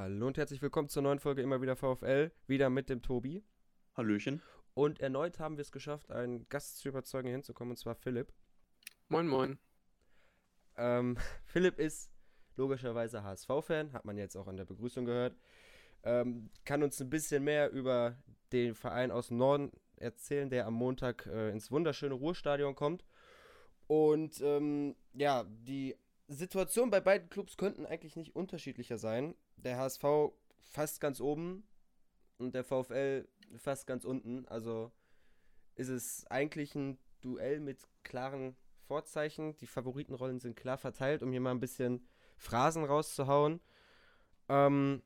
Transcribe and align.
Hallo 0.00 0.28
und 0.28 0.38
herzlich 0.38 0.62
willkommen 0.62 0.88
zur 0.88 1.02
neuen 1.02 1.18
Folge 1.18 1.42
immer 1.42 1.60
wieder 1.60 1.74
VfL, 1.74 2.30
wieder 2.46 2.70
mit 2.70 2.88
dem 2.88 3.02
Tobi. 3.02 3.42
Hallöchen. 3.96 4.40
Und 4.74 5.00
erneut 5.00 5.40
haben 5.40 5.56
wir 5.56 5.62
es 5.62 5.72
geschafft, 5.72 6.12
einen 6.12 6.48
Gast 6.48 6.78
zu 6.78 6.88
überzeugen, 6.88 7.28
hinzukommen, 7.30 7.72
und 7.72 7.78
zwar 7.78 7.96
Philipp. 7.96 8.32
Moin, 9.08 9.26
moin. 9.26 9.58
Ähm, 10.76 11.18
Philipp 11.46 11.80
ist 11.80 12.12
logischerweise 12.54 13.24
HSV-Fan, 13.24 13.92
hat 13.92 14.04
man 14.04 14.16
jetzt 14.16 14.36
auch 14.36 14.46
an 14.46 14.56
der 14.56 14.66
Begrüßung 14.66 15.04
gehört. 15.04 15.36
Ähm, 16.04 16.50
kann 16.64 16.84
uns 16.84 17.00
ein 17.00 17.10
bisschen 17.10 17.42
mehr 17.42 17.72
über 17.72 18.16
den 18.52 18.76
Verein 18.76 19.10
aus 19.10 19.26
dem 19.26 19.38
Norden 19.38 19.72
erzählen, 19.96 20.48
der 20.48 20.66
am 20.66 20.74
Montag 20.74 21.26
äh, 21.26 21.50
ins 21.50 21.72
wunderschöne 21.72 22.14
Ruhrstadion 22.14 22.76
kommt. 22.76 23.04
Und 23.88 24.40
ähm, 24.42 24.94
ja, 25.12 25.42
die 25.42 25.96
Situation 26.28 26.88
bei 26.88 27.00
beiden 27.00 27.28
Clubs 27.30 27.56
könnten 27.56 27.84
eigentlich 27.84 28.14
nicht 28.14 28.36
unterschiedlicher 28.36 28.98
sein. 28.98 29.34
Der 29.64 29.78
HSV 29.78 30.04
fast 30.60 31.00
ganz 31.00 31.20
oben 31.20 31.64
und 32.38 32.54
der 32.54 32.64
VfL 32.64 33.28
fast 33.56 33.86
ganz 33.86 34.04
unten. 34.04 34.46
Also 34.46 34.92
ist 35.74 35.88
es 35.88 36.26
eigentlich 36.28 36.74
ein 36.74 36.98
Duell 37.20 37.60
mit 37.60 37.78
klaren 38.04 38.56
Vorzeichen. 38.86 39.56
Die 39.56 39.66
Favoritenrollen 39.66 40.38
sind 40.38 40.56
klar 40.56 40.78
verteilt, 40.78 41.22
um 41.22 41.30
hier 41.32 41.40
mal 41.40 41.50
ein 41.50 41.60
bisschen 41.60 42.06
Phrasen 42.36 42.84
rauszuhauen. 42.84 43.60
Ähm, 44.48 45.02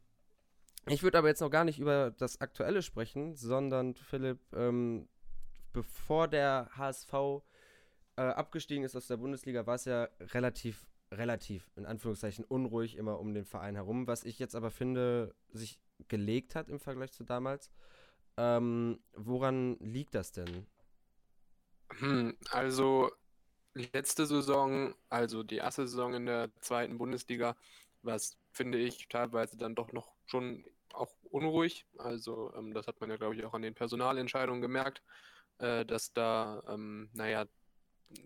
ich 0.86 1.02
würde 1.02 1.18
aber 1.18 1.28
jetzt 1.28 1.40
noch 1.40 1.50
gar 1.50 1.64
nicht 1.64 1.78
über 1.78 2.10
das 2.10 2.40
Aktuelle 2.40 2.82
sprechen, 2.82 3.34
sondern 3.34 3.94
Philipp, 3.94 4.40
ähm, 4.52 5.08
bevor 5.72 6.28
der 6.28 6.70
HSV 6.76 7.12
äh, 8.16 8.22
abgestiegen 8.22 8.84
ist 8.84 8.96
aus 8.96 9.06
der 9.06 9.16
Bundesliga, 9.16 9.66
war 9.66 9.76
es 9.76 9.84
ja 9.84 10.08
relativ 10.20 10.86
relativ, 11.12 11.70
in 11.76 11.86
Anführungszeichen, 11.86 12.44
unruhig 12.44 12.96
immer 12.96 13.20
um 13.20 13.34
den 13.34 13.44
Verein 13.44 13.74
herum, 13.74 14.06
was 14.06 14.24
ich 14.24 14.38
jetzt 14.38 14.54
aber 14.54 14.70
finde, 14.70 15.34
sich 15.52 15.78
gelegt 16.08 16.54
hat 16.54 16.68
im 16.68 16.80
Vergleich 16.80 17.12
zu 17.12 17.24
damals. 17.24 17.70
Ähm, 18.36 19.00
woran 19.14 19.76
liegt 19.78 20.14
das 20.14 20.32
denn? 20.32 20.66
Hm, 21.98 22.36
also 22.50 23.10
letzte 23.74 24.26
Saison, 24.26 24.94
also 25.10 25.42
die 25.42 25.56
erste 25.56 25.86
Saison 25.86 26.14
in 26.14 26.26
der 26.26 26.50
zweiten 26.60 26.98
Bundesliga, 26.98 27.56
was 28.02 28.36
finde 28.50 28.78
ich 28.78 29.08
teilweise 29.08 29.56
dann 29.56 29.74
doch 29.74 29.92
noch 29.92 30.12
schon 30.26 30.64
auch 30.92 31.12
unruhig. 31.30 31.86
Also 31.98 32.52
ähm, 32.56 32.74
das 32.74 32.86
hat 32.86 33.00
man 33.00 33.10
ja, 33.10 33.16
glaube 33.16 33.34
ich, 33.34 33.44
auch 33.44 33.54
an 33.54 33.62
den 33.62 33.74
Personalentscheidungen 33.74 34.62
gemerkt, 34.62 35.02
äh, 35.58 35.84
dass 35.84 36.12
da, 36.12 36.62
ähm, 36.68 37.10
naja, 37.12 37.46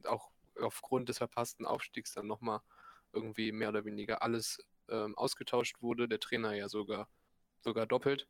auch 0.05 0.31
aufgrund 0.61 1.09
des 1.09 1.19
verpassten 1.19 1.67
Aufstiegs 1.67 2.13
dann 2.13 2.27
nochmal 2.27 2.61
irgendwie 3.17 3.51
mehr 3.53 3.71
oder 3.71 3.85
weniger 3.85 4.23
alles 4.23 4.65
ähm, 4.89 5.17
ausgetauscht 5.17 5.83
wurde, 5.83 6.09
der 6.09 6.21
Trainer 6.21 6.55
ja 6.55 6.69
sogar, 6.69 7.09
sogar 7.61 7.87
doppelt. 7.87 8.29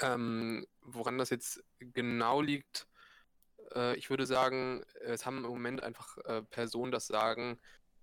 Ähm, 0.00 0.66
woran 0.80 1.18
das 1.18 1.30
jetzt 1.30 1.64
genau 1.78 2.42
liegt, 2.42 2.88
äh, 3.74 3.96
ich 3.96 4.10
würde 4.10 4.26
sagen, 4.26 4.84
es 5.00 5.24
haben 5.24 5.38
im 5.38 5.50
Moment 5.50 5.82
einfach 5.82 6.18
äh, 6.24 6.42
Personen 6.42 6.92
das 6.92 7.06
Sagen, 7.06 7.60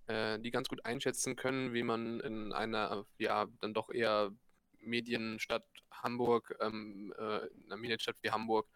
äh, 0.08 0.40
die 0.40 0.52
ganz 0.52 0.68
gut 0.70 0.86
einschätzen 0.86 1.36
können, 1.36 1.74
wie 1.74 1.84
man 1.84 2.20
in 2.22 2.54
einer, 2.54 3.06
ja, 3.18 3.48
dann 3.60 3.74
doch 3.74 3.90
eher 3.90 4.32
Medienstadt 4.80 5.66
Hamburg, 5.92 6.56
ähm, 6.60 7.14
äh, 7.18 7.48
in 7.48 7.66
einer 7.66 7.78
Medienstadt 7.78 8.18
wie 8.22 8.32
Hamburg, 8.32 8.68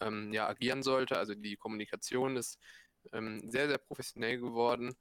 ähm, 0.00 0.32
ja, 0.32 0.48
agieren 0.48 0.82
sollte. 0.82 1.18
Also 1.18 1.34
die 1.34 1.56
Kommunikation 1.56 2.36
ist 2.36 2.58
ähm, 3.12 3.50
sehr, 3.50 3.68
sehr 3.68 3.78
professionell 3.78 4.38
geworden. 4.38 4.94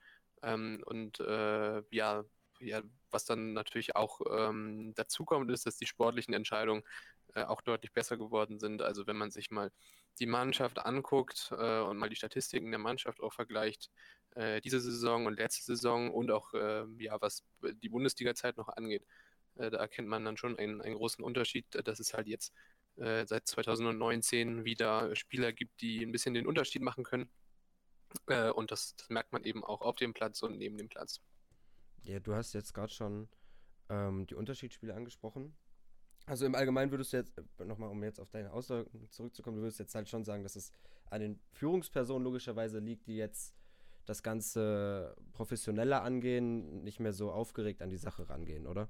Ähm, 0.44 0.84
und 0.86 1.20
äh, 1.20 1.84
ja, 1.92 2.24
ja, 2.60 2.82
was 3.10 3.26
dann 3.26 3.54
natürlich 3.54 3.96
auch 3.96 4.22
ähm, 4.32 4.94
dazu 4.96 5.26
ist, 5.50 5.66
dass 5.66 5.78
die 5.78 5.88
sportlichen 5.88 6.34
Entscheidungen 6.34 6.84
äh, 7.34 7.44
auch 7.44 7.62
deutlich 7.62 7.92
besser 7.94 8.18
geworden 8.18 8.60
sind. 8.60 8.82
Also 8.82 9.08
wenn 9.08 9.18
man 9.18 9.32
sich 9.32 9.52
mal 9.52 9.72
die 10.20 10.26
Mannschaft 10.26 10.80
anguckt 10.80 11.52
äh, 11.58 11.80
und 11.80 11.98
mal 11.98 12.10
die 12.10 12.16
Statistiken 12.16 12.72
der 12.72 12.80
Mannschaft 12.80 13.22
auch 13.22 13.34
vergleicht, 13.34 13.90
äh, 14.36 14.62
diese 14.62 14.80
Saison 14.80 15.26
und 15.26 15.40
letzte 15.40 15.64
Saison 15.64 16.12
und 16.12 16.32
auch 16.32 16.54
äh, 16.54 16.86
ja, 17.00 17.20
was 17.22 17.44
die 17.62 17.90
Bundesliga-Zeit 17.90 18.58
noch 18.58 18.70
angeht, 18.70 19.06
äh, 19.56 19.70
da 19.70 19.78
erkennt 19.78 20.08
man 20.08 20.26
dann 20.26 20.38
schon 20.38 20.58
einen, 20.58 20.82
einen 20.82 20.96
großen 20.96 21.24
Unterschied, 21.24 21.66
dass 21.86 22.00
es 22.00 22.14
halt 22.14 22.28
jetzt 22.28 22.54
äh, 22.98 23.26
seit 23.26 23.48
2019 23.48 24.66
wieder 24.66 25.16
Spieler 25.16 25.52
gibt, 25.54 25.82
die 25.82 26.04
ein 26.04 26.12
bisschen 26.12 26.34
den 26.34 26.48
Unterschied 26.48 26.82
machen 26.82 27.04
können 27.04 27.30
äh, 28.28 28.50
und 28.52 28.72
das, 28.72 28.96
das, 28.96 29.10
merkt 29.10 29.32
man 29.32 29.44
eben 29.44 29.64
auch 29.64 29.82
auf 29.82 29.96
dem 29.96 30.14
Platz 30.14 30.42
und 30.42 30.58
neben 30.58 30.78
dem 30.78 30.90
Platz. 30.90 31.22
Ja, 32.04 32.20
du 32.20 32.34
hast 32.34 32.54
jetzt 32.54 32.74
gerade 32.74 32.92
schon 32.92 33.30
ähm, 33.90 34.26
die 34.28 34.36
Unterschiedsspiele 34.36 34.94
angesprochen. 34.94 35.56
Also 36.26 36.46
im 36.46 36.56
Allgemeinen 36.56 36.92
würdest 36.92 37.14
du 37.14 37.18
jetzt, 37.18 37.38
äh, 37.38 37.66
nochmal 37.66 37.90
um 37.90 38.04
jetzt 38.04 38.20
auf 38.20 38.30
deine 38.30 38.52
Aussage 38.52 38.90
zurückzukommen, 39.10 39.58
du 39.58 39.64
würdest 39.64 39.80
jetzt 39.80 39.96
halt 39.96 40.10
schon 40.10 40.24
sagen, 40.24 40.44
dass 40.44 40.56
es 40.56 40.72
an 41.10 41.22
den 41.22 41.40
Führungspersonen 41.52 42.24
logischerweise 42.24 42.80
liegt, 42.80 43.08
die 43.08 43.18
jetzt 43.18 43.54
das 44.06 44.24
Ganze 44.24 45.16
professioneller 45.34 46.04
angehen, 46.04 46.84
nicht 46.84 47.00
mehr 47.00 47.14
so 47.14 47.32
aufgeregt 47.32 47.82
an 47.82 47.90
die 47.90 47.98
Sache 47.98 48.30
rangehen, 48.30 48.68
oder? 48.68 48.90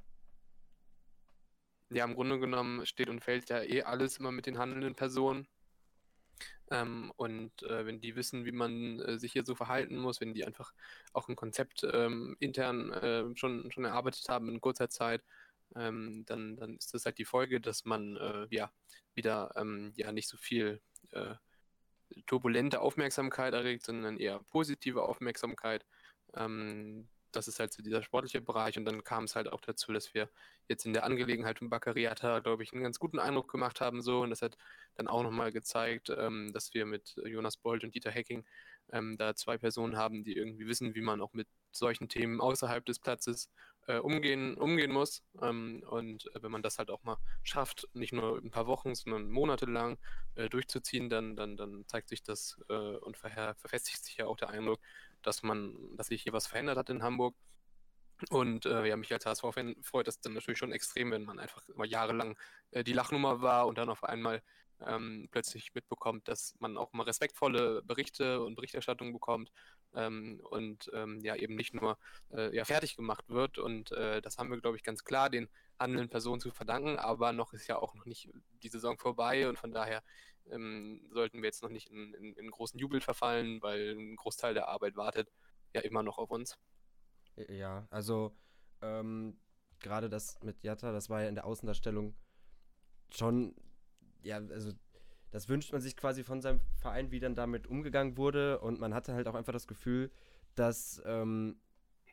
Ja, 1.89 2.05
im 2.05 2.13
Grunde 2.13 2.39
genommen 2.39 2.85
steht 2.85 3.09
und 3.09 3.21
fällt 3.21 3.49
ja 3.49 3.61
eh 3.61 3.83
alles 3.83 4.17
immer 4.17 4.31
mit 4.31 4.45
den 4.45 4.57
handelnden 4.57 4.95
Personen. 4.95 5.47
Ähm, 6.69 7.11
und 7.17 7.63
äh, 7.63 7.85
wenn 7.85 7.99
die 7.99 8.15
wissen, 8.15 8.45
wie 8.45 8.51
man 8.51 8.99
äh, 8.99 9.19
sich 9.19 9.33
hier 9.33 9.45
so 9.45 9.55
verhalten 9.55 9.97
muss, 9.97 10.21
wenn 10.21 10.33
die 10.33 10.45
einfach 10.45 10.73
auch 11.13 11.27
ein 11.27 11.35
Konzept 11.35 11.85
ähm, 11.91 12.35
intern 12.39 12.91
äh, 12.93 13.25
schon, 13.35 13.71
schon 13.71 13.85
erarbeitet 13.85 14.27
haben 14.29 14.49
in 14.49 14.61
kurzer 14.61 14.89
Zeit, 14.89 15.23
ähm, 15.75 16.23
dann, 16.25 16.57
dann 16.57 16.77
ist 16.77 16.93
das 16.93 17.05
halt 17.05 17.17
die 17.17 17.25
Folge, 17.25 17.61
dass 17.61 17.85
man 17.85 18.17
äh, 18.17 18.47
ja 18.49 18.71
wieder 19.13 19.51
ähm, 19.55 19.93
ja 19.95 20.11
nicht 20.11 20.27
so 20.27 20.37
viel 20.37 20.81
äh, 21.11 21.35
turbulente 22.25 22.81
Aufmerksamkeit 22.81 23.53
erregt, 23.53 23.85
sondern 23.85 24.17
eher 24.17 24.39
positive 24.51 25.03
Aufmerksamkeit. 25.03 25.85
Das 27.31 27.47
ist 27.47 27.59
halt 27.59 27.73
so 27.73 27.81
dieser 27.83 28.03
sportliche 28.03 28.41
Bereich 28.41 28.77
und 28.77 28.85
dann 28.85 29.03
kam 29.03 29.25
es 29.25 29.35
halt 29.35 29.51
auch 29.51 29.61
dazu, 29.61 29.93
dass 29.93 30.13
wir 30.13 30.29
jetzt 30.67 30.85
in 30.85 30.93
der 30.93 31.03
Angelegenheit 31.03 31.59
von 31.59 31.69
Baccariata, 31.69 32.39
glaube 32.39 32.63
ich, 32.63 32.73
einen 32.73 32.83
ganz 32.83 32.99
guten 32.99 33.19
Eindruck 33.19 33.51
gemacht 33.51 33.81
haben 33.81 34.01
so 34.01 34.21
und 34.21 34.29
das 34.29 34.41
hat 34.41 34.57
dann 34.95 35.07
auch 35.07 35.23
nochmal 35.23 35.51
gezeigt, 35.51 36.11
ähm, 36.15 36.51
dass 36.53 36.73
wir 36.73 36.85
mit 36.85 37.15
Jonas 37.25 37.57
Bolt 37.57 37.83
und 37.83 37.95
Dieter 37.95 38.11
Hecking 38.11 38.45
ähm, 38.91 39.17
da 39.17 39.35
zwei 39.35 39.57
Personen 39.57 39.97
haben, 39.97 40.23
die 40.23 40.35
irgendwie 40.35 40.67
wissen, 40.67 40.95
wie 40.95 41.01
man 41.01 41.21
auch 41.21 41.33
mit 41.33 41.47
solchen 41.71 42.09
Themen 42.09 42.41
außerhalb 42.41 42.85
des 42.85 42.99
Platzes 42.99 43.49
äh, 43.87 43.97
umgehen, 43.97 44.55
umgehen 44.57 44.91
muss. 44.91 45.23
Ähm, 45.41 45.83
und 45.89 46.27
äh, 46.35 46.43
wenn 46.43 46.51
man 46.51 46.61
das 46.61 46.77
halt 46.77 46.91
auch 46.91 47.03
mal 47.03 47.17
schafft, 47.43 47.87
nicht 47.93 48.13
nur 48.13 48.37
ein 48.37 48.51
paar 48.51 48.67
Wochen, 48.67 48.95
sondern 48.95 49.29
monatelang 49.29 49.97
äh, 50.35 50.49
durchzuziehen, 50.49 51.09
dann, 51.09 51.35
dann, 51.35 51.57
dann 51.57 51.85
zeigt 51.87 52.09
sich 52.09 52.23
das 52.23 52.59
äh, 52.69 52.73
und 52.73 53.17
ver 53.17 53.55
verfestigt 53.55 54.03
sich 54.03 54.17
ja 54.17 54.27
auch 54.27 54.37
der 54.37 54.49
Eindruck, 54.49 54.79
dass 55.21 55.43
man, 55.43 55.75
dass 55.95 56.07
sich 56.07 56.23
hier 56.23 56.33
was 56.33 56.47
verändert 56.47 56.77
hat 56.77 56.89
in 56.89 57.03
Hamburg. 57.03 57.35
Und 58.29 58.65
äh, 58.65 58.85
ja, 58.85 58.97
mich 58.97 59.11
als 59.11 59.25
HSV-Fan 59.25 59.77
freut 59.81 60.07
das 60.07 60.19
dann 60.19 60.33
natürlich 60.33 60.59
schon 60.59 60.71
extrem, 60.71 61.11
wenn 61.11 61.23
man 61.23 61.39
einfach 61.39 61.67
immer 61.69 61.85
jahrelang 61.85 62.37
äh, 62.69 62.83
die 62.83 62.93
Lachnummer 62.93 63.41
war 63.41 63.65
und 63.65 63.77
dann 63.79 63.89
auf 63.89 64.03
einmal 64.03 64.43
ähm, 64.85 65.27
plötzlich 65.31 65.73
mitbekommt, 65.73 66.27
dass 66.27 66.55
man 66.59 66.77
auch 66.77 66.93
mal 66.93 67.03
respektvolle 67.03 67.81
Berichte 67.83 68.41
und 68.41 68.55
Berichterstattung 68.55 69.13
bekommt 69.13 69.51
ähm, 69.93 70.41
und 70.49 70.89
ähm, 70.93 71.19
ja 71.21 71.35
eben 71.35 71.55
nicht 71.55 71.73
nur 71.73 71.97
äh, 72.31 72.55
ja, 72.55 72.65
fertig 72.65 72.95
gemacht 72.95 73.25
wird. 73.27 73.57
Und 73.57 73.91
äh, 73.91 74.21
das 74.21 74.37
haben 74.37 74.49
wir, 74.49 74.59
glaube 74.59 74.77
ich, 74.77 74.83
ganz 74.83 75.03
klar 75.03 75.29
den 75.29 75.49
handelnden 75.79 76.09
Personen 76.09 76.41
zu 76.41 76.51
verdanken, 76.51 76.97
aber 76.97 77.33
noch 77.33 77.53
ist 77.53 77.67
ja 77.67 77.77
auch 77.77 77.95
noch 77.95 78.05
nicht 78.05 78.29
die 78.63 78.69
Saison 78.69 78.97
vorbei 78.97 79.49
und 79.49 79.57
von 79.57 79.71
daher 79.71 80.03
ähm, 80.49 81.01
sollten 81.11 81.41
wir 81.41 81.45
jetzt 81.47 81.63
noch 81.63 81.69
nicht 81.69 81.89
in, 81.89 82.13
in, 82.13 82.33
in, 82.33 82.51
großen 82.51 82.79
Jubel 82.79 83.01
verfallen, 83.01 83.61
weil 83.61 83.95
ein 83.97 84.15
Großteil 84.15 84.53
der 84.53 84.67
Arbeit 84.67 84.95
wartet 84.95 85.31
ja 85.73 85.81
immer 85.81 86.03
noch 86.03 86.17
auf 86.17 86.31
uns. 86.31 86.57
Ja, 87.35 87.87
also 87.89 88.35
ähm, 88.81 89.37
gerade 89.79 90.09
das 90.09 90.41
mit 90.43 90.63
Jatta, 90.63 90.91
das 90.91 91.09
war 91.09 91.21
ja 91.23 91.29
in 91.29 91.35
der 91.35 91.45
Außendarstellung 91.45 92.15
schon, 93.11 93.55
ja, 94.23 94.37
also 94.37 94.71
das 95.31 95.47
wünscht 95.47 95.71
man 95.71 95.81
sich 95.81 95.95
quasi 95.95 96.23
von 96.23 96.41
seinem 96.41 96.59
Verein, 96.77 97.11
wie 97.11 97.19
dann 97.19 97.35
damit 97.35 97.67
umgegangen 97.67 98.17
wurde 98.17 98.59
und 98.59 98.79
man 98.79 98.93
hatte 98.93 99.13
halt 99.13 99.27
auch 99.27 99.35
einfach 99.35 99.53
das 99.53 99.67
Gefühl, 99.67 100.11
dass 100.55 101.01
ähm, 101.05 101.61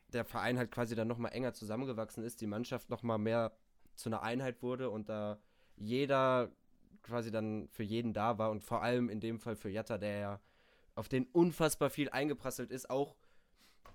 der 0.07 0.25
Verein 0.25 0.57
halt 0.57 0.71
quasi 0.71 0.95
dann 0.95 1.07
nochmal 1.07 1.33
enger 1.33 1.53
zusammengewachsen 1.53 2.23
ist, 2.23 2.41
die 2.41 2.47
Mannschaft 2.47 2.89
nochmal 2.89 3.17
mehr 3.17 3.51
zu 3.95 4.09
einer 4.09 4.23
Einheit 4.23 4.61
wurde 4.61 4.89
und 4.89 5.09
da 5.09 5.39
jeder 5.75 6.51
quasi 7.03 7.31
dann 7.31 7.67
für 7.69 7.83
jeden 7.83 8.13
da 8.13 8.37
war 8.37 8.51
und 8.51 8.63
vor 8.63 8.81
allem 8.81 9.09
in 9.09 9.19
dem 9.19 9.39
Fall 9.39 9.55
für 9.55 9.69
Jatta, 9.69 9.97
der 9.97 10.17
ja 10.17 10.41
auf 10.95 11.07
den 11.07 11.25
unfassbar 11.27 11.89
viel 11.89 12.09
eingeprasselt 12.09 12.71
ist, 12.71 12.89
auch 12.89 13.15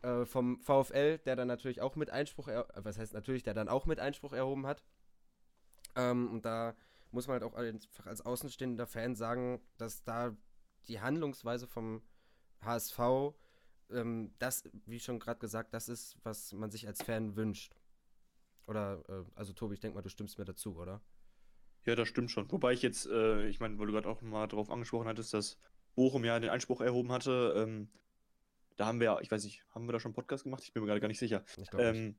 äh, 0.03 0.25
vom 0.25 0.61
VfL, 0.61 1.19
der 1.19 1.37
dann 1.37 1.49
natürlich 1.49 1.81
auch 1.81 1.97
mit 1.97 2.11
Einspruch, 2.11 2.49
er 2.49 2.67
was 2.75 2.99
heißt 2.99 3.15
natürlich, 3.15 3.43
der 3.43 3.55
dann 3.55 3.69
auch 3.69 3.87
mit 3.87 4.01
Einspruch 4.01 4.33
erhoben 4.33 4.67
hat. 4.67 4.85
Ähm, 5.97 6.31
und 6.31 6.45
da 6.45 6.75
muss 7.11 7.27
man 7.27 7.41
halt 7.41 7.45
auch 7.45 7.55
einfach 7.55 8.07
als 8.07 8.21
außenstehender 8.21 8.87
Fan 8.87 9.15
sagen, 9.15 9.61
dass 9.79 10.03
da 10.03 10.37
die 10.89 11.01
Handlungsweise 11.01 11.67
vom 11.67 12.03
HSV, 12.63 12.99
ähm, 13.91 14.35
das, 14.39 14.65
wie 14.87 15.01
schon 15.01 15.21
gerade 15.21 15.41
gesagt, 15.41 15.73
das 15.73 15.89
ist, 15.89 16.17
was 16.23 16.53
man 16.53 16.71
sich 16.71 16.87
als 16.87 17.03
Fan 17.03 17.37
wünscht. 17.37 17.77
Oder, 18.67 19.03
äh, 19.09 19.25
also 19.35 19.53
Tobi, 19.53 19.75
ich 19.75 19.81
denke 19.81 19.97
mal, 19.97 20.03
du 20.03 20.09
stimmst 20.09 20.39
mir 20.39 20.45
dazu, 20.45 20.77
oder? 20.77 21.01
Ja, 21.87 21.95
das 21.95 22.09
stimmt 22.09 22.31
schon. 22.31 22.51
Wobei 22.51 22.73
ich 22.73 22.83
jetzt, 22.83 23.07
äh, 23.07 23.47
ich 23.49 23.61
meine, 23.61 23.79
weil 23.79 23.87
du 23.87 23.93
gerade 23.93 24.09
auch 24.09 24.23
mal 24.23 24.47
darauf 24.47 24.71
angesprochen 24.71 25.07
hattest, 25.07 25.35
dass 25.35 25.59
Bochum 25.95 26.25
ja 26.25 26.41
den 26.41 26.51
Einspruch 26.51 26.81
erhoben 26.81 27.13
hatte. 27.13 27.55
Ähm, 27.57 27.91
da 28.77 28.87
haben 28.87 29.01
wir 29.01 29.05
ja, 29.05 29.21
ich 29.21 29.31
weiß 29.31 29.45
nicht, 29.45 29.65
haben 29.75 29.87
wir 29.87 29.93
da 29.93 30.01
schon 30.01 30.11
einen 30.11 30.15
Podcast 30.15 30.45
gemacht? 30.45 30.63
Ich 30.65 30.73
bin 30.73 30.83
mir 30.83 30.89
gerade 30.89 31.01
gar 31.01 31.09
nicht 31.09 31.19
sicher. 31.19 31.45
Ähm, 31.79 32.17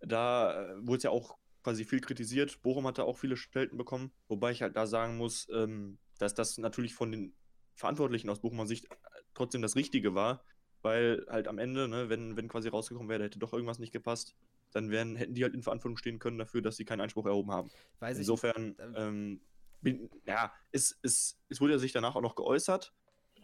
da 0.00 0.72
äh, 0.72 0.86
wurde 0.86 0.98
es 0.98 1.02
ja 1.02 1.10
auch 1.10 1.38
quasi 1.62 1.84
viel 1.84 2.00
kritisiert. 2.00 2.62
Bochum 2.62 2.86
hatte 2.86 3.04
auch 3.04 3.18
viele 3.18 3.36
Stelten 3.36 3.78
bekommen, 3.78 4.12
wobei 4.28 4.52
ich 4.52 4.62
halt 4.62 4.76
da 4.76 4.86
sagen 4.86 5.16
muss, 5.16 5.48
ähm, 5.52 5.98
dass 6.18 6.34
das 6.34 6.58
natürlich 6.58 6.94
von 6.94 7.10
den 7.10 7.34
Verantwortlichen 7.74 8.28
aus 8.28 8.40
Bochumer 8.40 8.66
Sicht 8.66 8.86
äh, 8.86 8.96
trotzdem 9.34 9.62
das 9.62 9.76
Richtige 9.76 10.14
war, 10.14 10.44
weil 10.82 11.26
halt 11.28 11.48
am 11.48 11.58
Ende, 11.58 11.88
ne, 11.88 12.08
wenn, 12.08 12.36
wenn 12.36 12.48
quasi 12.48 12.68
rausgekommen 12.68 13.08
wäre, 13.08 13.20
da 13.20 13.24
hätte 13.24 13.38
doch 13.38 13.52
irgendwas 13.52 13.78
nicht 13.78 13.92
gepasst, 13.92 14.36
dann 14.72 14.90
wären, 14.90 15.16
hätten 15.16 15.34
die 15.34 15.42
halt 15.44 15.54
in 15.54 15.62
Verantwortung 15.62 15.96
stehen 15.96 16.18
können 16.18 16.38
dafür, 16.38 16.62
dass 16.62 16.76
sie 16.76 16.84
keinen 16.84 17.00
Einspruch 17.00 17.26
erhoben 17.26 17.50
haben. 17.52 17.70
Weiß 18.00 18.16
ich 18.16 18.20
Insofern, 18.22 18.76
Ähm, 18.78 18.94
ähm, 18.96 19.40
bin, 19.80 20.10
ja, 20.26 20.52
es, 20.72 20.98
es, 21.02 21.38
es 21.48 21.60
wurde 21.60 21.74
ja 21.74 21.78
sich 21.78 21.92
danach 21.92 22.16
auch 22.16 22.20
noch 22.20 22.34
geäußert, 22.34 22.92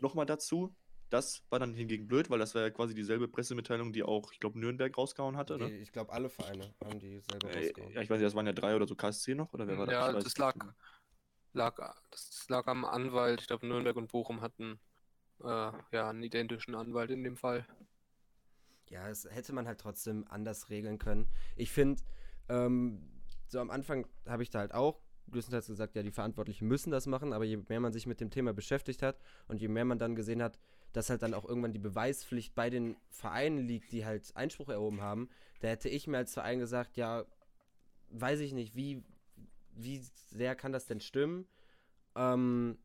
nochmal 0.00 0.26
dazu. 0.26 0.74
Das 1.10 1.44
war 1.48 1.60
dann 1.60 1.74
hingegen 1.74 2.08
blöd, 2.08 2.28
weil 2.28 2.40
das 2.40 2.54
war 2.56 2.62
ja 2.62 2.70
quasi 2.70 2.92
dieselbe 2.94 3.28
Pressemitteilung, 3.28 3.92
die 3.92 4.02
auch, 4.02 4.32
ich 4.32 4.40
glaube, 4.40 4.58
Nürnberg 4.58 4.96
rausgehauen 4.96 5.36
hatte. 5.36 5.58
Ne? 5.58 5.70
ich 5.76 5.92
glaube, 5.92 6.12
alle 6.12 6.28
Vereine 6.28 6.74
haben 6.84 6.98
die 6.98 7.20
selber 7.20 7.50
Äh, 7.50 7.58
rausgehauen. 7.58 7.92
ja, 7.92 8.00
ich 8.00 8.10
weiß 8.10 8.18
nicht, 8.18 8.26
das 8.26 8.34
waren 8.34 8.46
ja 8.46 8.52
drei 8.52 8.74
oder 8.74 8.88
so 8.88 8.96
KSC 8.96 9.34
noch, 9.34 9.52
oder 9.52 9.68
wer 9.68 9.78
war 9.78 9.88
Ja, 9.88 10.08
Ich 10.08 10.14
das 10.14 10.24
nicht. 10.24 10.38
lag, 10.38 10.54
lag, 11.52 11.94
das 12.10 12.46
lag 12.48 12.66
am 12.66 12.84
Anwalt. 12.84 13.42
Ich 13.42 13.46
glaube, 13.46 13.66
Nürnberg 13.66 13.96
und 13.96 14.10
Bochum 14.10 14.40
hatten 14.40 14.80
äh, 15.40 15.44
ja 15.46 16.10
einen 16.10 16.22
identischen 16.22 16.74
Anwalt 16.74 17.10
in 17.10 17.22
dem 17.22 17.36
Fall. 17.36 17.64
Ja, 18.94 19.08
es 19.08 19.28
hätte 19.28 19.52
man 19.52 19.66
halt 19.66 19.80
trotzdem 19.80 20.24
anders 20.28 20.70
regeln 20.70 21.00
können. 21.00 21.26
Ich 21.56 21.72
finde, 21.72 22.00
ähm, 22.48 23.10
so 23.48 23.58
am 23.58 23.70
Anfang 23.70 24.06
habe 24.24 24.44
ich 24.44 24.50
da 24.50 24.60
halt 24.60 24.72
auch 24.72 25.00
größtenteils 25.32 25.66
gesagt, 25.66 25.96
ja, 25.96 26.04
die 26.04 26.12
Verantwortlichen 26.12 26.68
müssen 26.68 26.92
das 26.92 27.08
machen, 27.08 27.32
aber 27.32 27.44
je 27.44 27.56
mehr 27.56 27.80
man 27.80 27.92
sich 27.92 28.06
mit 28.06 28.20
dem 28.20 28.30
Thema 28.30 28.52
beschäftigt 28.52 29.02
hat 29.02 29.18
und 29.48 29.60
je 29.60 29.66
mehr 29.66 29.84
man 29.84 29.98
dann 29.98 30.14
gesehen 30.14 30.40
hat, 30.40 30.60
dass 30.92 31.10
halt 31.10 31.22
dann 31.22 31.34
auch 31.34 31.44
irgendwann 31.44 31.72
die 31.72 31.80
Beweispflicht 31.80 32.54
bei 32.54 32.70
den 32.70 32.96
Vereinen 33.08 33.58
liegt, 33.58 33.90
die 33.90 34.06
halt 34.06 34.30
Einspruch 34.36 34.68
erhoben 34.68 35.00
haben, 35.00 35.28
da 35.58 35.66
hätte 35.66 35.88
ich 35.88 36.06
mir 36.06 36.18
als 36.18 36.32
Verein 36.32 36.60
gesagt, 36.60 36.96
ja, 36.96 37.24
weiß 38.10 38.38
ich 38.38 38.52
nicht, 38.52 38.76
wie, 38.76 39.02
wie 39.72 40.02
sehr 40.30 40.54
kann 40.54 40.70
das 40.70 40.86
denn 40.86 41.00
stimmen? 41.00 41.48
Ähm, 42.14 42.78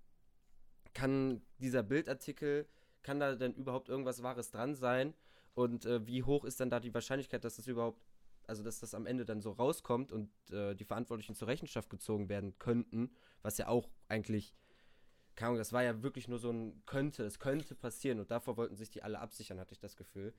kann 0.95 1.43
dieser 1.59 1.83
Bildartikel, 1.83 2.67
kann 3.03 3.19
da 3.19 3.35
denn 3.35 3.53
überhaupt 3.53 3.89
irgendwas 3.89 4.23
Wahres 4.23 4.49
dran 4.49 4.73
sein? 4.73 5.13
Und 5.59 5.85
äh, 5.85 6.07
wie 6.07 6.23
hoch 6.23 6.45
ist 6.45 6.61
dann 6.61 6.69
da 6.69 6.79
die 6.79 6.93
Wahrscheinlichkeit, 6.93 7.43
dass 7.43 7.57
das 7.57 7.67
überhaupt, 7.67 8.01
also 8.47 8.63
dass 8.63 8.79
das 8.79 8.93
am 8.93 9.05
Ende 9.05 9.25
dann 9.25 9.41
so 9.41 9.51
rauskommt 9.51 10.13
und 10.13 10.29
äh, 10.51 10.73
die 10.73 10.85
Verantwortlichen 10.85 11.35
zur 11.35 11.49
Rechenschaft 11.49 11.89
gezogen 11.89 12.29
werden 12.29 12.57
könnten, 12.59 13.11
was 13.41 13.57
ja 13.57 13.67
auch 13.67 13.89
eigentlich, 14.07 14.55
keine 15.35 15.49
Ahnung, 15.49 15.59
das 15.59 15.73
war 15.73 15.83
ja 15.83 16.01
wirklich 16.01 16.29
nur 16.29 16.39
so 16.39 16.49
ein 16.51 16.81
könnte, 16.85 17.25
es 17.25 17.39
könnte 17.39 17.75
passieren 17.75 18.21
und 18.21 18.31
davor 18.31 18.55
wollten 18.57 18.77
sich 18.77 18.89
die 18.89 19.03
alle 19.03 19.19
absichern, 19.19 19.59
hatte 19.59 19.73
ich 19.73 19.79
das 19.79 19.97
Gefühl. 19.97 20.33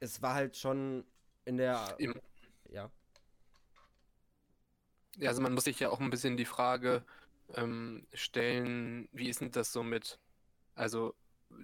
Es 0.00 0.22
war 0.22 0.34
halt 0.34 0.56
schon 0.56 1.04
in 1.44 1.58
der, 1.58 1.96
Im- 1.98 2.14
ja, 2.70 2.90
Ja, 5.16 5.28
also 5.30 5.42
man 5.42 5.52
muss 5.54 5.64
sich 5.64 5.78
ja 5.80 5.90
auch 5.90 6.00
ein 6.00 6.10
bisschen 6.10 6.36
die 6.36 6.44
Frage 6.44 7.04
ähm, 7.54 8.06
stellen, 8.14 9.08
wie 9.12 9.28
ist 9.28 9.40
denn 9.40 9.50
das 9.52 9.72
so 9.72 9.82
mit, 9.82 10.18
also 10.74 11.14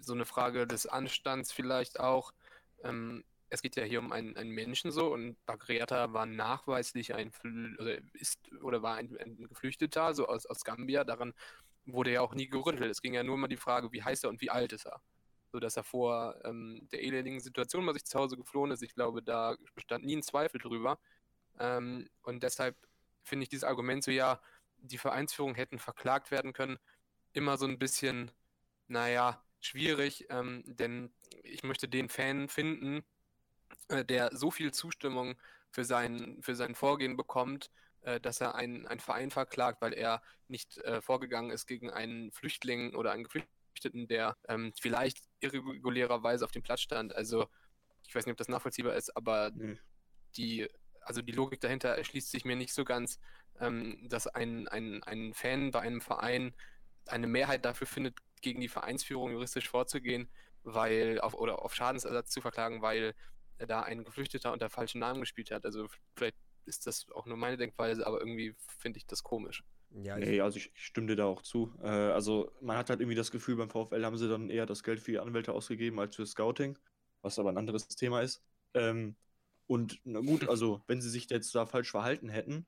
so 0.00 0.12
eine 0.14 0.26
Frage 0.26 0.66
des 0.66 0.86
Anstands 0.86 1.52
vielleicht 1.52 2.00
auch. 2.00 2.32
Ähm, 2.84 3.24
es 3.50 3.62
geht 3.62 3.76
ja 3.76 3.82
hier 3.82 3.98
um 3.98 4.12
einen, 4.12 4.36
einen 4.36 4.50
Menschen 4.50 4.92
so 4.92 5.12
und 5.12 5.36
Bagriata 5.44 6.12
war 6.12 6.24
nachweislich 6.26 7.14
ein, 7.14 7.32
oder 7.78 7.98
ist 8.14 8.40
oder 8.62 8.82
war 8.82 8.96
ein, 8.96 9.16
ein 9.18 9.48
Geflüchteter, 9.48 10.14
so 10.14 10.28
aus, 10.28 10.46
aus 10.46 10.64
Gambia. 10.64 11.04
Daran 11.04 11.34
wurde 11.84 12.12
ja 12.12 12.20
auch 12.20 12.34
nie 12.34 12.48
gerüttelt. 12.48 12.90
Es 12.90 13.02
ging 13.02 13.14
ja 13.14 13.24
nur 13.24 13.36
mal 13.36 13.48
die 13.48 13.56
Frage, 13.56 13.92
wie 13.92 14.02
heißt 14.02 14.24
er 14.24 14.30
und 14.30 14.40
wie 14.40 14.50
alt 14.50 14.72
ist 14.72 14.86
er. 14.86 15.02
So 15.52 15.58
dass 15.58 15.76
er 15.76 15.82
vor 15.82 16.36
ähm, 16.44 16.88
der 16.92 17.02
elendigen 17.02 17.40
Situation 17.40 17.84
mal 17.84 17.92
sich 17.92 18.04
zu 18.04 18.18
Hause 18.18 18.36
geflohen 18.36 18.70
ist. 18.70 18.82
Ich 18.82 18.94
glaube, 18.94 19.22
da 19.22 19.56
bestand 19.74 20.04
nie 20.04 20.16
ein 20.16 20.22
Zweifel 20.22 20.60
drüber. 20.60 21.00
Ähm, 21.58 22.08
und 22.22 22.42
deshalb 22.44 22.76
finde 23.24 23.42
ich 23.44 23.48
dieses 23.48 23.64
Argument 23.64 24.04
so, 24.04 24.12
ja, 24.12 24.40
die 24.76 24.98
Vereinsführung 24.98 25.56
hätten 25.56 25.78
verklagt 25.78 26.30
werden 26.30 26.52
können, 26.52 26.78
immer 27.32 27.58
so 27.58 27.66
ein 27.66 27.78
bisschen, 27.78 28.30
naja, 28.86 29.42
schwierig, 29.60 30.26
ähm, 30.30 30.62
denn 30.66 31.12
ich 31.42 31.62
möchte 31.62 31.88
den 31.88 32.08
Fan 32.08 32.48
finden, 32.48 33.04
äh, 33.88 34.04
der 34.04 34.36
so 34.36 34.50
viel 34.50 34.72
Zustimmung 34.72 35.38
für 35.70 35.84
sein, 35.84 36.38
für 36.42 36.56
sein 36.56 36.74
Vorgehen 36.74 37.16
bekommt, 37.16 37.70
äh, 38.02 38.20
dass 38.20 38.40
er 38.40 38.54
einen, 38.54 38.86
einen 38.86 39.00
Verein 39.00 39.30
verklagt, 39.30 39.82
weil 39.82 39.92
er 39.92 40.22
nicht 40.48 40.78
äh, 40.78 41.00
vorgegangen 41.02 41.50
ist 41.50 41.66
gegen 41.66 41.90
einen 41.90 42.32
Flüchtling 42.32 42.94
oder 42.94 43.12
einen 43.12 43.24
Geflüchteten, 43.24 44.08
der 44.08 44.36
ähm, 44.48 44.72
vielleicht 44.80 45.18
irregulärerweise 45.40 46.44
auf 46.44 46.50
dem 46.52 46.62
Platz 46.62 46.80
stand. 46.80 47.14
Also 47.14 47.48
ich 48.06 48.14
weiß 48.14 48.26
nicht, 48.26 48.32
ob 48.32 48.38
das 48.38 48.48
nachvollziehbar 48.48 48.94
ist, 48.94 49.16
aber 49.16 49.50
Nee. 49.54 49.78
die, 50.36 50.68
also 51.02 51.22
die 51.22 51.32
Logik 51.32 51.60
dahinter 51.60 51.90
erschließt 51.90 52.30
sich 52.30 52.44
mir 52.44 52.56
nicht 52.56 52.72
so 52.74 52.84
ganz, 52.84 53.20
ähm, 53.60 54.08
dass 54.08 54.26
ein, 54.26 54.68
ein, 54.68 55.02
ein 55.04 55.34
Fan 55.34 55.70
bei 55.70 55.80
einem 55.80 56.00
Verein 56.00 56.54
eine 57.06 57.26
Mehrheit 57.26 57.64
dafür 57.64 57.86
findet, 57.86 58.16
gegen 58.40 58.60
die 58.60 58.68
Vereinsführung 58.68 59.32
juristisch 59.32 59.68
vorzugehen, 59.68 60.28
weil 60.62 61.20
auf 61.20 61.34
oder 61.34 61.62
auf 61.64 61.74
Schadensersatz 61.74 62.30
zu 62.30 62.40
verklagen, 62.40 62.82
weil 62.82 63.14
da 63.58 63.82
ein 63.82 64.04
Geflüchteter 64.04 64.52
unter 64.52 64.70
falschen 64.70 65.00
Namen 65.00 65.20
gespielt 65.20 65.50
hat. 65.50 65.64
Also 65.64 65.88
vielleicht 66.16 66.36
ist 66.66 66.86
das 66.86 67.10
auch 67.12 67.26
nur 67.26 67.36
meine 67.36 67.56
Denkweise, 67.56 68.06
aber 68.06 68.20
irgendwie 68.20 68.54
finde 68.78 68.98
ich 68.98 69.06
das 69.06 69.22
komisch. 69.22 69.64
ja, 69.90 70.16
Nee, 70.16 70.40
also 70.40 70.58
ich, 70.58 70.72
ich 70.74 70.84
stimme 70.84 71.08
dir 71.08 71.16
da 71.16 71.24
auch 71.26 71.42
zu. 71.42 71.74
Äh, 71.82 71.88
also 71.88 72.52
man 72.60 72.76
hat 72.76 72.90
halt 72.90 73.00
irgendwie 73.00 73.16
das 73.16 73.30
Gefühl, 73.30 73.56
beim 73.56 73.70
VfL 73.70 74.04
haben 74.04 74.16
sie 74.16 74.28
dann 74.28 74.50
eher 74.50 74.66
das 74.66 74.82
Geld 74.82 75.00
für 75.00 75.12
die 75.12 75.18
Anwälte 75.18 75.52
ausgegeben 75.52 75.98
als 75.98 76.16
für 76.16 76.26
Scouting, 76.26 76.78
was 77.22 77.38
aber 77.38 77.50
ein 77.50 77.58
anderes 77.58 77.88
Thema 77.88 78.22
ist. 78.22 78.42
Ähm, 78.74 79.16
und 79.66 80.00
na 80.04 80.20
gut, 80.20 80.48
also 80.48 80.82
wenn 80.86 81.00
sie 81.00 81.10
sich 81.10 81.28
jetzt 81.30 81.54
da 81.54 81.66
falsch 81.66 81.90
verhalten 81.90 82.28
hätten, 82.28 82.66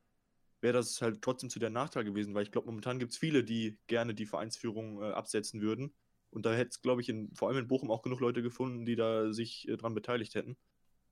wäre 0.63 0.75
das 0.75 1.03
halt 1.03 1.23
trotzdem 1.23 1.51
zu 1.51 1.59
der 1.59 1.71
Nachteil 1.71 2.05
gewesen, 2.05 2.35
weil 2.35 2.45
ich 2.45 2.53
glaube, 2.53 2.69
momentan 2.69 2.99
gibt 2.99 3.13
es 3.13 3.19
viele, 3.19 3.45
die 3.45 3.79
gerne 3.89 4.15
die 4.15 4.27
Vereinsführung 4.27 5.03
äh, 5.03 5.13
absetzen 5.13 5.61
würden. 5.61 5.95
Und 6.31 6.47
da 6.47 6.55
hätte 6.55 6.71
es, 6.71 6.83
glaube 6.83 7.03
ich, 7.03 7.09
in, 7.11 7.35
vor 7.35 7.49
allem 7.49 7.59
in 7.59 7.69
Bochum 7.69 7.91
auch 7.91 8.03
genug 8.03 8.21
Leute 8.21 8.43
gefunden, 8.43 8.87
die 8.87 8.97
da 8.97 9.33
sich 9.33 9.69
äh, 9.69 9.77
dran 9.77 9.95
beteiligt 9.95 10.35
hätten. 10.35 10.57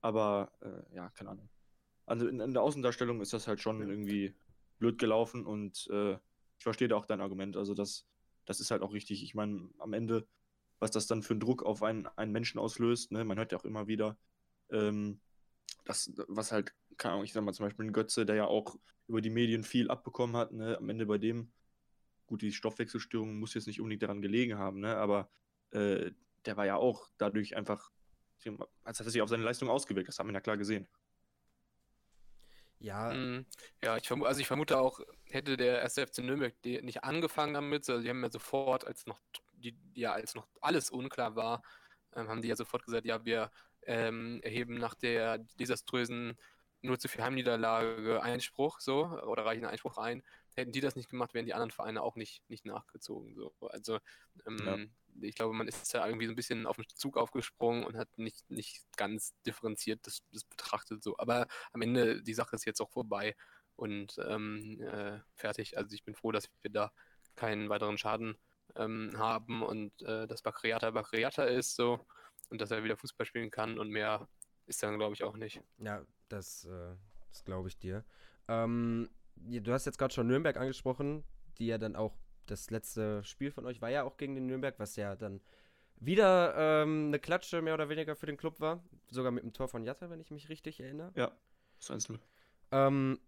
Aber 0.01 0.53
äh, 0.63 0.95
ja, 0.97 1.11
keine 1.11 1.31
Ahnung. 1.31 1.51
Also 2.07 2.29
in, 2.29 2.41
in 2.41 2.55
der 2.55 2.63
Außendarstellung 2.63 3.21
ist 3.21 3.33
das 3.35 3.49
halt 3.49 3.61
schon 3.61 3.81
Ja. 3.81 3.89
irgendwie 3.89 4.35
blöd 4.79 4.99
gelaufen 4.99 5.47
und 5.47 5.89
äh, 5.93 6.15
ich 6.59 6.65
verstehe 6.65 6.89
da 6.89 6.97
auch 6.97 7.07
dein 7.07 7.21
Argument. 7.21 7.57
Also 7.57 7.75
das, 7.75 8.07
das 8.47 8.61
ist 8.61 8.71
halt 8.71 8.83
auch 8.83 8.93
richtig. 8.95 9.23
Ich 9.23 9.35
meine, 9.35 9.71
am 9.79 9.93
Ende, 9.93 10.27
was 10.79 10.91
das 10.91 11.07
dann 11.07 11.23
für 11.23 11.35
einen 11.35 11.41
Druck 11.41 11.63
auf 11.63 11.83
einen, 11.83 12.07
einen 12.17 12.33
Menschen 12.33 12.59
auslöst, 12.59 13.13
ne, 13.13 13.25
man 13.25 13.39
hört 13.39 13.53
ja 13.53 13.59
auch 13.59 13.65
immer 13.65 13.87
wieder, 13.89 14.19
ähm, 14.71 15.21
das, 15.85 16.13
was 16.29 16.53
halt, 16.53 16.75
keine 17.01 17.15
Ahnung, 17.15 17.25
ich 17.27 17.35
sag 17.35 17.45
mal 17.45 17.55
zum 17.55 17.67
Beispiel 17.67 17.87
ein 17.87 17.95
Götze, 17.95 18.27
der 18.27 18.37
ja 18.37 18.47
auch 18.47 18.77
über 19.09 19.23
die 19.23 19.31
Medien 19.31 19.65
viel 19.65 19.91
abbekommen 19.91 20.37
hat, 20.37 20.53
ne, 20.53 20.79
am 20.79 20.89
Ende 20.91 21.07
bei 21.07 21.19
dem, 21.19 21.53
gut, 22.27 22.43
die 22.43 22.53
Stoffwechselstörung 22.53 23.39
muss 23.41 23.55
jetzt 23.55 23.69
nicht 23.69 23.81
unbedingt 23.81 24.03
daran 24.05 24.23
gelegen 24.23 24.59
haben, 24.59 24.81
ne, 24.81 24.97
aber 24.97 25.31
äh, 25.73 26.13
der 26.47 26.57
war 26.59 26.67
ja 26.67 26.77
auch 26.77 27.11
dadurch 27.19 27.57
einfach, 27.57 27.91
als 28.85 29.01
hat 29.01 29.07
er 29.07 29.11
sich 29.13 29.23
auf 29.23 29.31
seine 29.31 29.45
Leistung 29.45 29.71
ausgewirkt, 29.71 30.09
das 30.09 30.19
haben 30.21 30.29
wir 30.29 30.35
ja 30.35 30.41
klar 30.43 30.59
gesehen. 30.59 30.89
ja, 32.79 33.15
Mm, 33.15 33.47
Ja, 33.83 33.97
ich 33.97 34.07
vermute, 34.09 34.29
also 34.29 34.41
ich 34.41 34.47
vermute 34.47 34.79
auch, 34.79 35.01
hätte 35.25 35.57
der 35.57 35.83
1. 35.83 36.01
FC 36.03 36.23
Nürnberg 36.23 36.55
die 36.63 36.81
nicht 36.83 37.05
angefangen 37.05 37.55
damit, 37.55 37.89
also 37.91 38.03
die 38.03 38.09
haben 38.11 38.23
ja 38.23 38.31
sofort, 38.31 38.87
als 38.87 39.07
noch 39.07 39.21
die, 39.55 39.77
ja, 39.95 40.13
als 40.13 40.35
noch 40.35 40.49
alles 40.61 40.91
unklar 40.91 41.37
war, 41.37 41.63
ähm, 42.15 42.29
haben 42.29 42.43
die 42.43 42.49
ja 42.49 42.57
sofort 42.57 42.85
gesagt, 42.85 43.07
ja, 43.07 43.25
wir 43.25 43.51
ähm, 43.83 44.41
erheben 44.43 44.77
nach 44.79 44.95
der 44.95 45.39
desaströsen 45.59 46.39
0 46.83 46.99
zu 46.99 47.09
4 47.09 47.25
Heimniederlage 47.25 48.23
Einspruch, 48.23 48.81
so, 48.81 49.07
oder 49.07 49.45
reichen 49.45 49.65
Einspruch 49.65 49.99
ein. 49.99 50.23
Hätten 50.55 50.73
die 50.73 50.81
das 50.81 50.97
nicht 50.97 51.09
gemacht, 51.09 51.35
wären 51.35 51.47
die 51.47 51.55
anderen 51.55 51.71
Vereine 51.71 52.03
auch 52.03 52.17
nicht, 52.17 52.43
nicht 52.49 52.65
nachgezogen. 52.65 53.35
So. 53.35 53.55
Also 53.69 53.99
ähm, 54.47 54.91
ich 55.21 55.35
glaube, 55.35 55.55
man 55.55 55.69
ist 55.69 55.95
da 55.95 56.07
irgendwie 56.07 56.27
so 56.27 56.33
ein 56.33 56.37
bisschen 56.37 56.67
auf 56.67 56.77
den 56.77 56.87
Zug 56.95 57.17
aufgesprungen 57.17 57.85
und 57.85 57.97
hat 57.97 58.09
nicht, 58.19 58.51
nicht 58.51 58.85
ganz 58.97 59.35
differenziert 59.47 60.07
das, 60.07 60.23
das 60.33 60.45
betrachtet. 60.45 61.03
So. 61.03 61.17
Aber 61.19 61.47
am 61.73 61.83
Ende, 61.83 62.23
die 62.23 62.35
Sache 62.35 62.57
ist 62.57 62.65
jetzt 62.65 62.81
auch 62.81 62.91
vorbei 62.91 63.37
und 63.77 64.17
ähm, 64.27 64.81
äh, 64.81 65.21
fertig. 65.35 65.77
Also 65.79 65.95
ich 65.95 66.05
bin 66.05 66.15
froh, 66.15 66.33
dass 66.33 66.49
wir 66.63 66.71
da 66.71 66.93
keinen 67.37 67.69
weiteren 67.69 67.99
Schaden 67.99 68.37
ähm, 68.77 69.13
haben 69.17 69.63
und 69.63 70.03
äh, 70.03 70.27
dass 70.27 70.43
Bakriata 70.43 70.91
Bakriata 70.91 71.45
ist 71.45 71.77
so 71.77 72.05
und 72.51 72.61
dass 72.61 72.71
er 72.71 72.85
wieder 72.85 72.97
Fußball 72.97 73.27
spielen 73.27 73.51
kann 73.51 73.79
und 73.79 73.91
mehr 73.91 74.29
ist 74.71 74.83
dann, 74.83 74.97
glaube 74.99 75.15
ich, 75.15 75.25
auch 75.25 75.37
nicht. 75.37 75.61
Ja, 75.79 76.07
das, 76.29 76.65
äh, 76.65 76.95
das 77.29 77.45
glaube 77.45 77.69
ich 77.69 77.77
dir. 77.77 78.05
Ähm, 78.49 79.11
du 79.37 79.73
hast 79.73 79.85
jetzt 79.85 79.99
gerade 79.99 80.15
schon 80.15 80.29
Nürnberg 80.29 80.57
angesprochen, 80.57 81.25
die 81.59 81.67
ja 81.67 81.77
dann 81.77 81.97
auch 81.97 82.17
das 82.47 82.71
letzte 82.71 83.23
Spiel 83.25 83.51
von 83.51 83.67
euch 83.67 83.83
war 83.83 83.91
ja 83.91 84.05
auch 84.05 84.17
gegen 84.17 84.35
den 84.35 84.47
Nürnberg, 84.47 84.79
was 84.79 84.97
ja 84.97 85.17
dann 85.17 85.41
wieder 85.97 86.55
ähm, 86.57 87.09
eine 87.09 87.19
Klatsche 87.19 87.61
mehr 87.63 87.75
oder 87.75 87.89
weniger 87.89 88.17
für 88.17 88.27
den 88.27 88.37
Club 88.37 88.61
war. 88.61 88.83
Sogar 89.11 89.33
mit 89.33 89.45
dem 89.45 89.53
Tor 89.53 89.69
von 89.69 89.85
Jatta, 89.85 90.09
wenn 90.09 90.21
ich 90.21 90.31
mich 90.31 90.49
richtig 90.49 90.81
erinnere. 90.81 91.13
Ja, 91.15 91.33
das 91.79 91.91
Einzelne. 91.91 92.21
Ähm, 92.71 93.21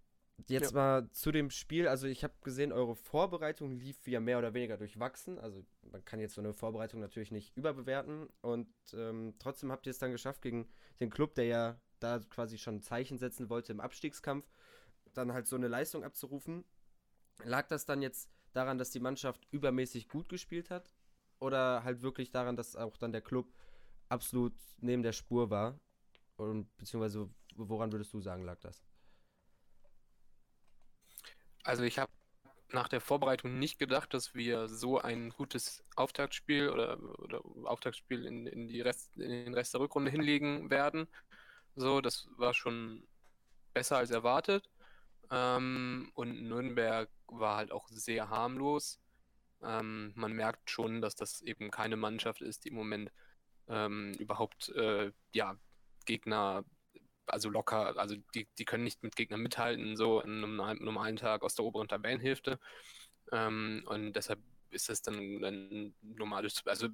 jetzt 0.49 0.73
ja. 0.73 0.77
mal 0.77 1.11
zu 1.11 1.33
dem 1.33 1.51
Spiel. 1.51 1.89
Also 1.89 2.07
ich 2.07 2.25
habe 2.25 2.35
gesehen, 2.43 2.73
eure 2.73 2.95
Vorbereitung 2.95 3.71
lief 3.71 4.07
ja 4.07 4.21
mehr 4.21 4.39
oder 4.39 4.55
weniger 4.55 4.77
durchwachsen. 4.77 5.39
Also 5.39 5.65
man 5.91 6.05
kann 6.05 6.21
jetzt 6.21 6.35
so 6.35 6.41
eine 6.41 6.53
Vorbereitung 6.53 7.01
natürlich 7.01 7.31
nicht 7.31 7.57
überbewerten. 7.57 8.29
Und 8.41 8.69
ähm, 8.95 9.35
trotzdem 9.39 9.71
habt 9.73 9.87
ihr 9.87 9.91
es 9.91 9.99
dann 9.99 10.13
geschafft 10.13 10.43
gegen 10.43 10.69
den 11.01 11.11
Club, 11.11 11.35
der 11.35 11.45
ja 11.45 11.81
da 12.01 12.19
quasi 12.19 12.59
schon 12.59 12.77
ein 12.77 12.83
Zeichen 12.83 13.19
setzen 13.19 13.49
wollte 13.49 13.73
im 13.73 13.81
Abstiegskampf, 13.81 14.51
dann 15.15 15.33
halt 15.33 15.47
so 15.47 15.57
eine 15.57 15.69
Leistung 15.69 16.05
abzurufen. 16.05 16.65
Lag 17.45 17.69
das 17.69 17.87
dann 17.87 18.03
jetzt 18.03 18.31
daran, 18.53 18.79
dass 18.79 18.91
die 18.91 19.01
Mannschaft 19.01 19.47
übermäßig 19.51 20.09
gut 20.09 20.29
gespielt 20.29 20.71
hat? 20.71 20.95
Oder 21.39 21.83
halt 21.83 22.03
wirklich 22.03 22.31
daran, 22.31 22.57
dass 22.57 22.77
auch 22.77 22.97
dann 22.97 23.13
der 23.13 23.21
Club 23.21 23.53
absolut 24.09 24.55
neben 24.79 25.03
der 25.03 25.13
Spur 25.13 25.51
war? 25.51 25.79
Und, 26.37 26.77
beziehungsweise 26.77 27.29
woran 27.57 27.93
würdest 27.93 28.13
du 28.13 28.21
sagen, 28.21 28.45
lag 28.45 28.61
das? 28.61 28.85
Also 31.63 31.85
ich 31.85 31.99
habe 31.99 32.11
nach 32.73 32.89
der 32.89 33.01
Vorbereitung 33.01 33.59
nicht 33.59 33.79
gedacht, 33.79 34.15
dass 34.15 34.35
wir 34.35 34.69
so 34.69 34.99
ein 34.99 35.31
gutes 35.31 35.85
Auftaktspiel 35.97 36.71
oder, 36.71 36.99
oder 37.19 37.43
Auftaktspiel 37.65 38.25
in, 38.25 38.47
in, 38.47 38.69
die 38.69 38.81
Rest, 38.81 39.17
in 39.17 39.31
den 39.31 39.55
Rest 39.55 39.75
der 39.75 39.81
Rückrunde 39.81 40.11
hinlegen 40.11 40.71
werden. 40.71 41.07
So, 41.77 42.01
das 42.01 42.29
war 42.37 42.55
schon 42.55 43.07
besser 43.75 43.99
als 43.99 44.11
erwartet. 44.11 44.69
Ähm, 45.31 46.11
und 46.15 46.43
Nürnberg 46.43 47.09
war 47.27 47.57
halt 47.57 47.73
auch 47.73 47.89
sehr 47.89 48.29
harmlos. 48.29 49.01
Ähm, 49.63 50.13
man 50.15 50.33
merkt 50.33 50.71
schon, 50.71 51.01
dass 51.01 51.15
das 51.15 51.43
eben 51.43 51.71
keine 51.71 51.97
Mannschaft 51.97 52.43
ist, 52.43 52.65
die 52.65 52.69
im 52.69 52.75
Moment 52.75 53.11
ähm, 53.69 54.13
überhaupt 54.19 54.71
äh, 54.71 55.13
ja, 55.33 55.57
Gegner 56.05 56.65
also 57.33 57.49
locker, 57.49 57.97
also 57.99 58.17
die, 58.35 58.47
die 58.59 58.65
können 58.65 58.85
nicht 58.85 59.03
mit 59.03 59.17
Gegnern 59.17 59.41
mithalten, 59.41 59.97
so 59.97 60.21
in 60.21 60.45
einem 60.45 60.85
normalen 60.85 61.17
Tag 61.17 61.43
aus 61.43 61.55
der 61.55 61.65
oberen 61.65 61.89
Tabellenhälfte. 61.89 62.59
Ähm, 63.33 63.83
und 63.87 64.13
deshalb 64.13 64.41
ist 64.71 64.89
das 64.89 65.03
dann 65.03 65.45
ein 65.45 65.95
normales, 66.03 66.63
also 66.67 66.89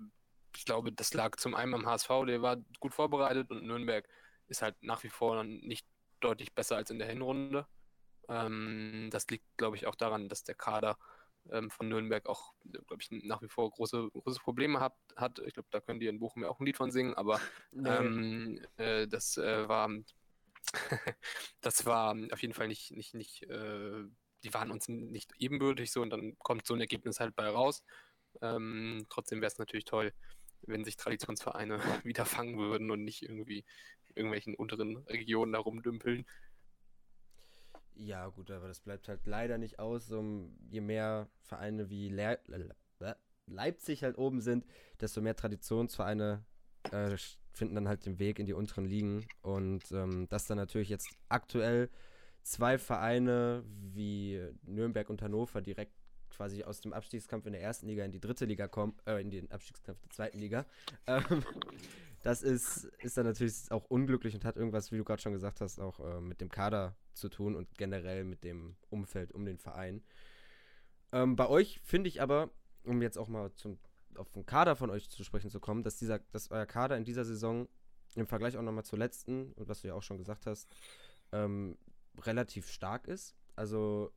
ich 0.57 0.65
glaube, 0.65 0.93
das 0.93 1.15
lag 1.15 1.37
zum 1.37 1.55
einen 1.55 1.75
am 1.75 1.87
HSV, 1.87 2.09
der 2.27 2.43
war 2.43 2.57
gut 2.81 2.95
vorbereitet 2.95 3.51
und 3.51 3.65
Nürnberg 3.65 4.09
ist 4.49 4.63
halt 4.63 4.77
nach 4.83 5.03
wie 5.05 5.09
vor 5.09 5.45
nicht 5.45 5.87
deutlich 6.21 6.55
besser 6.55 6.77
als 6.77 6.91
in 6.91 6.99
der 6.99 7.09
Hinrunde. 7.09 7.67
Ähm, 8.29 9.09
das 9.11 9.29
liegt, 9.29 9.45
glaube 9.57 9.77
ich, 9.77 9.87
auch 9.87 9.95
daran, 9.95 10.29
dass 10.29 10.45
der 10.45 10.55
Kader 10.55 10.99
ähm, 11.51 11.71
von 11.71 11.89
Nürnberg 11.89 12.27
auch, 12.27 12.55
glaube 12.65 13.03
ich, 13.03 13.11
nach 13.11 13.43
wie 13.43 13.49
vor 13.49 13.71
große, 13.71 14.11
große 14.13 14.41
Probleme 14.41 14.81
hat. 14.81 14.95
hat. 15.17 15.39
Ich 15.41 15.55
glaube, 15.55 15.69
da 15.71 15.81
können 15.81 16.01
die 16.01 16.07
in 16.07 16.19
Bochum 16.19 16.43
ja 16.43 16.49
auch 16.49 16.61
ein 16.61 16.67
Lied 16.67 16.77
von 16.77 16.91
singen, 16.91 17.15
aber 17.15 17.41
ähm, 17.85 18.61
äh, 18.77 19.07
das 19.07 19.37
äh, 19.37 19.69
war 19.69 19.91
das 21.61 21.87
war 21.87 22.17
auf 22.33 22.43
jeden 22.43 22.55
Fall 22.55 22.69
nicht, 22.69 22.93
nicht, 22.93 23.15
nicht, 23.15 23.43
äh, 23.45 24.05
die 24.45 24.55
waren 24.55 24.71
uns 24.71 24.89
nicht 24.89 25.33
ebenbürtig 25.39 25.91
so 25.91 26.03
und 26.03 26.11
dann 26.11 26.39
kommt 26.39 26.67
so 26.67 26.75
ein 26.75 26.81
Ergebnis 26.81 27.21
halt 27.21 27.35
bei 27.35 27.49
raus. 27.49 27.83
Ähm, 28.41 29.07
trotzdem 29.09 29.41
wäre 29.41 29.51
es 29.51 29.59
natürlich 29.59 29.85
toll, 29.85 30.13
wenn 30.63 30.85
sich 30.85 30.97
Traditionsvereine 30.97 31.79
wieder 32.05 32.25
fangen 32.25 32.59
würden 32.59 32.91
und 32.91 33.05
nicht 33.05 33.23
irgendwie 33.23 33.65
in 34.09 34.17
irgendwelchen 34.17 34.55
unteren 34.55 34.99
Regionen 35.09 35.53
da 35.53 35.59
rumdümpeln. 35.59 36.27
Ja, 37.95 38.29
gut, 38.29 38.51
aber 38.51 38.69
das 38.69 38.81
bleibt 38.81 39.09
halt 39.09 39.27
leider 39.27 39.59
nicht 39.59 39.81
aus. 39.81 40.11
Um, 40.13 40.57
je 40.71 40.81
mehr 40.81 41.29
Vereine 41.43 41.91
wie 41.91 42.09
Le 42.09 42.39
Le 42.47 42.75
Leipzig 43.51 44.03
halt 44.03 44.19
oben 44.19 44.41
sind, 44.41 44.65
desto 45.01 45.21
mehr 45.21 45.35
Traditionsvereine 45.35 46.45
äh, 46.93 47.17
finden 47.59 47.75
dann 47.75 47.89
halt 47.89 48.07
den 48.07 48.19
Weg 48.19 48.39
in 48.39 48.47
die 48.47 48.55
unteren 48.55 48.87
Ligen. 48.87 49.27
Und 49.43 49.91
ähm, 49.93 50.29
dass 50.29 50.47
dann 50.47 50.57
natürlich 50.57 50.89
jetzt 50.89 51.09
aktuell 51.29 51.91
zwei 52.43 52.79
Vereine 52.79 53.65
wie 53.67 54.41
Nürnberg 54.63 55.11
und 55.11 55.21
Hannover 55.21 55.61
direkt 55.61 55.93
quasi 56.31 56.63
aus 56.63 56.81
dem 56.81 56.93
Abstiegskampf 56.93 57.47
in 57.47 57.53
der 57.53 57.63
ersten 57.63 57.89
Liga 57.89 58.05
in 58.05 58.13
die 58.13 58.21
dritte 58.21 58.45
Liga 58.45 58.69
kommen, 58.69 58.95
äh, 59.07 59.21
in 59.21 59.31
den 59.31 59.51
Abstiegskampf 59.51 60.01
der 60.01 60.11
zweiten 60.11 60.39
Liga. 60.39 60.65
Ähm, 61.07 61.43
das 62.23 62.43
ist, 62.43 62.85
ist 63.01 63.17
dann 63.17 63.27
natürlich 63.27 63.55
auch 63.71 63.85
unglücklich 63.85 64.35
und 64.35 64.45
hat 64.45 64.57
irgendwas, 64.57 64.91
wie 64.91 64.99
du 64.99 65.05
gerade 65.05 65.23
schon 65.23 65.33
gesagt 65.33 65.61
hast, 65.61 65.79
auch 65.79 66.01
äh, 66.01 66.21
mit 66.21 66.41
dem 66.41 66.51
Kader 66.51 66.97
zu 67.15 67.29
tun 67.29 67.55
und 67.55 67.79
generell 67.79 68.25
mit 68.25 68.45
dem 68.45 68.77
Umfeld 68.91 69.33
um 69.33 69.45
den 69.45 69.59
Verein. 69.59 70.03
Ähm, 71.13 71.37
bei 71.37 71.49
euch 71.49 71.81
finde 71.85 72.09
ich 72.09 72.21
aber, 72.21 72.51
um 72.85 73.01
jetzt 73.03 73.19
auch 73.19 73.29
mal 73.29 73.53
zum 73.55 73.79
auf 74.19 74.31
den 74.31 74.47
Kader 74.47 74.77
von 74.77 74.91
euch 74.91 75.09
zu 75.09 75.25
sprechen 75.25 75.51
zu 75.51 75.61
kommen, 75.61 75.83
dass 75.83 75.97
dieser, 75.97 76.19
dass 76.19 76.51
euer 76.51 76.67
Kader 76.67 76.97
in 76.97 77.05
dieser 77.05 77.25
Saison 77.25 77.69
im 78.15 78.27
Vergleich 78.27 78.57
auch 78.57 78.63
nochmal 78.63 78.85
zur 78.85 78.99
letzten, 78.99 79.53
und 79.53 79.69
was 79.69 79.83
du 79.83 79.89
ja 79.89 79.95
auch 79.95 80.03
schon 80.03 80.19
gesagt 80.19 80.47
hast, 80.47 80.75
ähm, 81.33 81.79
relativ 82.19 82.69
stark 82.69 83.07
ist. 83.07 83.37
Also 83.55 84.13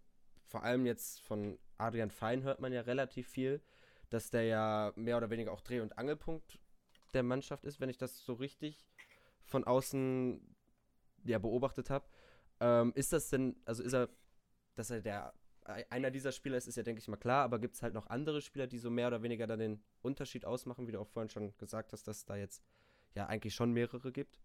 vor 0.48 0.64
allem 0.64 0.86
jetzt 0.86 1.22
von 1.22 1.60
Adrian 1.78 2.12
Fein 2.12 2.44
hört 2.44 2.60
man 2.60 2.74
ja 2.74 2.82
relativ 2.82 3.28
viel, 3.28 3.62
dass 4.10 4.30
der 4.30 4.44
ja 4.44 4.94
mehr 4.96 5.18
oder 5.18 5.30
weniger 5.30 5.52
auch 5.52 5.62
Dreh- 5.62 5.82
und 5.82 5.98
Angelpunkt 5.98 6.60
der 7.14 7.24
Mannschaft 7.24 7.66
ist, 7.66 7.80
wenn 7.80 7.90
ich 7.90 7.98
das 7.98 8.24
so 8.24 8.34
richtig 8.34 8.86
von 9.46 9.64
außen 9.64 10.56
ja, 11.24 11.40
beobachtet 11.40 11.90
habe. 11.90 12.06
Ähm, 12.60 12.92
ist 12.96 13.14
das 13.14 13.30
denn, 13.30 13.56
also 13.66 13.84
ist 13.84 13.94
er, 13.94 14.10
dass 14.76 14.90
er 14.90 15.02
der 15.02 15.34
einer 15.90 16.12
dieser 16.12 16.32
Spieler 16.32 16.58
ist, 16.58 16.68
ist 16.68 16.76
ja, 16.76 16.84
denke 16.84 17.00
ich 17.00 17.08
mal, 17.08 17.18
klar, 17.18 17.44
aber 17.44 17.60
gibt 17.60 17.76
es 17.76 17.84
halt 17.84 17.94
noch 17.94 18.08
andere 18.08 18.42
Spieler, 18.42 18.68
die 18.68 18.78
so 18.78 18.90
mehr 18.90 19.08
oder 19.08 19.24
weniger 19.24 19.48
dann 19.48 19.60
den 19.60 19.84
Unterschied 20.02 20.46
ausmachen, 20.46 20.88
wie 20.88 20.92
du 20.92 21.00
auch 21.00 21.08
vorhin 21.08 21.30
schon 21.30 21.58
gesagt 21.58 21.94
hast, 21.94 22.08
dass 22.08 22.18
es 22.18 22.26
da 22.26 22.36
jetzt 22.36 22.64
ja 23.16 23.28
eigentlich 23.28 23.56
schon 23.56 23.72
mehrere 23.72 24.12
gibt? 24.12 24.40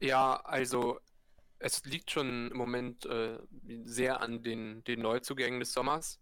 Ja, 0.00 0.36
also 0.44 1.00
es 1.58 1.84
liegt 1.84 2.10
schon 2.10 2.50
im 2.50 2.56
Moment 2.56 3.06
äh, 3.06 3.38
sehr 3.84 4.20
an 4.20 4.42
den, 4.42 4.84
den 4.84 5.00
Neuzugängen 5.00 5.60
des 5.60 5.72
Sommers. 5.72 6.20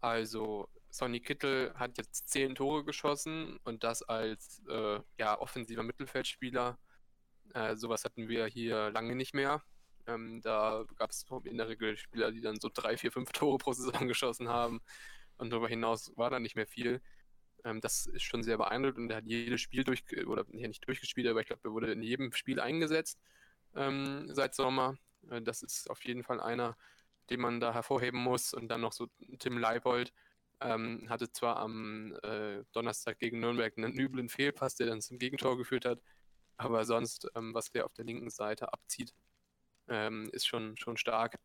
Also 0.00 0.68
Sonny 0.90 1.20
Kittel 1.20 1.72
hat 1.74 1.98
jetzt 1.98 2.28
zehn 2.28 2.54
Tore 2.54 2.84
geschossen 2.84 3.58
und 3.64 3.84
das 3.84 4.02
als 4.02 4.62
äh, 4.68 5.00
ja, 5.18 5.38
offensiver 5.38 5.82
Mittelfeldspieler. 5.82 6.78
Äh, 7.54 7.76
sowas 7.76 8.04
hatten 8.04 8.28
wir 8.28 8.46
hier 8.46 8.90
lange 8.90 9.14
nicht 9.14 9.34
mehr. 9.34 9.62
Ähm, 10.06 10.40
da 10.42 10.84
gab 10.96 11.10
es 11.10 11.26
in 11.44 11.56
der 11.58 11.68
Regel 11.68 11.96
Spieler, 11.96 12.32
die 12.32 12.40
dann 12.40 12.60
so 12.60 12.70
drei, 12.72 12.96
vier, 12.96 13.12
fünf 13.12 13.32
Tore 13.32 13.58
pro 13.58 13.72
Saison 13.72 14.08
geschossen 14.08 14.48
haben. 14.48 14.80
Und 15.38 15.50
darüber 15.50 15.68
hinaus 15.68 16.12
war 16.16 16.30
da 16.30 16.40
nicht 16.40 16.56
mehr 16.56 16.66
viel. 16.66 17.00
Ähm, 17.64 17.80
das 17.80 18.06
ist 18.06 18.22
schon 18.22 18.42
sehr 18.42 18.58
beeindruckend 18.58 19.04
und 19.04 19.10
er 19.10 19.18
hat 19.18 19.26
jedes 19.26 19.60
Spiel 19.60 19.84
durch, 19.84 20.04
oder 20.26 20.44
ja, 20.52 20.68
nicht 20.68 20.86
durchgespielt, 20.86 21.28
aber 21.28 21.40
ich 21.40 21.46
glaube, 21.46 21.62
er 21.64 21.72
wurde 21.72 21.92
in 21.92 22.02
jedem 22.02 22.32
Spiel 22.32 22.60
eingesetzt 22.60 23.18
ähm, 23.74 24.26
seit 24.34 24.54
Sommer. 24.54 24.96
Äh, 25.30 25.42
das 25.42 25.62
ist 25.62 25.90
auf 25.90 26.04
jeden 26.04 26.24
Fall 26.24 26.40
einer, 26.40 26.76
den 27.30 27.40
man 27.40 27.60
da 27.60 27.72
hervorheben 27.72 28.20
muss. 28.20 28.54
Und 28.54 28.68
dann 28.68 28.80
noch 28.80 28.92
so 28.92 29.08
Tim 29.38 29.58
Leibold. 29.58 30.12
Ähm, 30.60 31.06
hatte 31.08 31.30
zwar 31.32 31.56
am 31.56 32.14
äh, 32.22 32.62
Donnerstag 32.72 33.18
gegen 33.18 33.40
Nürnberg 33.40 33.76
einen 33.76 33.98
üblen 33.98 34.28
Fehlpass, 34.28 34.76
der 34.76 34.86
dann 34.86 35.00
zum 35.00 35.18
Gegentor 35.18 35.58
geführt 35.58 35.84
hat, 35.84 36.00
aber 36.56 36.84
sonst, 36.84 37.28
ähm, 37.34 37.52
was 37.52 37.70
der 37.72 37.84
auf 37.84 37.92
der 37.94 38.04
linken 38.04 38.30
Seite 38.30 38.72
abzieht, 38.72 39.12
ähm, 39.92 40.30
ist 40.32 40.46
schon, 40.46 40.76
schon 40.76 40.96
stark. 40.96 41.38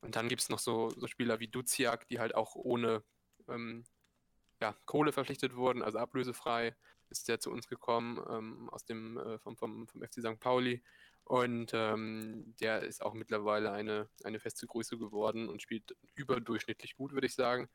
Und 0.00 0.16
dann 0.16 0.28
gibt 0.28 0.42
es 0.42 0.50
noch 0.50 0.58
so, 0.58 0.90
so 0.90 1.06
Spieler 1.06 1.40
wie 1.40 1.48
Duziak, 1.48 2.06
die 2.08 2.18
halt 2.18 2.34
auch 2.34 2.54
ohne 2.54 3.02
ähm, 3.48 3.84
ja, 4.60 4.76
Kohle 4.84 5.12
verpflichtet 5.12 5.56
wurden, 5.56 5.82
also 5.82 5.98
ablösefrei 5.98 6.76
ist 7.10 7.28
der 7.28 7.38
zu 7.38 7.50
uns 7.50 7.68
gekommen 7.68 8.20
ähm, 8.28 8.68
aus 8.70 8.84
dem 8.84 9.18
äh, 9.18 9.38
vom, 9.38 9.56
vom, 9.56 9.86
vom 9.86 10.02
FC 10.02 10.20
St. 10.20 10.40
Pauli. 10.40 10.82
Und 11.24 11.70
ähm, 11.72 12.54
der 12.60 12.82
ist 12.82 13.02
auch 13.02 13.14
mittlerweile 13.14 13.72
eine, 13.72 14.10
eine 14.24 14.40
feste 14.40 14.66
Größe 14.66 14.98
geworden 14.98 15.48
und 15.48 15.62
spielt 15.62 15.96
überdurchschnittlich 16.14 16.96
gut, 16.96 17.12
würde 17.12 17.26
ich 17.26 17.34
sagen. 17.34 17.68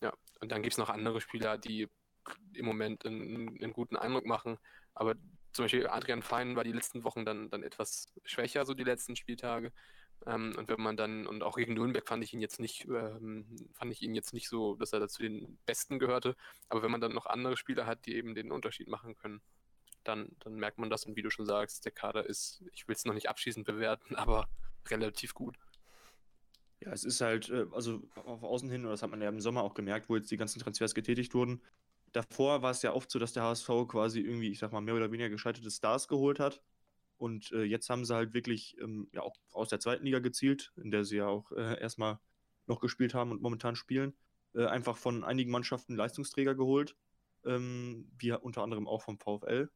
Ja, 0.00 0.12
und 0.40 0.50
dann 0.50 0.62
gibt 0.62 0.74
es 0.74 0.78
noch 0.78 0.90
andere 0.90 1.20
Spieler, 1.20 1.56
die 1.56 1.88
im 2.54 2.66
Moment 2.66 3.06
einen, 3.06 3.62
einen, 3.62 3.72
guten 3.72 3.96
Eindruck 3.96 4.26
machen. 4.26 4.58
Aber 4.94 5.14
zum 5.56 5.64
Beispiel 5.64 5.86
Adrian 5.88 6.22
Fein 6.22 6.54
war 6.54 6.64
die 6.64 6.72
letzten 6.72 7.02
Wochen 7.02 7.24
dann, 7.24 7.50
dann 7.50 7.62
etwas 7.62 8.12
schwächer, 8.24 8.64
so 8.64 8.74
die 8.74 8.84
letzten 8.84 9.16
Spieltage. 9.16 9.72
Ähm, 10.26 10.54
und 10.56 10.68
wenn 10.68 10.80
man 10.80 10.96
dann, 10.96 11.26
und 11.26 11.42
auch 11.42 11.56
gegen 11.56 11.74
Nürnberg 11.74 12.06
fand 12.06 12.22
ich 12.22 12.32
ihn 12.32 12.40
jetzt 12.40 12.60
nicht, 12.60 12.86
ähm, 12.86 13.46
fand 13.72 13.92
ich 13.92 14.02
ihn 14.02 14.14
jetzt 14.14 14.32
nicht 14.32 14.48
so, 14.48 14.76
dass 14.76 14.92
er 14.92 15.08
zu 15.08 15.22
den 15.22 15.58
Besten 15.66 15.98
gehörte. 15.98 16.36
Aber 16.68 16.82
wenn 16.82 16.90
man 16.90 17.00
dann 17.00 17.12
noch 17.12 17.26
andere 17.26 17.56
Spieler 17.56 17.86
hat, 17.86 18.06
die 18.06 18.14
eben 18.14 18.34
den 18.34 18.52
Unterschied 18.52 18.88
machen 18.88 19.16
können, 19.16 19.40
dann, 20.04 20.36
dann 20.40 20.54
merkt 20.54 20.78
man 20.78 20.90
das. 20.90 21.04
Und 21.04 21.16
wie 21.16 21.22
du 21.22 21.30
schon 21.30 21.46
sagst, 21.46 21.84
der 21.84 21.92
Kader 21.92 22.26
ist, 22.26 22.62
ich 22.72 22.86
will 22.86 22.94
es 22.94 23.04
noch 23.04 23.14
nicht 23.14 23.28
abschließend 23.28 23.66
bewerten, 23.66 24.14
aber 24.16 24.48
relativ 24.88 25.34
gut. 25.34 25.56
Ja, 26.80 26.92
es 26.92 27.04
ist 27.04 27.20
halt, 27.20 27.48
äh, 27.48 27.66
also 27.72 28.02
auf 28.14 28.42
Außen 28.42 28.70
hin, 28.70 28.84
und 28.84 28.90
das 28.90 29.02
hat 29.02 29.10
man 29.10 29.22
ja 29.22 29.28
im 29.28 29.40
Sommer 29.40 29.62
auch 29.62 29.74
gemerkt, 29.74 30.08
wo 30.08 30.16
jetzt 30.16 30.30
die 30.30 30.36
ganzen 30.36 30.60
Transfers 30.60 30.94
getätigt 30.94 31.34
wurden, 31.34 31.62
davor 32.12 32.62
war 32.62 32.70
es 32.70 32.82
ja 32.82 32.92
oft 32.92 33.10
so, 33.10 33.18
dass 33.18 33.32
der 33.32 33.42
HSV 33.42 33.68
quasi 33.88 34.20
irgendwie, 34.20 34.50
ich 34.50 34.58
sag 34.58 34.72
mal, 34.72 34.80
mehr 34.80 34.94
oder 34.94 35.10
weniger 35.10 35.28
gescheiterte 35.28 35.70
Stars 35.70 36.08
geholt 36.08 36.40
hat. 36.40 36.62
Und 37.18 37.52
äh, 37.52 37.62
jetzt 37.62 37.88
haben 37.88 38.04
sie 38.04 38.14
halt 38.14 38.34
wirklich 38.34 38.76
ähm, 38.80 39.08
ja 39.12 39.22
auch 39.22 39.36
aus 39.50 39.68
der 39.68 39.80
zweiten 39.80 40.04
Liga 40.04 40.18
gezielt, 40.18 40.72
in 40.76 40.90
der 40.90 41.04
sie 41.04 41.16
ja 41.16 41.26
auch 41.26 41.50
äh, 41.52 41.80
erstmal 41.80 42.18
noch 42.66 42.80
gespielt 42.80 43.14
haben 43.14 43.30
und 43.30 43.40
momentan 43.40 43.76
spielen, 43.76 44.14
äh, 44.54 44.66
einfach 44.66 44.96
von 44.96 45.24
einigen 45.24 45.50
Mannschaften 45.50 45.96
Leistungsträger 45.96 46.54
geholt, 46.54 46.96
ähm, 47.44 48.10
wie 48.18 48.32
unter 48.32 48.62
anderem 48.62 48.86
auch 48.86 49.02
vom 49.02 49.18
VfL. 49.18 49.70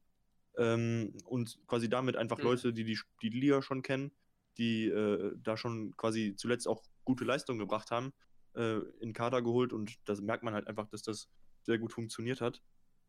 Ähm, 0.59 1.17
und 1.25 1.59
quasi 1.67 1.89
damit 1.89 2.17
einfach 2.17 2.39
mhm. 2.39 2.45
Leute, 2.45 2.73
die, 2.73 2.85
die 2.85 2.99
die 3.23 3.29
Liga 3.29 3.63
schon 3.63 3.83
kennen, 3.83 4.11
die 4.59 4.87
äh, 4.89 5.33
da 5.43 5.57
schon 5.57 5.97
quasi 5.97 6.35
zuletzt 6.37 6.69
auch 6.69 6.83
gute 7.05 7.25
Leistungen 7.25 7.59
gebracht 7.59 7.91
haben, 7.91 8.13
äh, 8.55 8.79
in 9.01 9.13
Kader 9.13 9.43
geholt 9.43 9.73
und 9.73 9.97
das 10.05 10.21
merkt 10.21 10.43
man 10.43 10.55
halt 10.55 10.67
einfach, 10.67 10.89
dass 10.89 11.03
das 11.03 11.29
sehr 11.71 11.79
gut 11.79 11.93
funktioniert 11.93 12.41
hat. 12.41 12.61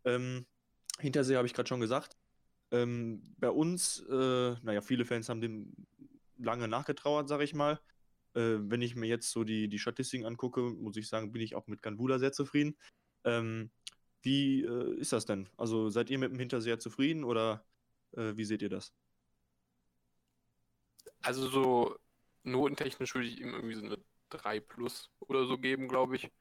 Ähm, 0.05 0.45
Hintersee 0.99 1.35
habe 1.35 1.47
ich 1.47 1.55
gerade 1.55 1.67
schon 1.67 1.79
gesagt. 1.79 2.15
Ähm, 2.69 3.33
bei 3.39 3.49
uns, 3.49 3.99
äh, 4.07 4.55
naja, 4.61 4.81
viele 4.81 5.03
Fans 5.03 5.29
haben 5.29 5.41
dem 5.41 5.73
lange 6.37 6.67
nachgetrauert, 6.67 7.27
sage 7.27 7.43
ich 7.43 7.55
mal. 7.55 7.79
Äh, 8.35 8.59
wenn 8.61 8.83
ich 8.83 8.95
mir 8.95 9.07
jetzt 9.07 9.31
so 9.31 9.43
die, 9.43 9.67
die 9.67 9.79
Statistiken 9.79 10.25
angucke, 10.25 10.61
muss 10.61 10.95
ich 10.95 11.07
sagen, 11.09 11.31
bin 11.31 11.41
ich 11.41 11.55
auch 11.55 11.65
mit 11.65 11.81
Ganvula 11.81 12.19
sehr 12.19 12.31
zufrieden. 12.31 12.77
Ähm, 13.23 13.71
wie 14.21 14.63
äh, 14.63 14.95
ist 14.99 15.11
das 15.11 15.25
denn? 15.25 15.49
Also 15.57 15.89
seid 15.89 16.11
ihr 16.11 16.19
mit 16.19 16.31
dem 16.31 16.39
Hinterseher 16.39 16.77
zufrieden 16.77 17.23
oder 17.23 17.65
äh, 18.11 18.35
wie 18.35 18.45
seht 18.45 18.61
ihr 18.61 18.69
das? 18.69 18.93
Also 21.21 21.47
so 21.49 21.97
notentechnisch 22.43 23.15
würde 23.15 23.27
ich 23.27 23.41
ihm 23.41 23.53
irgendwie 23.53 23.75
so 23.75 23.85
eine 23.85 23.97
3 24.29 24.59
plus 24.59 25.09
oder 25.19 25.45
so 25.45 25.57
geben, 25.57 25.87
glaube 25.87 26.15
ich. 26.15 26.31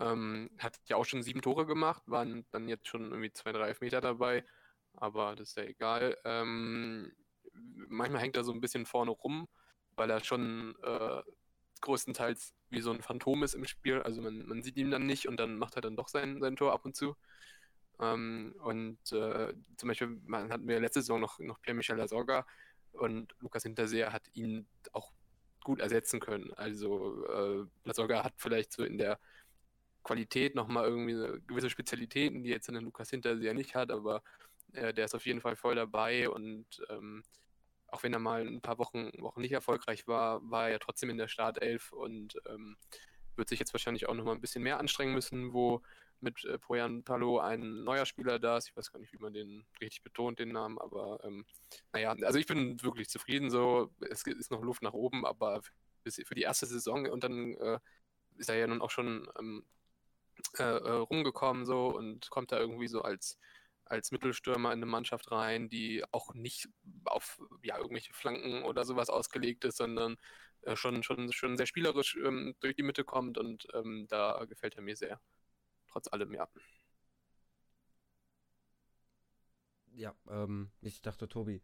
Ähm, 0.00 0.50
hat 0.58 0.78
ja 0.86 0.96
auch 0.96 1.04
schon 1.04 1.22
sieben 1.22 1.42
Tore 1.42 1.66
gemacht, 1.66 2.02
waren 2.06 2.46
dann 2.50 2.68
jetzt 2.68 2.88
schon 2.88 3.10
irgendwie 3.10 3.32
zwei, 3.32 3.52
drei 3.52 3.74
Meter 3.80 4.00
dabei, 4.00 4.44
aber 4.94 5.34
das 5.34 5.50
ist 5.50 5.56
ja 5.56 5.64
egal. 5.64 6.16
Ähm, 6.24 7.12
manchmal 7.52 8.20
hängt 8.22 8.36
er 8.36 8.44
so 8.44 8.52
ein 8.52 8.60
bisschen 8.60 8.86
vorne 8.86 9.10
rum, 9.10 9.48
weil 9.96 10.10
er 10.10 10.22
schon 10.22 10.76
äh, 10.82 11.22
größtenteils 11.80 12.54
wie 12.70 12.80
so 12.80 12.92
ein 12.92 13.02
Phantom 13.02 13.42
ist 13.42 13.54
im 13.54 13.64
Spiel. 13.64 14.02
Also 14.02 14.20
man, 14.20 14.46
man 14.46 14.62
sieht 14.62 14.76
ihn 14.76 14.90
dann 14.90 15.06
nicht 15.06 15.28
und 15.28 15.38
dann 15.38 15.58
macht 15.58 15.76
er 15.76 15.82
dann 15.82 15.96
doch 15.96 16.08
sein, 16.08 16.40
sein 16.40 16.56
Tor 16.56 16.72
ab 16.72 16.84
und 16.84 16.96
zu. 16.96 17.16
Ähm, 18.00 18.54
und 18.60 18.98
äh, 19.12 19.54
zum 19.76 19.88
Beispiel 19.88 20.20
man 20.24 20.52
hatten 20.52 20.68
wir 20.68 20.80
letzte 20.80 21.00
Saison 21.00 21.20
noch, 21.20 21.38
noch 21.40 21.60
Pierre-Michel 21.60 21.96
Lasorga 21.96 22.46
und 22.92 23.34
Lukas 23.40 23.64
Hinterseher 23.64 24.12
hat 24.12 24.22
ihn 24.34 24.66
auch 24.92 25.12
gut 25.64 25.80
ersetzen 25.80 26.20
können. 26.20 26.52
Also 26.54 27.26
äh, 27.26 27.66
Lasorga 27.84 28.24
hat 28.24 28.34
vielleicht 28.36 28.72
so 28.72 28.84
in 28.84 28.98
der 28.98 29.18
Qualität 30.08 30.54
nochmal 30.54 30.86
irgendwie 30.86 31.38
gewisse 31.46 31.68
Spezialitäten, 31.68 32.42
die 32.42 32.48
jetzt 32.48 32.68
in 32.68 32.76
Lukas 32.76 33.10
Hinterseher 33.10 33.52
nicht 33.52 33.74
hat, 33.74 33.90
aber 33.90 34.22
äh, 34.72 34.94
der 34.94 35.04
ist 35.04 35.14
auf 35.14 35.26
jeden 35.26 35.42
Fall 35.42 35.54
voll 35.54 35.74
dabei 35.74 36.30
und 36.30 36.66
ähm, 36.88 37.22
auch 37.88 38.02
wenn 38.02 38.14
er 38.14 38.18
mal 38.18 38.46
ein 38.46 38.62
paar 38.62 38.78
Wochen, 38.78 39.10
Wochen 39.18 39.42
nicht 39.42 39.52
erfolgreich 39.52 40.06
war, 40.06 40.40
war 40.50 40.64
er 40.64 40.72
ja 40.72 40.78
trotzdem 40.78 41.10
in 41.10 41.18
der 41.18 41.28
Startelf 41.28 41.92
und 41.92 42.38
ähm, 42.48 42.78
wird 43.36 43.50
sich 43.50 43.60
jetzt 43.60 43.74
wahrscheinlich 43.74 44.08
auch 44.08 44.14
nochmal 44.14 44.34
ein 44.34 44.40
bisschen 44.40 44.62
mehr 44.62 44.80
anstrengen 44.80 45.12
müssen, 45.12 45.52
wo 45.52 45.82
mit 46.20 46.42
äh, 46.46 46.58
Poyan 46.58 47.04
Palo 47.04 47.38
ein 47.38 47.84
neuer 47.84 48.06
Spieler 48.06 48.38
da 48.38 48.56
ist. 48.56 48.68
Ich 48.68 48.76
weiß 48.76 48.90
gar 48.90 49.00
nicht, 49.00 49.12
wie 49.12 49.18
man 49.18 49.34
den 49.34 49.66
richtig 49.80 50.02
betont, 50.02 50.38
den 50.38 50.52
Namen, 50.52 50.78
aber 50.78 51.20
ähm, 51.22 51.44
naja, 51.92 52.16
also 52.22 52.38
ich 52.38 52.46
bin 52.46 52.82
wirklich 52.82 53.10
zufrieden 53.10 53.50
so. 53.50 53.90
Es 54.00 54.22
ist 54.22 54.50
noch 54.50 54.62
Luft 54.62 54.82
nach 54.82 54.94
oben, 54.94 55.26
aber 55.26 55.60
für 56.06 56.34
die 56.34 56.42
erste 56.42 56.64
Saison 56.64 57.06
und 57.06 57.24
dann 57.24 57.54
äh, 57.54 57.78
ist 58.36 58.48
er 58.48 58.56
ja 58.56 58.66
nun 58.66 58.80
auch 58.80 58.90
schon 58.90 59.28
ähm, 59.38 59.64
äh, 60.58 60.62
äh 60.62 60.90
rumgekommen 60.90 61.64
so 61.64 61.88
und 61.88 62.30
kommt 62.30 62.52
da 62.52 62.58
irgendwie 62.58 62.88
so 62.88 63.02
als 63.02 63.38
als 63.88 64.10
Mittelstürmer 64.10 64.72
in 64.72 64.78
eine 64.78 64.86
Mannschaft 64.86 65.30
rein, 65.32 65.68
die 65.68 66.04
auch 66.12 66.34
nicht 66.34 66.68
auf 67.04 67.40
ja, 67.62 67.78
irgendwelche 67.78 68.12
Flanken 68.12 68.62
oder 68.64 68.84
sowas 68.84 69.08
ausgelegt 69.08 69.64
ist, 69.64 69.78
sondern 69.78 70.16
äh, 70.62 70.76
schon, 70.76 71.02
schon, 71.02 71.32
schon 71.32 71.56
sehr 71.56 71.66
spielerisch 71.66 72.16
ähm, 72.16 72.54
durch 72.60 72.76
die 72.76 72.82
Mitte 72.82 73.04
kommt 73.04 73.38
und 73.38 73.66
ähm, 73.74 74.06
da 74.08 74.44
gefällt 74.48 74.76
er 74.76 74.82
mir 74.82 74.96
sehr. 74.96 75.20
Trotz 75.88 76.08
allem, 76.12 76.34
ja. 76.34 76.48
Ja, 79.94 80.14
ähm, 80.28 80.70
ich 80.82 81.00
dachte, 81.00 81.28
Tobi, 81.28 81.62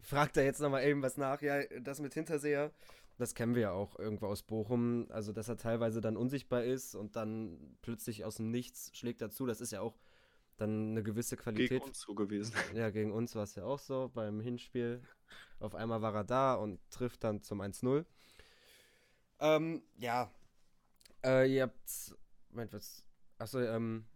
fragt 0.00 0.36
da 0.36 0.40
jetzt 0.40 0.60
nochmal 0.60 0.84
eben 0.84 1.02
was 1.02 1.18
nach. 1.18 1.42
Ja, 1.42 1.62
das 1.80 2.00
mit 2.00 2.14
Hinterseher, 2.14 2.72
das 3.18 3.34
kennen 3.34 3.54
wir 3.54 3.62
ja 3.62 3.72
auch 3.72 3.98
irgendwo 3.98 4.26
aus 4.26 4.42
Bochum. 4.42 5.06
Also, 5.10 5.32
dass 5.32 5.48
er 5.48 5.56
teilweise 5.56 6.00
dann 6.00 6.16
unsichtbar 6.16 6.64
ist 6.64 6.94
und 6.94 7.16
dann 7.16 7.76
plötzlich 7.82 8.24
aus 8.24 8.36
dem 8.36 8.50
Nichts 8.50 8.90
schlägt 8.94 9.22
dazu. 9.22 9.46
Das 9.46 9.60
ist 9.60 9.72
ja 9.72 9.80
auch 9.80 9.98
dann 10.56 10.90
eine 10.90 11.02
gewisse 11.02 11.36
Qualität. 11.36 11.68
Gegen 11.68 11.84
uns 11.84 12.00
so 12.00 12.14
gewesen. 12.14 12.54
Ja, 12.74 12.90
gegen 12.90 13.12
uns 13.12 13.34
war 13.34 13.44
es 13.44 13.54
ja 13.54 13.64
auch 13.64 13.78
so 13.78 14.10
beim 14.12 14.40
Hinspiel. 14.40 15.02
Auf 15.60 15.74
einmal 15.74 16.02
war 16.02 16.14
er 16.14 16.24
da 16.24 16.54
und 16.54 16.80
trifft 16.90 17.24
dann 17.24 17.42
zum 17.42 17.60
1-0. 17.60 18.04
Ähm, 19.40 19.82
ja. 19.96 20.30
Äh, 21.24 21.52
ihr 21.54 21.64
habt. 21.64 22.16
Moment, 22.50 22.72
was. 22.72 23.04
Achso, 23.38 23.60
ähm. 23.60 24.06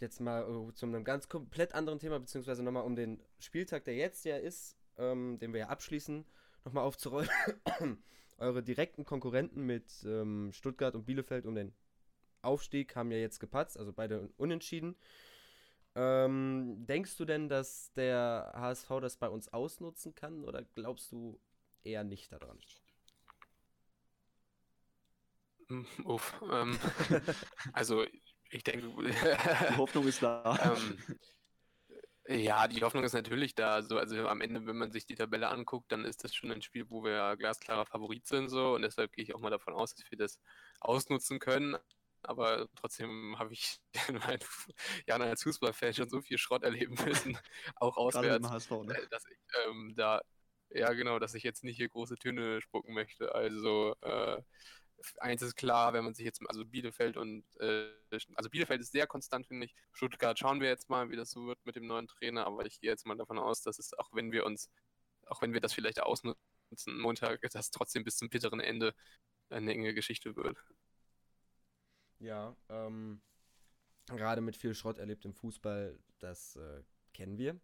Jetzt 0.00 0.20
mal 0.20 0.42
äh, 0.42 0.74
zu 0.74 0.86
einem 0.86 1.04
ganz 1.04 1.28
komplett 1.28 1.72
anderen 1.72 1.98
Thema, 1.98 2.18
beziehungsweise 2.18 2.62
nochmal 2.62 2.82
um 2.82 2.96
den 2.96 3.22
Spieltag, 3.38 3.84
der 3.84 3.94
jetzt 3.94 4.24
ja 4.24 4.36
ist, 4.36 4.76
ähm, 4.98 5.38
den 5.38 5.52
wir 5.52 5.60
ja 5.60 5.68
abschließen, 5.68 6.26
nochmal 6.64 6.84
aufzurollen. 6.84 7.28
Eure 8.38 8.62
direkten 8.62 9.04
Konkurrenten 9.04 9.64
mit 9.64 10.04
ähm, 10.04 10.50
Stuttgart 10.52 10.94
und 10.94 11.04
Bielefeld 11.04 11.46
um 11.46 11.54
den 11.54 11.72
Aufstieg 12.42 12.94
haben 12.96 13.10
ja 13.10 13.18
jetzt 13.18 13.38
gepatzt, 13.38 13.78
also 13.78 13.92
beide 13.92 14.28
unentschieden. 14.36 14.96
Ähm, 15.94 16.84
denkst 16.86 17.16
du 17.16 17.24
denn, 17.24 17.48
dass 17.48 17.92
der 17.92 18.52
HSV 18.56 18.88
das 19.00 19.16
bei 19.16 19.28
uns 19.28 19.52
ausnutzen 19.52 20.14
kann 20.14 20.44
oder 20.44 20.64
glaubst 20.74 21.12
du 21.12 21.38
eher 21.84 22.02
nicht 22.02 22.32
daran? 22.32 22.58
Hm, 25.68 25.86
uff, 26.04 26.34
ähm, 26.50 26.78
also 27.72 28.04
ich 28.50 28.64
denke, 28.64 28.88
die 28.88 29.76
Hoffnung 29.76 30.06
ist 30.06 30.22
da. 30.22 30.58
ähm, 30.76 31.18
ja, 32.28 32.68
die 32.68 32.82
Hoffnung 32.82 33.04
ist 33.04 33.12
natürlich 33.12 33.54
da. 33.54 33.74
Also, 33.74 33.98
also 33.98 34.28
am 34.28 34.40
Ende, 34.40 34.66
wenn 34.66 34.78
man 34.78 34.92
sich 34.92 35.06
die 35.06 35.14
Tabelle 35.14 35.48
anguckt, 35.48 35.92
dann 35.92 36.04
ist 36.04 36.24
das 36.24 36.34
schon 36.34 36.50
ein 36.50 36.62
Spiel, 36.62 36.88
wo 36.88 37.04
wir 37.04 37.36
glasklarer 37.36 37.86
Favorit 37.86 38.26
sind 38.26 38.48
so 38.48 38.74
und 38.74 38.82
deshalb 38.82 39.12
gehe 39.12 39.24
ich 39.24 39.34
auch 39.34 39.40
mal 39.40 39.50
davon 39.50 39.74
aus, 39.74 39.94
dass 39.94 40.10
wir 40.10 40.18
das 40.18 40.40
ausnutzen 40.80 41.38
können 41.38 41.76
aber 42.26 42.68
trotzdem 42.74 43.38
habe 43.38 43.52
ich 43.52 43.80
in 44.08 44.18
meinen 44.18 44.40
Jahren 45.06 45.22
als 45.22 45.42
Fußballfan 45.42 45.94
schon 45.94 46.08
so 46.08 46.20
viel 46.20 46.38
Schrott 46.38 46.62
erleben 46.62 46.96
müssen, 47.04 47.38
auch 47.76 47.96
auswärts, 47.96 48.48
HSV, 48.48 48.70
ne? 48.84 48.94
Äh, 48.94 49.06
dass 49.08 49.24
ich 49.26 49.38
ähm, 49.66 49.94
da, 49.96 50.22
ja 50.70 50.92
genau, 50.92 51.18
dass 51.18 51.34
ich 51.34 51.42
jetzt 51.42 51.64
nicht 51.64 51.76
hier 51.76 51.88
große 51.88 52.16
Töne 52.16 52.60
spucken 52.60 52.94
möchte. 52.94 53.34
Also 53.34 53.94
äh, 54.02 54.42
eins 55.18 55.42
ist 55.42 55.56
klar, 55.56 55.92
wenn 55.92 56.04
man 56.04 56.14
sich 56.14 56.24
jetzt, 56.24 56.40
also 56.48 56.64
Bielefeld 56.64 57.16
und, 57.16 57.44
äh, 57.60 57.90
also 58.34 58.50
Bielefeld 58.50 58.80
ist 58.80 58.92
sehr 58.92 59.06
konstant, 59.06 59.46
finde 59.46 59.66
ich. 59.66 59.74
Stuttgart 59.92 60.38
schauen 60.38 60.60
wir 60.60 60.68
jetzt 60.68 60.88
mal, 60.88 61.10
wie 61.10 61.16
das 61.16 61.30
so 61.30 61.46
wird 61.46 61.64
mit 61.64 61.76
dem 61.76 61.86
neuen 61.86 62.06
Trainer, 62.06 62.46
aber 62.46 62.66
ich 62.66 62.80
gehe 62.80 62.90
jetzt 62.90 63.06
mal 63.06 63.16
davon 63.16 63.38
aus, 63.38 63.62
dass 63.62 63.78
es, 63.78 63.92
auch 63.94 64.10
wenn 64.12 64.32
wir 64.32 64.44
uns, 64.46 64.70
auch 65.26 65.42
wenn 65.42 65.52
wir 65.52 65.60
das 65.60 65.72
vielleicht 65.72 66.00
ausnutzen, 66.00 66.36
Montag, 66.98 67.40
dass 67.52 67.70
trotzdem 67.70 68.04
bis 68.04 68.16
zum 68.16 68.28
bitteren 68.28 68.60
Ende 68.60 68.94
eine 69.50 69.72
enge 69.72 69.94
Geschichte 69.94 70.36
wird. 70.36 70.56
Ja, 72.18 72.56
ähm, 72.68 73.20
gerade 74.06 74.40
mit 74.40 74.56
viel 74.56 74.74
Schrott 74.74 74.98
erlebt 74.98 75.24
im 75.24 75.34
Fußball, 75.34 75.98
das 76.18 76.56
äh, 76.56 76.82
kennen 77.12 77.38
wir. 77.38 77.60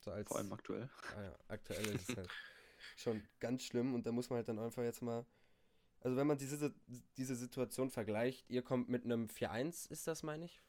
So 0.00 0.12
als, 0.12 0.28
Vor 0.28 0.38
allem 0.38 0.52
aktuell. 0.52 0.88
Ah 1.16 1.22
ja, 1.22 1.38
aktuell 1.48 1.86
ist 1.88 2.10
es 2.10 2.16
halt 2.16 2.30
schon 2.96 3.22
ganz 3.40 3.62
schlimm 3.62 3.94
und 3.94 4.06
da 4.06 4.12
muss 4.12 4.30
man 4.30 4.38
halt 4.38 4.48
dann 4.48 4.58
einfach 4.58 4.82
jetzt 4.82 5.02
mal. 5.02 5.26
Also 6.00 6.16
wenn 6.16 6.26
man 6.26 6.38
diese, 6.38 6.72
diese 7.16 7.34
Situation 7.34 7.90
vergleicht, 7.90 8.48
ihr 8.50 8.62
kommt 8.62 8.88
mit 8.88 9.04
einem 9.04 9.26
4-1, 9.26 9.90
ist 9.90 10.06
das, 10.06 10.22
meine 10.22 10.44
ich? 10.44 10.60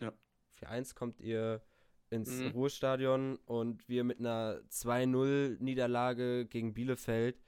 Ja. 0.00 0.12
4-1 0.60 0.94
kommt 0.94 1.20
ihr 1.20 1.62
ins 2.10 2.30
mhm. 2.30 2.48
Ruhestadion 2.48 3.36
und 3.46 3.88
wir 3.88 4.04
mit 4.04 4.18
einer 4.18 4.60
2-0-Niederlage 4.70 6.46
gegen 6.46 6.74
Bielefeld, 6.74 7.40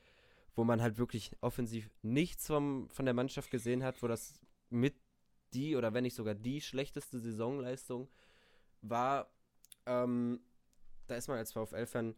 wo 0.54 0.64
man 0.64 0.80
halt 0.80 0.98
wirklich 0.98 1.32
offensiv 1.40 1.90
nichts 2.02 2.46
vom, 2.46 2.88
von 2.90 3.04
der 3.04 3.14
Mannschaft 3.14 3.50
gesehen 3.50 3.82
hat, 3.82 4.02
wo 4.02 4.08
das 4.08 4.40
mit 4.70 4.94
die 5.52 5.76
oder 5.76 5.94
wenn 5.94 6.02
nicht 6.02 6.14
sogar 6.14 6.34
die 6.34 6.60
schlechteste 6.60 7.18
Saisonleistung 7.18 8.08
war. 8.80 9.30
Ähm, 9.87 10.40
da 11.06 11.16
ist 11.16 11.28
man 11.28 11.38
als 11.38 11.52
VfL-Fan 11.52 12.14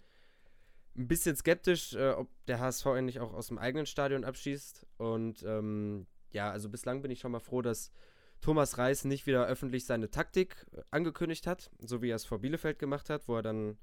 ein 0.96 1.08
bisschen 1.08 1.36
skeptisch, 1.36 1.94
äh, 1.94 2.10
ob 2.10 2.28
der 2.46 2.60
HSV 2.60 2.86
endlich 2.86 3.20
auch 3.20 3.32
aus 3.32 3.48
dem 3.48 3.58
eigenen 3.58 3.86
Stadion 3.86 4.24
abschießt. 4.24 4.86
Und 4.98 5.42
ähm, 5.42 6.06
ja, 6.32 6.50
also 6.50 6.68
bislang 6.68 7.02
bin 7.02 7.10
ich 7.10 7.20
schon 7.20 7.32
mal 7.32 7.40
froh, 7.40 7.62
dass 7.62 7.92
Thomas 8.40 8.78
Reis 8.78 9.04
nicht 9.04 9.26
wieder 9.26 9.46
öffentlich 9.46 9.84
seine 9.86 10.10
Taktik 10.10 10.66
äh, 10.72 10.82
angekündigt 10.90 11.46
hat, 11.46 11.70
so 11.78 12.02
wie 12.02 12.10
er 12.10 12.16
es 12.16 12.24
vor 12.24 12.40
Bielefeld 12.40 12.78
gemacht 12.78 13.10
hat, 13.10 13.28
wo 13.28 13.36
er 13.36 13.42
dann 13.42 13.78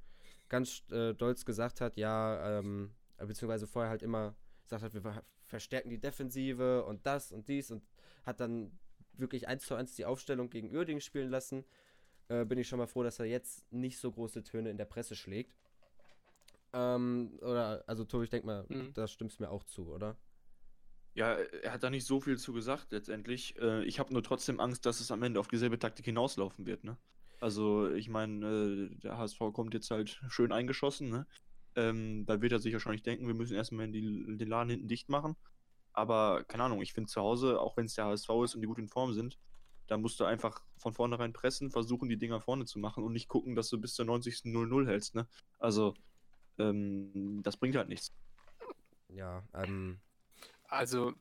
ganz 0.50 0.84
äh, 0.92 1.14
stolz 1.16 1.46
gesagt 1.46 1.82
hat, 1.82 1.98
ja, 1.98 2.60
ähm, 2.60 2.92
beziehungsweise 3.18 3.68
vorher 3.68 3.90
halt 3.90 4.04
immer 4.04 4.36
gesagt 4.64 4.84
hat, 4.84 4.94
wir 4.94 5.24
verstärken 5.44 5.90
die 5.90 6.00
Defensive 6.00 6.86
und 6.86 7.06
das 7.06 7.32
und 7.32 7.48
dies 7.48 7.72
und 7.72 7.84
hat 8.24 8.40
dann 8.40 8.78
wirklich 9.14 9.48
eins 9.48 9.66
zu 9.66 9.76
eins 9.76 9.96
die 9.96 10.06
Aufstellung 10.06 10.50
gegen 10.50 10.76
Uerdingen 10.76 11.02
spielen 11.02 11.30
lassen, 11.30 11.66
äh, 12.28 12.46
bin 12.46 12.58
ich 12.58 12.68
schon 12.68 12.80
mal 12.80 12.88
froh, 12.88 13.04
dass 13.04 13.20
er 13.20 13.26
jetzt 13.26 13.72
nicht 13.72 14.00
so 14.00 14.12
große 14.12 14.44
Töne 14.44 14.70
in 14.70 14.78
der 14.78 14.86
Presse 14.86 15.16
schlägt. 15.16 15.56
Ähm, 16.74 17.38
oder, 17.42 17.84
also 17.88 18.04
Tobi, 18.04 18.26
ich 18.26 18.30
denke 18.30 18.48
mal, 18.48 18.66
mhm. 18.68 18.94
da 18.94 19.08
stimmst 19.08 19.40
mir 19.40 19.50
auch 19.50 19.64
zu, 19.64 19.92
oder? 19.92 20.18
Ja, 21.16 21.34
er 21.36 21.74
hat 21.74 21.84
da 21.84 21.92
nicht 21.92 22.06
so 22.06 22.20
viel 22.20 22.38
zu 22.38 22.54
gesagt 22.54 22.92
letztendlich. 22.92 23.56
Äh, 23.60 23.84
ich 23.86 24.00
habe 24.00 24.12
nur 24.12 24.24
trotzdem 24.24 24.60
Angst, 24.60 24.86
dass 24.86 25.00
es 25.00 25.12
am 25.12 25.22
Ende 25.22 25.40
auf 25.40 25.48
dieselbe 25.48 25.78
Taktik 25.78 26.06
hinauslaufen 26.06 26.66
wird, 26.66 26.84
ne? 26.84 26.98
Also, 27.40 27.92
ich 27.92 28.10
meine, 28.10 28.46
äh, 28.46 28.96
der 28.96 29.18
HSV 29.18 29.40
kommt 29.54 29.74
jetzt 29.74 29.92
halt 29.92 30.20
schön 30.30 30.52
eingeschossen, 30.52 31.10
ne? 31.10 31.28
Ähm, 31.76 32.26
da 32.26 32.42
wird 32.42 32.52
er 32.52 32.60
sich 32.60 32.74
wahrscheinlich 32.74 33.04
denken, 33.04 33.28
wir 33.28 33.34
müssen 33.34 33.56
erstmal 33.56 33.92
die, 33.92 34.02
den 34.02 34.48
Laden 34.48 34.70
hinten 34.70 34.88
dicht 34.88 35.10
machen. 35.10 35.36
Aber 35.92 36.44
keine 36.46 36.64
Ahnung, 36.64 36.82
ich 36.82 36.94
finde 36.94 37.10
zu 37.10 37.22
Hause, 37.22 37.60
auch 37.60 37.78
wenn 37.78 37.86
es 37.86 37.94
der 37.96 38.06
HSV 38.06 38.30
ist 38.44 38.56
und 38.56 38.62
die 38.62 38.68
gut 38.68 38.80
in 38.80 38.88
Form 38.88 39.14
sind, 39.14 39.38
da 39.88 39.98
musst 39.98 40.20
du 40.20 40.24
einfach 40.24 40.64
von 40.78 40.94
vornherein 40.94 41.34
pressen, 41.34 41.70
versuchen, 41.70 42.10
die 42.10 42.18
Dinger 42.18 42.42
vorne 42.42 42.66
zu 42.66 42.80
machen 42.80 43.04
und 43.04 43.14
nicht 43.14 43.28
gucken, 43.28 43.56
dass 43.56 43.70
du 43.70 43.80
bis 43.80 43.94
zur 43.94 44.06
90. 44.06 44.46
0-0 44.46 44.88
hältst. 44.88 45.14
Ne? 45.14 45.28
Also, 45.60 45.94
ähm, 46.60 47.42
das 47.44 47.58
bringt 47.58 47.76
halt 47.76 47.90
nichts. 47.90 48.12
Ja, 49.10 49.44
ähm. 49.54 50.00
Also, 50.66 51.14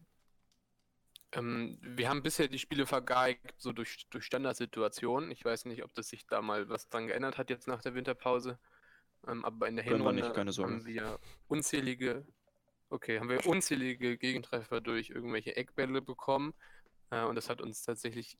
ähm, 1.32 1.78
wir 1.80 2.08
haben 2.08 2.22
bisher 2.22 2.48
die 2.48 2.58
Spiele 2.58 2.86
vergeigt, 2.86 3.54
so 3.58 3.72
durch, 3.72 4.06
durch 4.10 4.24
Standardsituationen. 4.24 5.30
Ich 5.30 5.44
weiß 5.44 5.64
nicht, 5.64 5.82
ob 5.82 5.94
das 5.94 6.08
sich 6.08 6.26
da 6.26 6.42
mal 6.42 6.68
was 6.68 6.88
dran 6.88 7.06
geändert 7.06 7.38
hat 7.38 7.50
jetzt 7.50 7.66
nach 7.66 7.82
der 7.82 7.94
Winterpause. 7.94 8.58
Ähm, 9.26 9.44
aber 9.44 9.68
in 9.68 9.76
der 9.76 9.84
Können 9.84 10.04
wir 10.04 10.12
Hinrunde 10.12 10.44
nicht, 10.44 10.58
haben 10.58 10.84
wir 10.84 11.18
unzählige, 11.48 12.26
okay, 12.90 13.18
haben 13.18 13.28
wir 13.28 13.46
unzählige 13.46 14.18
Gegentreffer 14.18 14.80
durch 14.80 15.10
irgendwelche 15.10 15.56
Eckbälle 15.56 16.02
bekommen. 16.02 16.54
Äh, 17.10 17.24
und 17.24 17.34
das 17.34 17.48
hat 17.48 17.60
uns 17.60 17.82
tatsächlich 17.82 18.38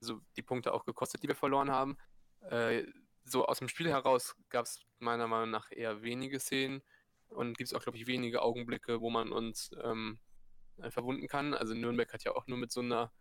also 0.00 0.20
die 0.36 0.42
Punkte 0.42 0.72
auch 0.72 0.84
gekostet, 0.84 1.22
die 1.22 1.28
wir 1.28 1.36
verloren 1.36 1.70
haben. 1.70 1.96
Äh, 2.50 2.84
so 3.26 3.46
aus 3.46 3.58
dem 3.58 3.68
Spiel 3.68 3.88
heraus 3.88 4.36
gab 4.48 4.66
es 4.66 4.80
meiner 4.98 5.26
Meinung 5.26 5.50
nach 5.50 5.70
eher 5.70 6.02
wenige 6.02 6.40
Szenen 6.40 6.82
und 7.28 7.58
gibt 7.58 7.68
es 7.68 7.74
auch, 7.74 7.82
glaube 7.82 7.98
ich, 7.98 8.06
wenige 8.06 8.42
Augenblicke, 8.42 9.00
wo 9.00 9.10
man 9.10 9.32
uns 9.32 9.70
ähm, 9.82 10.18
äh, 10.78 10.90
verwunden 10.90 11.26
kann. 11.26 11.54
Also 11.54 11.74
Nürnberg 11.74 12.12
hat 12.12 12.24
ja 12.24 12.32
auch 12.32 12.46
nur 12.46 12.58
mit 12.58 12.72
so 12.72 12.80
einer 12.80 13.12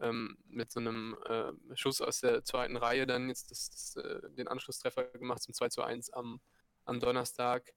ähm, 0.00 0.36
mit 0.48 0.72
so 0.72 0.80
einem 0.80 1.16
äh, 1.26 1.52
Schuss 1.76 2.00
aus 2.00 2.20
der 2.20 2.44
zweiten 2.44 2.76
Reihe 2.76 3.06
dann 3.06 3.28
jetzt 3.28 3.50
das, 3.50 3.70
das, 3.70 3.96
äh, 3.96 4.30
den 4.30 4.48
Anschlusstreffer 4.48 5.04
gemacht 5.04 5.42
zum 5.42 5.54
2 5.54 5.68
zu 5.68 5.82
1 5.82 6.10
am, 6.10 6.40
am 6.84 7.00
Donnerstag. 7.00 7.72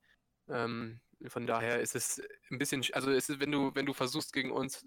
Ähm, 0.47 0.99
von 1.27 1.45
daher 1.47 1.79
ist 1.79 1.95
es 1.95 2.21
ein 2.51 2.57
bisschen, 2.57 2.83
also 2.93 3.11
ist 3.11 3.29
es, 3.29 3.39
wenn 3.39 3.51
du, 3.51 3.73
wenn 3.75 3.85
du 3.85 3.93
versuchst 3.93 4.33
gegen 4.33 4.51
uns 4.51 4.85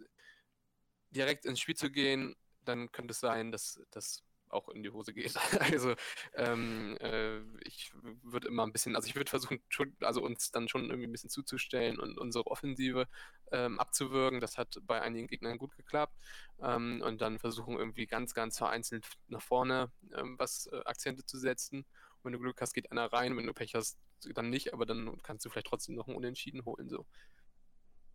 direkt 1.11 1.45
ins 1.45 1.61
Spiel 1.61 1.77
zu 1.77 1.91
gehen, 1.91 2.37
dann 2.65 2.91
könnte 2.93 3.13
es 3.13 3.21
sein, 3.21 3.53
dass 3.53 3.81
das 3.91 4.23
auch 4.51 4.69
in 4.69 4.83
die 4.83 4.91
Hose 4.91 5.13
geht. 5.13 5.35
Also 5.61 5.95
ähm, 6.35 6.97
äh, 7.01 7.41
ich 7.65 7.93
würde 8.23 8.49
immer 8.49 8.67
ein 8.67 8.73
bisschen, 8.73 8.97
also 8.97 9.07
ich 9.07 9.15
würde 9.15 9.31
versuchen, 9.31 9.63
schon, 9.69 9.97
also 10.01 10.23
uns 10.23 10.51
dann 10.51 10.69
schon 10.69 10.85
irgendwie 10.85 11.07
ein 11.07 11.13
bisschen 11.13 11.31
zuzustellen 11.31 11.99
und 11.99 12.19
unsere 12.19 12.47
Offensive 12.47 13.07
ähm, 13.53 13.79
abzuwürgen. 13.79 14.41
Das 14.41 14.59
hat 14.59 14.79
bei 14.83 15.01
einigen 15.01 15.27
Gegnern 15.27 15.59
gut 15.59 15.77
geklappt. 15.77 16.15
Ähm, 16.61 17.03
und 17.05 17.21
dann 17.21 17.39
versuchen 17.39 17.79
irgendwie 17.79 18.07
ganz, 18.07 18.35
ganz 18.35 18.59
vereinzelt 18.59 19.07
nach 19.29 19.43
vorne 19.43 19.93
ähm, 20.15 20.39
was 20.39 20.67
äh, 20.73 20.81
Akzente 20.85 21.25
zu 21.25 21.39
setzen. 21.39 21.79
Und 21.79 22.25
wenn 22.25 22.33
du 22.33 22.41
Glück 22.41 22.61
hast, 22.61 22.73
geht 22.73 22.91
einer 22.91 23.13
rein. 23.13 23.37
Wenn 23.37 23.47
du 23.47 23.55
Pech 23.55 23.75
hast, 23.75 23.99
dann 24.35 24.51
nicht, 24.51 24.75
aber 24.75 24.87
dann 24.87 25.21
kannst 25.23 25.45
du 25.45 25.51
vielleicht 25.51 25.69
trotzdem 25.69 25.95
noch 25.95 26.07
einen 26.07 26.17
Unentschieden 26.17 26.65
holen. 26.65 26.89
So. 26.89 27.07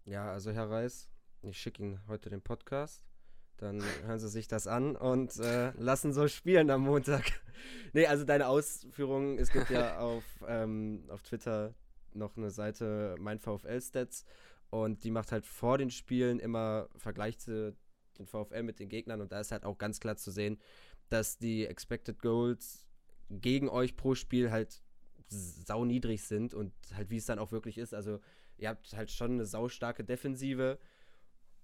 Ja, 0.04 0.32
also 0.32 0.52
Herr 0.52 0.70
Reis, 0.70 1.10
ich 1.42 1.60
schicke 1.60 1.82
Ihnen 1.84 2.06
heute 2.08 2.30
den 2.30 2.42
Podcast. 2.42 3.04
Dann 3.58 3.82
hören 4.06 4.20
Sie 4.20 4.28
sich 4.28 4.48
das 4.48 4.68
an 4.68 4.96
und 4.96 5.38
äh, 5.40 5.72
lassen 5.78 6.14
so 6.14 6.28
spielen 6.28 6.70
am 6.70 6.82
Montag. 6.82 7.24
nee, 7.94 8.06
also 8.06 8.26
deine 8.26 8.48
Ausführungen, 8.48 9.38
es 9.40 9.52
gibt 9.52 9.70
ja 9.70 10.00
auf, 10.00 10.24
ähm, 10.48 11.06
auf 11.08 11.22
Twitter 11.24 11.74
noch 12.14 12.36
eine 12.38 12.52
Seite 12.52 13.16
Mein 13.20 13.40
VfL 13.40 13.82
Stats 13.82 14.26
und 14.70 15.04
die 15.04 15.12
macht 15.12 15.32
halt 15.32 15.46
vor 15.46 15.78
den 15.78 15.90
Spielen 15.90 16.40
immer 16.40 16.90
Vergleiche 16.98 17.76
den 18.18 18.26
VfL 18.26 18.64
mit 18.64 18.80
den 18.80 18.90
Gegnern 18.90 19.22
und 19.22 19.32
da 19.32 19.40
ist 19.40 19.52
halt 19.52 19.64
auch 19.64 19.78
ganz 19.78 20.00
klar 20.00 20.16
zu 20.16 20.32
sehen, 20.32 20.58
dass 21.10 21.38
die 21.38 21.66
Expected 21.66 22.22
Goals 22.22 22.86
gegen 23.30 23.70
euch 23.70 23.96
pro 23.96 24.16
Spiel 24.16 24.52
halt 24.52 24.82
sau 25.28 25.86
niedrig 25.86 26.24
sind 26.24 26.54
und 26.54 26.74
halt 26.94 27.10
wie 27.10 27.18
es 27.18 27.26
dann 27.26 27.40
auch 27.40 27.52
wirklich 27.52 27.78
ist. 27.78 27.94
Also 27.94 28.20
ihr 28.58 28.70
habt 28.70 28.94
halt 28.94 29.12
schon 29.12 29.34
eine 29.34 29.46
saustarke 29.46 30.04
Defensive 30.04 30.80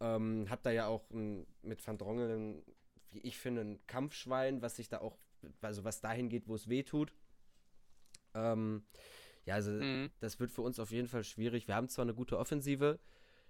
ähm, 0.01 0.47
hab 0.49 0.63
da 0.63 0.71
ja 0.71 0.87
auch 0.87 1.09
ein, 1.11 1.45
mit 1.61 1.85
Van 1.85 1.97
Drongelen, 1.97 2.63
wie 3.11 3.19
ich 3.19 3.37
finde, 3.37 3.61
ein 3.61 3.87
Kampfschwein, 3.87 4.61
was 4.61 4.75
sich 4.75 4.89
da 4.89 4.99
auch, 4.99 5.17
also 5.61 5.83
was 5.83 6.01
dahin 6.01 6.27
geht, 6.27 6.47
wo 6.47 6.55
es 6.55 6.67
weh 6.67 6.83
tut. 6.83 7.13
Ähm, 8.33 8.83
ja, 9.45 9.55
also 9.55 9.71
mhm. 9.71 10.09
das 10.19 10.39
wird 10.39 10.51
für 10.51 10.63
uns 10.63 10.79
auf 10.79 10.91
jeden 10.91 11.07
Fall 11.07 11.23
schwierig. 11.23 11.67
Wir 11.67 11.75
haben 11.75 11.87
zwar 11.87 12.03
eine 12.03 12.15
gute 12.15 12.37
Offensive, 12.37 12.99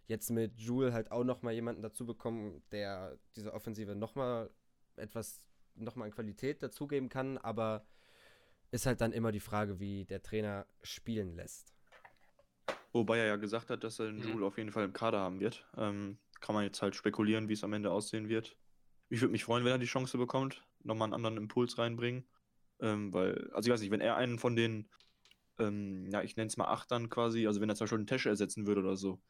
jetzt 0.08 0.30
mit 0.30 0.60
Jule 0.60 0.94
halt 0.94 1.12
auch 1.12 1.24
nochmal 1.24 1.54
jemanden 1.54 1.82
dazu 1.82 2.06
bekommen, 2.06 2.62
der 2.72 3.18
diese 3.36 3.54
Offensive 3.54 3.96
nochmal 3.96 4.50
etwas, 4.98 5.42
nochmal 5.76 6.08
an 6.08 6.14
Qualität 6.14 6.62
dazugeben 6.62 7.08
kann, 7.08 7.38
aber 7.38 7.86
ist 8.72 8.86
halt 8.86 9.02
dann 9.02 9.14
immer 9.14 9.32
die 9.32 9.40
Frage, 9.40 9.80
wie 9.80 10.06
der 10.06 10.22
Trainer 10.22 10.66
spielen 10.82 11.36
lässt. 11.36 11.74
Wobei 12.94 13.20
er 13.20 13.28
ja 13.28 13.36
gesagt 13.38 13.70
hat, 13.70 13.84
dass 13.84 14.00
er 14.00 14.08
den 14.08 14.18
mhm. 14.18 14.34
Jule 14.34 14.46
auf 14.46 14.58
jeden 14.58 14.72
Fall 14.72 14.84
im 14.84 14.94
Kader 14.94 15.20
haben 15.20 15.40
wird. 15.40 15.66
Ähm, 15.78 16.18
kann 16.42 16.56
man 16.56 16.64
jetzt 16.64 16.82
halt 16.82 16.96
spekulieren, 16.96 17.48
wie 17.48 17.54
es 17.54 17.64
am 17.64 17.74
Ende 17.74 17.92
aussehen 17.92 18.28
wird. 18.28 18.58
Ich 19.10 19.22
würde 19.22 19.32
mich 19.32 19.44
freuen, 19.44 19.64
wenn 19.64 19.72
er 19.72 19.78
die 19.78 19.86
Chance 19.86 20.18
bekommt, 20.18 20.66
nochmal 20.84 21.06
einen 21.06 21.14
anderen 21.14 21.38
Impuls 21.38 21.78
reinbringen. 21.78 22.26
Ähm, 22.80 23.14
weil, 23.14 23.52
also 23.54 23.68
ich 23.68 23.74
weiß 23.74 23.82
nicht, 23.82 23.92
wenn 23.92 24.02
er 24.02 24.16
einen 24.16 24.40
von 24.40 24.56
den, 24.56 24.90
ähm, 25.60 26.10
ja, 26.12 26.24
ich 26.24 26.36
nenne 26.36 26.48
es 26.48 26.58
mal 26.58 26.68
Achtern 26.68 27.10
quasi, 27.10 27.46
also 27.46 27.62
wenn 27.62 27.70
er 27.70 27.76
zum 27.76 27.86
Beispiel 27.86 28.00
einen 28.00 28.08
Tesche 28.08 28.30
ersetzen 28.30 28.66
würde 28.66 28.82
oder 28.82 28.96
so, 28.96 29.22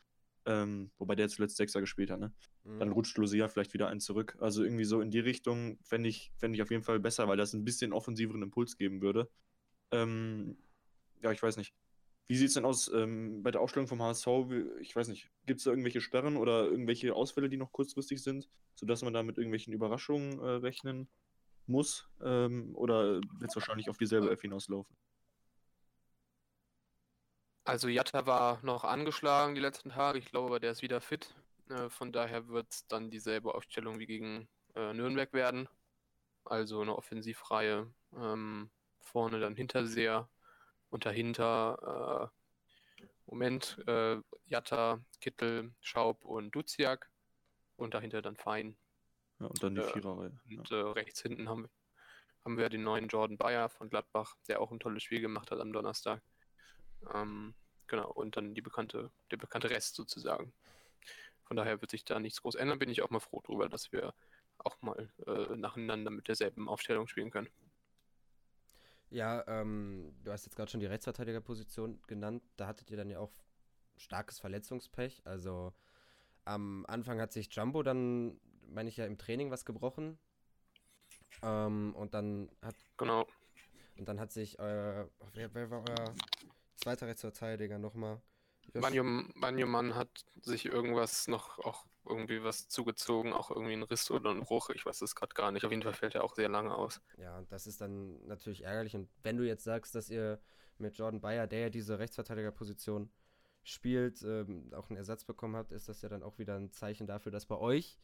ähm, 0.45 0.91
wobei 0.97 1.15
der 1.15 1.30
zuletzt 1.30 1.58
Sechser 1.58 1.82
gespielt 1.82 2.10
hat, 2.10 2.19
ne? 2.19 2.34
Mhm. 2.63 2.80
Dann 2.80 2.91
rutscht 2.91 3.17
Lucia 3.17 3.47
vielleicht 3.47 3.74
wieder 3.74 3.89
einen 3.89 4.00
zurück. 4.00 4.38
Also 4.39 4.63
irgendwie 4.63 4.86
so 4.86 5.02
in 5.02 5.12
die 5.12 5.19
Richtung 5.19 5.78
fände 5.84 6.10
ich, 6.10 6.32
fänd 6.38 6.56
ich 6.56 6.62
auf 6.62 6.71
jeden 6.71 6.84
Fall 6.84 7.00
besser, 7.00 7.28
weil 7.28 7.38
das 7.38 7.54
ein 7.54 7.65
bisschen 7.65 7.93
offensiveren 7.93 8.41
Impuls 8.41 8.78
geben 8.78 9.02
würde. 9.02 9.30
Ähm, 9.91 10.58
ja, 11.21 11.32
ich 11.32 11.43
weiß 11.43 11.58
nicht. 11.58 11.74
Wie 12.32 12.38
sieht 12.38 12.48
es 12.48 12.54
denn 12.54 12.63
aus 12.63 12.88
ähm, 12.88 13.44
bei 13.44 13.52
der 13.52 13.60
Aufstellung 13.60 13.89
vom 13.89 14.02
HSV? 14.02 14.26
Ich 14.80 14.96
weiß 14.96 15.10
nicht, 15.10 15.30
gibt 15.46 15.58
es 15.58 15.65
da 15.65 15.72
irgendwelche 15.72 16.00
Sperren 16.00 16.38
oder 16.38 16.63
irgendwelche 16.63 17.13
Ausfälle, 17.13 17.50
die 17.50 17.58
noch 17.58 17.74
kurzfristig 17.74 18.24
sind, 18.24 18.48
sodass 18.74 19.02
man 19.02 19.12
da 19.12 19.22
mit 19.22 19.38
irgendwelchen 19.38 19.74
Überraschungen 19.74 20.39
äh, 20.39 20.52
rechnen 20.52 21.10
muss? 21.65 22.10
Ähm, 22.24 22.74
oder 22.74 23.15
wird 23.15 23.50
es 23.50 23.56
wahrscheinlich 23.58 23.89
auf 23.89 23.98
dieselbe 23.98 24.32
F 24.32 24.39
hinauslaufen? 24.39 24.96
Also 27.65 27.89
Jatta 27.89 28.26
war 28.26 28.63
noch 28.63 28.86
angeschlagen 28.86 29.54
die 29.54 29.60
letzten 29.60 29.89
Tage. 29.89 30.17
Ich 30.17 30.28
glaube, 30.28 30.48
aber 30.48 30.62
der 30.62 30.72
ist 30.72 30.84
wieder 30.84 31.02
fit. 31.02 31.36
Äh, 31.67 31.89
von 31.89 32.13
daher 32.13 32.48
wird 32.48 32.67
es 32.72 32.88
dann 32.88 33.12
dieselbe 33.12 33.54
Aufstellung 33.54 34.00
wie 34.00 34.06
gegen 34.06 34.48
äh, 34.76 34.94
Nürnberg 34.94 35.34
werden. 35.34 35.67
Also 36.46 36.80
eine 36.80 36.96
Offensivreihe. 36.96 37.94
Ähm, 38.15 38.72
vorne 39.02 39.41
dann 39.41 39.58
Hinterseher, 39.58 40.30
und 40.92 41.06
dahinter, 41.06 42.30
äh, 43.02 43.06
Moment, 43.26 43.82
äh, 43.88 44.18
Jatta, 44.46 45.00
Kittel, 45.22 45.74
Schaub 45.80 46.24
und 46.26 46.52
Duziak 46.52 47.10
und 47.78 47.94
dahinter 47.94 48.22
dann 48.22 48.36
Fein. 48.36 48.78
Ja, 49.40 49.48
und 49.48 49.64
dann 49.64 49.74
die 49.74 49.82
äh, 49.82 49.92
Viererreihe. 49.92 50.38
Und 50.50 50.70
ja. 50.70 50.78
äh, 50.78 50.92
rechts 50.92 51.22
hinten 51.22 51.50
haben, 51.50 51.70
haben 52.44 52.58
wir 52.58 52.70
den 52.70 52.84
neuen 52.84 53.08
Jordan 53.08 53.38
Bayer 53.38 53.70
von 53.70 53.90
Gladbach, 53.90 54.36
der 54.48 54.62
auch 54.62 54.72
ein 54.72 54.80
tolles 54.80 55.02
Spiel 55.02 55.22
gemacht 55.22 55.50
hat 55.50 55.60
am 55.60 55.74
Donnerstag. 55.74 56.22
Ähm, 57.14 57.56
genau, 57.88 58.12
und 58.12 58.38
dann 58.38 58.54
die 58.54 58.62
bekannte, 58.62 59.12
der 59.32 59.38
bekannte 59.38 59.70
Rest 59.70 59.96
sozusagen. 59.96 60.54
Von 61.46 61.58
daher 61.58 61.82
wird 61.82 61.92
sich 61.92 62.04
da 62.04 62.20
nichts 62.20 62.42
groß 62.42 62.56
ändern, 62.56 62.80
bin 62.80 62.90
ich 62.90 63.02
auch 63.02 63.10
mal 63.10 63.20
froh 63.20 63.42
drüber, 63.42 63.70
dass 63.70 63.92
wir 63.92 64.14
auch 64.58 64.80
mal 64.82 65.10
äh, 65.26 65.56
nacheinander 65.56 66.12
mit 66.12 66.28
derselben 66.28 66.70
Aufstellung 66.70 67.08
spielen 67.08 67.32
können. 67.32 67.50
Ja, 69.12 69.43
ähm, 69.47 70.13
du 70.24 70.32
hast 70.32 70.45
jetzt 70.45 70.56
gerade 70.56 70.71
schon 70.71 70.80
die 70.80 70.86
Rechtsverteidigerposition 70.86 72.02
genannt. 72.08 72.43
Da 72.56 72.67
hattet 72.67 72.89
ihr 72.89 72.97
dann 72.97 73.10
ja 73.10 73.19
auch 73.19 73.32
starkes 73.97 74.39
Verletzungspech. 74.39 75.21
Also 75.26 75.74
am 76.45 76.86
Anfang 76.88 77.19
hat 77.19 77.34
sich 77.34 77.54
Jumbo 77.54 77.84
dann, 77.84 78.39
meine 78.67 78.88
ich 78.88 78.95
ja, 78.95 79.06
im 79.06 79.17
Training 79.17 79.52
was 79.52 79.65
gebrochen. 79.65 80.17
Ähm, 81.43 81.93
und 81.95 82.13
dann 82.13 82.50
hat. 82.62 82.76
Genau. 82.97 83.28
Und 83.97 84.08
dann 84.08 84.19
hat 84.19 84.32
sich 84.32 84.60
euer. 84.60 85.10
Wer, 85.34 85.54
wer 85.54 85.69
war 85.69 85.84
euer 85.89 86.15
zweiter 86.78 87.08
Rechtsverteidiger 87.08 87.80
nochmal? 87.80 88.21
Manjo 88.74 89.67
Mann 89.67 89.95
hat 89.95 90.26
sich 90.41 90.65
irgendwas 90.65 91.28
noch 91.28 91.60
auch 91.60 91.86
irgendwie 92.08 92.43
was 92.43 92.67
zugezogen, 92.67 93.34
auch 93.34 93.52
irgendwie 93.52 93.74
ein 93.74 93.84
Riss 93.84 94.10
oder 94.10 94.32
ein 94.32 94.41
Bruch, 94.41 94.69
ich 94.69 94.86
weiß 94.86 95.02
es 95.02 95.15
gerade 95.15 95.34
gar 95.34 95.52
nicht. 95.52 95.65
Auf 95.65 95.71
jeden 95.71 95.84
Fall 95.84 95.93
fällt 95.93 96.15
er 96.15 96.24
auch 96.24 96.36
sehr 96.36 96.50
lange 96.50 96.74
aus. 96.74 97.02
Ja, 97.17 97.38
und 97.38 97.52
das 97.52 97.67
ist 97.67 97.82
dann 97.82 98.26
natürlich 98.26 98.63
ärgerlich. 98.63 98.95
Und 98.95 99.10
wenn 99.24 99.38
du 99.38 99.45
jetzt 99.45 99.63
sagst, 99.63 99.93
dass 99.93 100.10
ihr 100.10 100.39
mit 100.78 100.97
Jordan 100.97 101.21
Bayer, 101.21 101.47
der 101.47 101.60
ja 101.60 101.69
diese 101.69 102.00
Rechtsverteidigerposition 102.00 103.12
spielt, 103.63 104.24
ähm, 104.24 104.71
auch 104.74 104.89
einen 104.89 104.97
Ersatz 104.97 105.24
bekommen 105.24 105.56
habt, 105.56 105.71
ist 105.71 105.88
das 105.88 106.02
ja 106.02 106.10
dann 106.10 106.24
auch 106.24 106.39
wieder 106.39 106.56
ein 106.56 106.71
Zeichen 106.71 107.06
dafür, 107.06 107.32
dass 107.32 107.45
bei 107.45 107.58
euch 107.58 108.00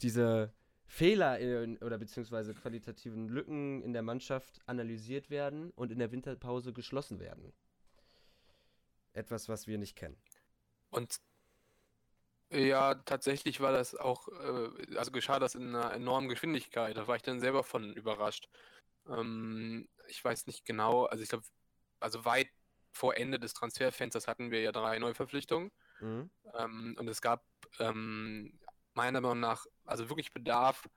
diese 0.00 0.54
Fehler 0.86 1.38
in, 1.38 1.78
oder 1.78 1.98
beziehungsweise 1.98 2.54
qualitativen 2.54 3.28
Lücken 3.28 3.82
in 3.82 3.92
der 3.92 4.02
Mannschaft 4.02 4.60
analysiert 4.66 5.30
werden 5.30 5.70
und 5.70 5.92
in 5.92 5.98
der 5.98 6.10
Winterpause 6.10 6.72
geschlossen 6.72 7.20
werden. 7.20 7.52
Etwas, 9.20 9.48
was 9.48 9.66
wir 9.66 9.78
nicht 9.78 9.96
kennen. 9.96 10.16
Und 10.90 11.20
ja, 12.52 12.94
tatsächlich 12.94 13.60
war 13.60 13.70
das 13.70 13.94
auch, 13.94 14.26
äh, 14.28 14.96
also 14.96 15.12
geschah 15.12 15.38
das 15.38 15.54
in 15.54 15.74
einer 15.74 15.92
enormen 15.92 16.28
Geschwindigkeit. 16.28 16.96
Da 16.96 17.06
war 17.06 17.14
ich 17.14 17.22
dann 17.22 17.38
selber 17.38 17.62
von 17.62 17.92
überrascht. 17.94 18.48
Ähm, 19.08 19.88
ich 20.08 20.24
weiß 20.24 20.46
nicht 20.48 20.64
genau, 20.64 21.04
also 21.04 21.22
ich 21.22 21.28
glaube, 21.28 21.44
also 22.00 22.24
weit 22.24 22.48
vor 22.92 23.16
Ende 23.16 23.38
des 23.38 23.54
Transferfensters 23.54 24.26
hatten 24.26 24.50
wir 24.50 24.62
ja 24.62 24.72
drei 24.72 24.98
Neuverpflichtungen. 24.98 25.70
Mhm. 26.00 26.30
Ähm, 26.58 26.96
und 26.98 27.08
es 27.08 27.20
gab 27.20 27.44
ähm, 27.78 28.58
meiner 28.94 29.20
Meinung 29.20 29.40
nach 29.40 29.66
also 29.84 30.08
wirklich 30.08 30.32
Bedarf. 30.32 30.88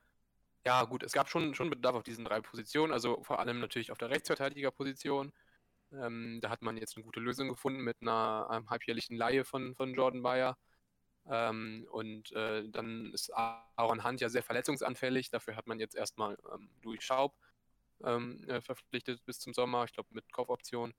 Ja, 0.66 0.86
gut, 0.86 1.04
es 1.04 1.12
gab 1.12 1.30
schon, 1.30 1.54
schon 1.54 1.70
Bedarf 1.70 1.96
auf 1.96 2.04
diesen 2.04 2.26
drei 2.26 2.42
Positionen, 2.42 2.94
also 2.94 3.22
vor 3.22 3.40
allem 3.40 3.60
natürlich 3.60 3.92
auf 3.92 3.98
der 3.98 4.10
Rechtsverteidigerposition. 4.10 5.32
Ähm, 5.94 6.40
da 6.42 6.50
hat 6.50 6.62
man 6.62 6.78
jetzt 6.78 6.96
eine 6.96 7.06
gute 7.06 7.20
Lösung 7.20 7.50
gefunden 7.50 7.82
mit 7.82 7.98
einer 8.02 8.64
halbjährlichen 8.70 9.18
Laie 9.18 9.46
von, 9.46 9.76
von 9.76 9.94
Jordan 9.94 10.24
Bayer. 10.24 10.58
Ähm, 11.30 11.88
und 11.92 12.32
äh, 12.34 12.68
dann 12.70 13.14
ist 13.14 13.32
Aaron 13.34 14.04
Hunt 14.04 14.22
ja 14.22 14.30
sehr 14.30 14.44
verletzungsanfällig. 14.44 15.30
Dafür 15.30 15.56
hat 15.56 15.68
man 15.68 15.80
jetzt 15.80 15.96
erstmal 15.96 16.38
ähm, 16.54 16.70
Louis 16.82 17.04
Schaub 17.04 17.36
ähm, 18.04 18.44
äh, 18.48 18.62
verpflichtet 18.62 19.24
bis 19.26 19.40
zum 19.40 19.54
Sommer, 19.54 19.86
ich 19.86 19.94
glaube 19.94 20.10
mit 20.12 20.32
Kaufoption. 20.34 20.94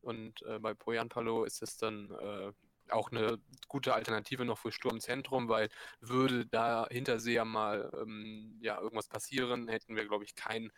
Und 0.00 0.42
äh, 0.42 0.58
bei 0.58 0.74
Poyan 0.74 1.08
Palo 1.08 1.44
ist 1.44 1.62
es 1.62 1.76
dann 1.76 2.10
äh, 2.12 2.52
auch 2.90 3.10
eine 3.10 3.38
gute 3.68 3.94
Alternative 3.94 4.44
noch 4.44 4.58
für 4.58 4.72
Sturmzentrum, 4.72 5.48
weil 5.48 5.68
würde 6.00 6.46
da 6.46 6.86
Hinterseher 6.88 7.44
mal 7.44 7.90
ähm, 8.00 8.58
ja, 8.60 8.80
irgendwas 8.80 9.08
passieren, 9.08 9.68
hätten 9.68 9.96
wir, 9.96 10.06
glaube 10.06 10.24
ich, 10.24 10.34
keinen, 10.34 10.70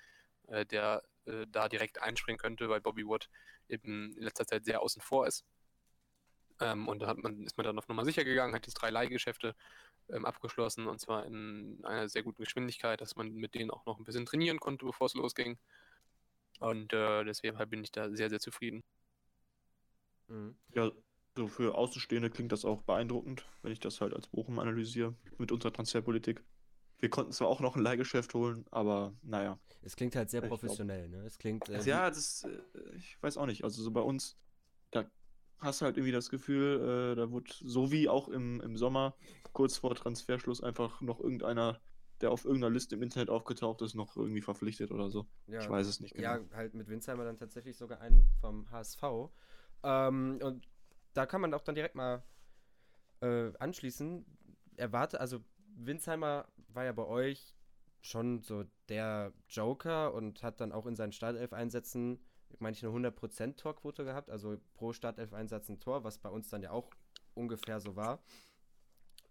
äh, 0.49 0.67
der 0.67 1.03
äh, 1.27 1.47
da 1.49 1.69
direkt 1.69 2.03
einspringen 2.03 2.39
könnte, 2.39 2.69
weil 2.69 2.81
Bobby 2.81 3.07
Wood 3.07 3.29
eben 3.69 4.17
in 4.17 4.23
letzter 4.23 4.47
Zeit 4.47 4.65
sehr 4.65 4.83
außen 4.83 5.03
vor 5.03 5.27
ist. 5.27 5.45
Ähm, 6.61 6.89
und 6.89 7.01
da 7.01 7.07
hat 7.07 7.19
man, 7.19 7.45
ist 7.45 7.57
man 7.57 7.65
dann 7.65 7.79
auf 7.79 7.89
Nummer 7.89 8.05
sicher 8.05 8.25
gegangen, 8.25 8.55
hat 8.55 8.67
jetzt 8.67 8.75
drei 8.75 8.91
Leihgeschäfte 8.91 9.55
ähm, 10.09 10.25
abgeschlossen 10.25 10.87
und 10.87 11.01
zwar 11.01 11.27
in 11.27 11.85
einer 11.85 12.09
sehr 12.09 12.23
guten 12.23 12.43
Geschwindigkeit, 12.43 13.01
dass 13.01 13.17
man 13.17 13.33
mit 13.35 13.55
denen 13.55 13.71
auch 13.71 13.87
noch 13.87 13.99
ein 13.99 14.05
bisschen 14.05 14.27
trainieren 14.27 14.59
konnte, 14.59 14.85
bevor 14.85 15.07
es 15.07 15.15
losging. 15.15 15.59
Und 16.61 16.93
äh, 16.93 17.25
deswegen 17.25 17.57
bin 17.71 17.85
ich 17.85 17.93
da 17.93 18.11
sehr, 18.11 18.31
sehr 18.31 18.41
zufrieden. 18.41 18.83
Mhm. 20.27 20.57
Ja, 20.75 20.91
so 21.37 21.47
für 21.47 21.77
Außenstehende 21.77 22.31
klingt 22.31 22.51
das 22.51 22.65
auch 22.65 22.83
beeindruckend, 22.83 23.47
wenn 23.63 23.71
ich 23.71 23.81
das 23.81 24.01
halt 24.01 24.13
als 24.13 24.27
Bochum 24.27 24.59
analysiere 24.59 25.15
mit 25.39 25.53
unserer 25.53 25.73
Transferpolitik. 25.73 26.43
Wir 27.01 27.11
konnten 27.11 27.33
zwar 27.33 27.49
auch 27.49 27.61
noch 27.61 27.77
ein 27.77 27.83
Leihgeschäft 27.83 28.35
holen, 28.35 28.65
aber 28.71 29.15
naja. 29.23 29.59
Es 29.83 29.95
klingt 29.95 30.17
halt 30.17 30.31
sehr 30.31 30.43
professionell, 30.43 31.09
glaub, 31.09 31.21
ne? 31.21 31.27
Es 31.27 31.39
klingt. 31.39 31.69
Äh, 31.69 31.83
ja, 31.83 32.09
das, 32.09 32.45
äh, 32.45 32.97
ich 32.97 33.23
weiß 33.23 33.37
auch 33.37 33.47
nicht. 33.47 33.63
Also 33.63 33.83
so 33.83 33.91
bei 33.93 34.01
uns, 34.01 34.37
da 34.91 35.09
hast 35.59 35.81
du 35.81 35.85
halt 35.85 35.97
irgendwie 35.97 36.13
das 36.13 36.29
Gefühl, 36.29 37.13
äh, 37.13 37.17
da 37.17 37.31
wurde 37.31 37.51
so 37.61 37.93
wie 37.93 38.09
auch 38.09 38.29
im, 38.29 38.61
im 38.61 38.77
Sommer, 38.77 39.15
kurz 39.53 39.77
vor 39.77 39.95
Transferschluss, 39.95 40.63
einfach 40.63 41.01
noch 41.01 41.21
irgendeiner, 41.21 41.81
der 42.21 42.33
auf 42.33 42.45
irgendeiner 42.45 42.73
Liste 42.73 42.97
im 42.97 43.03
Internet 43.03 43.31
aufgetaucht 43.31 43.81
ist, 43.83 43.95
noch 43.95 44.17
irgendwie 44.17 44.43
verpflichtet 44.43 44.91
oder 44.91 45.09
so. 45.09 45.27
Ja, 45.47 45.61
ich 45.61 45.71
weiß 45.71 45.87
es 45.87 46.01
nicht 46.01 46.15
genau. 46.15 46.29
Ja, 46.29 46.41
halt 46.53 46.75
mit 46.75 46.89
Winsheimer 46.89 47.25
dann 47.25 47.39
tatsächlich 47.39 47.77
sogar 47.77 48.01
einen 48.01 48.27
vom 48.41 48.69
HSV. 48.73 49.03
Ähm, 49.85 50.41
und 50.43 50.69
da 51.15 51.27
kann 51.27 51.41
man 51.41 51.55
auch 51.55 51.63
dann 51.63 51.77
direkt 51.77 51.95
mal 51.95 52.25
äh, 53.21 53.53
anschließen. 53.59 54.25
Erwarte, 54.77 55.21
also 55.21 55.41
Winsheimer 55.77 56.47
war 56.69 56.85
ja 56.85 56.93
bei 56.93 57.05
euch 57.05 57.55
schon 58.01 58.43
so 58.43 58.65
der 58.89 59.33
Joker 59.49 60.15
und 60.15 60.43
hat 60.43 60.61
dann 60.61 60.73
auch 60.73 60.87
in 60.87 60.97
seinen 60.97 61.13
Startelf-Einsätzen, 61.13 62.21
ich 62.51 62.61
meine, 62.61 62.77
eine 62.77 63.11
100% 63.11 63.57
Torquote 63.57 64.05
gehabt, 64.05 64.31
also 64.31 64.59
pro 64.75 64.93
Startelf-Einsatz 64.93 65.69
ein 65.69 65.81
Tor, 65.81 66.05
was 66.05 66.19
bei 66.19 66.29
uns 66.29 66.49
dann 66.49 66.63
ja 66.63 66.71
auch 66.71 66.91
ungefähr 67.35 67.81
so 67.81 67.97
war. 67.97 68.23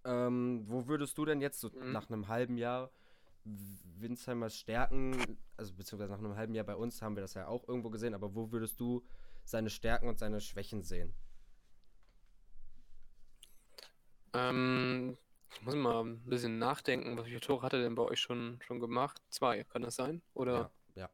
Ähm, 0.03 0.63
wo 0.65 0.87
würdest 0.87 1.17
du 1.17 1.25
denn 1.25 1.41
jetzt 1.41 1.59
so 1.59 1.69
mhm. 1.69 1.91
nach 1.91 2.09
einem 2.09 2.27
halben 2.27 2.57
Jahr 2.57 2.91
Winsheimers 3.99 4.57
Stärken, 4.57 5.37
also 5.55 5.73
beziehungsweise 5.73 6.11
nach 6.11 6.19
einem 6.19 6.35
halben 6.35 6.53
Jahr 6.53 6.65
bei 6.65 6.75
uns 6.75 7.01
haben 7.01 7.15
wir 7.15 7.21
das 7.21 7.33
ja 7.33 7.47
auch 7.47 7.67
irgendwo 7.67 7.89
gesehen, 7.89 8.13
aber 8.13 8.35
wo 8.35 8.51
würdest 8.51 8.79
du 8.79 9.05
seine 9.43 9.69
Stärken 9.69 10.09
und 10.09 10.19
seine 10.19 10.41
Schwächen 10.41 10.83
sehen? 10.83 11.13
Ähm, 14.33 15.17
ich 15.53 15.61
muss 15.61 15.75
mal 15.75 16.03
ein 16.03 16.19
bisschen 16.25 16.59
nachdenken, 16.59 17.17
was 17.17 17.27
für 17.27 17.39
Tore 17.39 17.61
hat 17.63 17.73
er 17.73 17.79
denn 17.79 17.95
bei 17.95 18.03
euch 18.03 18.19
schon, 18.19 18.59
schon 18.61 18.79
gemacht? 18.79 19.21
Zwei, 19.29 19.63
kann 19.63 19.81
das 19.81 19.95
sein? 19.95 20.21
Oder? 20.33 20.71
Ja. 20.95 21.03
ja. 21.03 21.09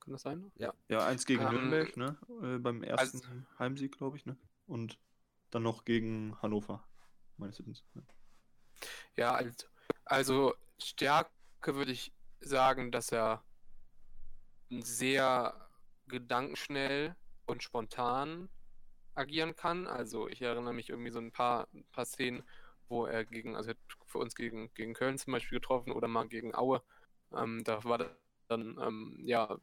Kann 0.00 0.12
das 0.12 0.22
sein? 0.22 0.52
Ja. 0.56 0.72
Ja, 0.88 1.06
eins 1.06 1.26
gegen 1.26 1.42
ähm, 1.42 1.50
Nürnberg, 1.50 1.96
ne? 1.96 2.16
Äh, 2.42 2.58
beim 2.58 2.82
ersten 2.82 3.18
also, 3.18 3.28
Heimsieg, 3.58 3.96
glaube 3.96 4.16
ich, 4.16 4.26
ne? 4.26 4.36
Und 4.66 4.98
dann 5.50 5.62
noch 5.62 5.84
gegen 5.84 6.40
Hannover, 6.42 6.84
meines 7.36 7.58
Wissens. 7.60 7.84
Ne? 7.94 8.02
Ja, 9.16 9.34
also, 9.34 9.66
also 10.04 10.54
Stärke 10.78 11.74
würde 11.74 11.92
ich 11.92 12.12
sagen, 12.40 12.92
dass 12.92 13.12
er 13.12 13.42
sehr 14.70 15.68
gedankenschnell 16.08 17.14
und 17.46 17.62
spontan 17.62 18.48
agieren 19.14 19.54
kann. 19.54 19.86
Also 19.86 20.28
ich 20.28 20.42
erinnere 20.42 20.74
mich 20.74 20.90
irgendwie 20.90 21.10
so 21.10 21.18
ein 21.18 21.32
paar, 21.32 21.68
ein 21.72 21.84
paar 21.92 22.04
Szenen, 22.04 22.42
wo 22.88 23.06
er 23.06 23.24
gegen, 23.24 23.56
also 23.56 23.72
für 24.06 24.18
uns 24.18 24.34
gegen, 24.34 24.72
gegen 24.74 24.94
Köln 24.94 25.18
zum 25.18 25.32
Beispiel 25.32 25.58
getroffen 25.58 25.92
oder 25.92 26.08
mal 26.08 26.28
gegen 26.28 26.54
Aue. 26.54 26.82
Ähm, 27.34 27.62
da 27.64 27.82
war 27.84 27.98
dann 28.48 28.78
ähm, 28.80 29.20
ja 29.24 29.58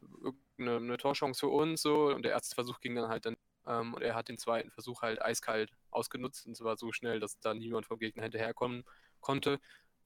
eine, 0.58 0.76
eine 0.76 0.96
Torchance 0.96 1.40
für 1.40 1.48
uns 1.48 1.82
so 1.82 2.08
und 2.14 2.22
der 2.24 2.32
erste 2.32 2.54
Versuch 2.54 2.80
ging 2.80 2.94
dann 2.94 3.08
halt 3.08 3.26
dann 3.26 3.36
ähm, 3.66 3.94
und 3.94 4.02
er 4.02 4.14
hat 4.14 4.28
den 4.28 4.38
zweiten 4.38 4.70
Versuch 4.70 5.02
halt 5.02 5.22
eiskalt 5.22 5.72
ausgenutzt 5.90 6.46
und 6.46 6.56
zwar 6.56 6.76
so 6.76 6.92
schnell, 6.92 7.20
dass 7.20 7.38
da 7.40 7.54
niemand 7.54 7.86
vom 7.86 7.98
Gegner 7.98 8.22
hinterherkommen 8.24 8.84
konnte. 9.20 9.60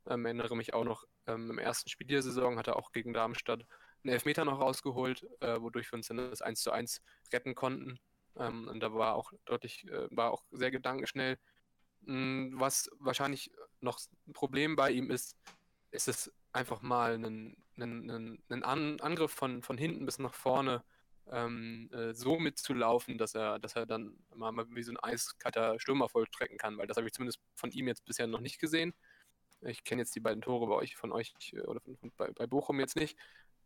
Ähm, 0.09 0.25
erinnere 0.25 0.57
mich 0.57 0.75
auch 0.75 0.85
noch, 0.85 1.05
ähm, 1.27 1.51
im 1.51 1.59
ersten 1.59 1.89
Spiel 1.89 2.07
der 2.07 2.23
Saison 2.23 2.59
hat 2.59 2.69
er 2.69 2.77
auch 2.77 2.93
gegen 2.93 3.13
Darmstadt 3.13 3.67
einen 4.05 4.13
Elfmeter 4.13 4.45
noch 4.45 4.61
rausgeholt, 4.61 5.27
äh, 5.41 5.61
wodurch 5.61 5.91
wir 5.91 5.97
uns 5.97 6.09
dann 6.09 6.19
das 6.19 6.43
1 6.43 6.63
zu 6.63 6.71
1 6.71 7.03
retten 7.33 7.55
konnten. 7.55 7.99
Ähm, 8.39 8.69
und 8.69 8.81
da 8.81 8.93
war 8.93 9.15
auch 9.15 9.33
deutlich, 9.47 9.87
äh, 9.89 10.09
war 10.11 10.31
auch 10.33 10.45
sehr 10.51 10.71
gedankenschnell. 10.71 11.39
Hm, 12.07 12.53
was 12.55 12.91
wahrscheinlich 12.99 13.51
noch 13.81 14.01
ein 14.27 14.33
Problem 14.33 14.77
bei 14.77 14.91
ihm 14.91 15.11
ist, 15.11 15.37
ist 15.91 16.09
es 16.09 16.33
einfach 16.53 16.83
mal 16.83 17.15
einen, 17.15 17.57
einen, 17.77 18.41
einen 18.49 18.63
An 18.63 19.01
Angriff 19.01 19.33
von, 19.33 19.63
von 19.63 19.77
hinten 19.77 20.07
bis 20.07 20.19
nach 20.19 20.35
vorne 20.35 20.85
ähm, 21.31 21.91
äh, 21.93 22.15
so 22.15 22.39
mitzulaufen, 22.39 23.19
dass 23.19 23.35
er, 23.35 23.59
dass 23.59 23.75
er 23.77 23.87
dann 23.87 24.17
mal, 24.35 24.53
mal 24.53 24.67
wie 24.71 24.83
so 24.83 24.93
ein 24.93 24.99
eiskalter 24.99 25.79
Stürmer 25.81 26.09
vollstrecken 26.09 26.59
kann, 26.59 26.79
weil 26.79 26.87
das 26.87 26.97
habe 26.97 27.07
ich 27.07 27.13
zumindest 27.13 27.41
von 27.55 27.71
ihm 27.73 27.89
jetzt 27.89 28.05
bisher 28.05 28.27
noch 28.27 28.41
nicht 28.41 28.61
gesehen. 28.61 28.95
Ich 29.63 29.85
kenne 29.85 30.03
jetzt 30.03 30.15
die 30.15 30.21
beiden 30.21 30.43
Tore 30.43 30.67
bei 30.69 30.75
euch, 30.75 30.97
von 30.97 31.13
euch 31.13 31.35
äh, 31.53 31.61
oder 31.63 31.81
von, 31.81 31.97
von 31.97 32.13
bei, 32.17 32.31
bei, 32.33 32.47
Bochum 32.47 32.79
jetzt 32.81 32.97
nicht, 32.97 33.19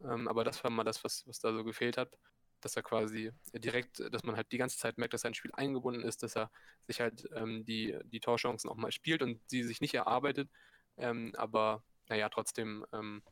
ähm, 0.02 0.28
aber 0.28 0.44
das 0.44 0.64
war 0.64 0.70
mal 0.70 0.84
das, 0.84 1.04
was, 1.04 1.26
was 1.26 1.40
da 1.40 1.52
so 1.52 1.64
gefehlt 1.64 1.98
hat 1.98 2.16
dass 2.64 2.76
er 2.76 2.82
quasi 2.82 3.32
direkt, 3.52 4.00
dass 4.12 4.24
man 4.24 4.36
halt 4.36 4.50
die 4.52 4.58
ganze 4.58 4.78
Zeit 4.78 4.98
merkt, 4.98 5.14
dass 5.14 5.22
sein 5.22 5.34
Spiel 5.34 5.52
eingebunden 5.54 6.02
ist, 6.02 6.22
dass 6.22 6.36
er 6.36 6.50
sich 6.86 7.00
halt 7.00 7.28
ähm, 7.34 7.64
die, 7.64 7.98
die 8.04 8.20
Torchancen 8.20 8.70
auch 8.70 8.76
mal 8.76 8.92
spielt 8.92 9.22
und 9.22 9.40
sie 9.48 9.62
sich 9.62 9.80
nicht 9.80 9.94
erarbeitet. 9.94 10.48
Ähm, 10.96 11.32
aber 11.36 11.82
naja, 12.08 12.28
trotzdem 12.28 12.84
ähm, 12.92 13.22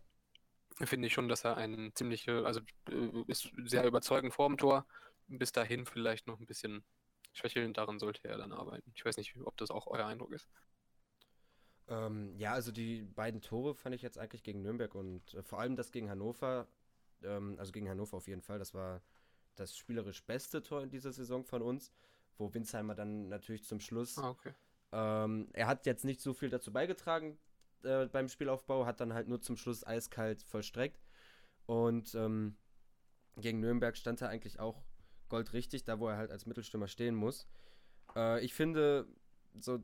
finde 0.86 1.06
ich 1.06 1.12
schon, 1.12 1.28
dass 1.28 1.44
er 1.44 1.56
ein 1.56 1.92
ziemliche, 1.94 2.44
also 2.46 2.60
äh, 2.90 3.24
ist 3.26 3.50
sehr 3.64 3.84
überzeugend 3.84 4.32
vor 4.32 4.48
dem 4.48 4.58
Tor. 4.58 4.86
Bis 5.26 5.52
dahin 5.52 5.84
vielleicht 5.84 6.26
noch 6.26 6.40
ein 6.40 6.46
bisschen 6.46 6.84
schwächelnd, 7.32 7.76
daran 7.76 7.98
sollte 7.98 8.26
er 8.26 8.38
dann 8.38 8.52
arbeiten. 8.52 8.90
Ich 8.94 9.04
weiß 9.04 9.16
nicht, 9.16 9.36
ob 9.44 9.56
das 9.56 9.70
auch 9.70 9.86
euer 9.86 10.06
Eindruck 10.06 10.32
ist. 10.32 10.48
Ähm, 11.88 12.34
ja, 12.36 12.52
also 12.52 12.70
die 12.70 13.02
beiden 13.02 13.40
Tore 13.40 13.74
fand 13.74 13.94
ich 13.94 14.02
jetzt 14.02 14.18
eigentlich 14.18 14.42
gegen 14.42 14.62
Nürnberg 14.62 14.94
und 14.94 15.34
äh, 15.34 15.42
vor 15.42 15.60
allem 15.60 15.76
das 15.76 15.90
gegen 15.90 16.10
Hannover, 16.10 16.68
ähm, 17.22 17.56
also 17.58 17.72
gegen 17.72 17.88
Hannover 17.88 18.16
auf 18.18 18.28
jeden 18.28 18.42
Fall, 18.42 18.58
das 18.58 18.74
war 18.74 19.02
das 19.58 19.76
spielerisch 19.76 20.24
beste 20.24 20.62
Tor 20.62 20.82
in 20.82 20.90
dieser 20.90 21.12
Saison 21.12 21.44
von 21.44 21.62
uns, 21.62 21.92
wo 22.36 22.52
Winsheimer 22.52 22.94
dann 22.94 23.28
natürlich 23.28 23.64
zum 23.64 23.80
Schluss. 23.80 24.18
Ah, 24.18 24.30
okay. 24.30 24.54
Ähm, 24.92 25.48
er 25.52 25.66
hat 25.66 25.86
jetzt 25.86 26.04
nicht 26.04 26.20
so 26.20 26.32
viel 26.32 26.48
dazu 26.48 26.72
beigetragen 26.72 27.38
äh, 27.82 28.06
beim 28.06 28.28
Spielaufbau, 28.28 28.86
hat 28.86 29.00
dann 29.00 29.12
halt 29.12 29.28
nur 29.28 29.40
zum 29.40 29.56
Schluss 29.56 29.86
eiskalt 29.86 30.42
vollstreckt. 30.42 31.04
Und 31.66 32.14
ähm, 32.14 32.56
gegen 33.36 33.60
Nürnberg 33.60 33.96
stand 33.96 34.20
er 34.22 34.28
eigentlich 34.28 34.58
auch 34.58 34.82
goldrichtig, 35.28 35.84
da 35.84 36.00
wo 36.00 36.08
er 36.08 36.16
halt 36.16 36.30
als 36.30 36.46
Mittelstürmer 36.46 36.88
stehen 36.88 37.14
muss. 37.14 37.46
Äh, 38.16 38.44
ich 38.44 38.54
finde, 38.54 39.06
so 39.58 39.78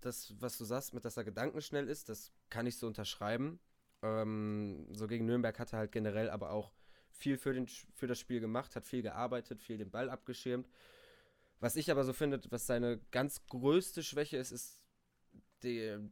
das, 0.00 0.34
was 0.40 0.58
du 0.58 0.64
sagst, 0.64 0.92
mit 0.92 1.04
dass 1.04 1.16
er 1.16 1.24
gedankenschnell 1.24 1.88
ist, 1.88 2.08
das 2.08 2.32
kann 2.50 2.66
ich 2.66 2.76
so 2.76 2.86
unterschreiben. 2.86 3.58
Ähm, 4.02 4.86
so 4.92 5.06
gegen 5.06 5.24
Nürnberg 5.24 5.58
hat 5.58 5.72
er 5.72 5.78
halt 5.78 5.92
generell 5.92 6.28
aber 6.30 6.50
auch 6.50 6.72
viel 7.14 7.38
für, 7.38 7.52
den, 7.52 7.66
für 7.66 8.06
das 8.06 8.18
Spiel 8.18 8.40
gemacht, 8.40 8.76
hat 8.76 8.86
viel 8.86 9.02
gearbeitet, 9.02 9.62
viel 9.62 9.78
den 9.78 9.90
Ball 9.90 10.10
abgeschirmt. 10.10 10.68
Was 11.60 11.76
ich 11.76 11.90
aber 11.90 12.04
so 12.04 12.12
finde, 12.12 12.40
was 12.50 12.66
seine 12.66 12.98
ganz 13.10 13.46
größte 13.46 14.02
Schwäche 14.02 14.36
ist, 14.36 14.50
ist, 14.50 14.80
den 15.62 16.10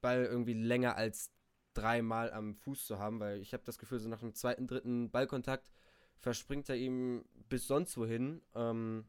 Ball 0.00 0.24
irgendwie 0.24 0.54
länger 0.54 0.96
als 0.96 1.30
dreimal 1.74 2.32
am 2.32 2.56
Fuß 2.56 2.86
zu 2.86 2.98
haben, 2.98 3.20
weil 3.20 3.40
ich 3.40 3.52
habe 3.52 3.62
das 3.64 3.78
Gefühl, 3.78 4.00
so 4.00 4.08
nach 4.08 4.20
dem 4.20 4.34
zweiten, 4.34 4.66
dritten 4.66 5.10
Ballkontakt 5.10 5.70
verspringt 6.16 6.68
er 6.68 6.76
ihm 6.76 7.24
bis 7.48 7.66
sonst 7.66 7.96
wohin. 7.96 8.42
Ähm, 8.54 9.06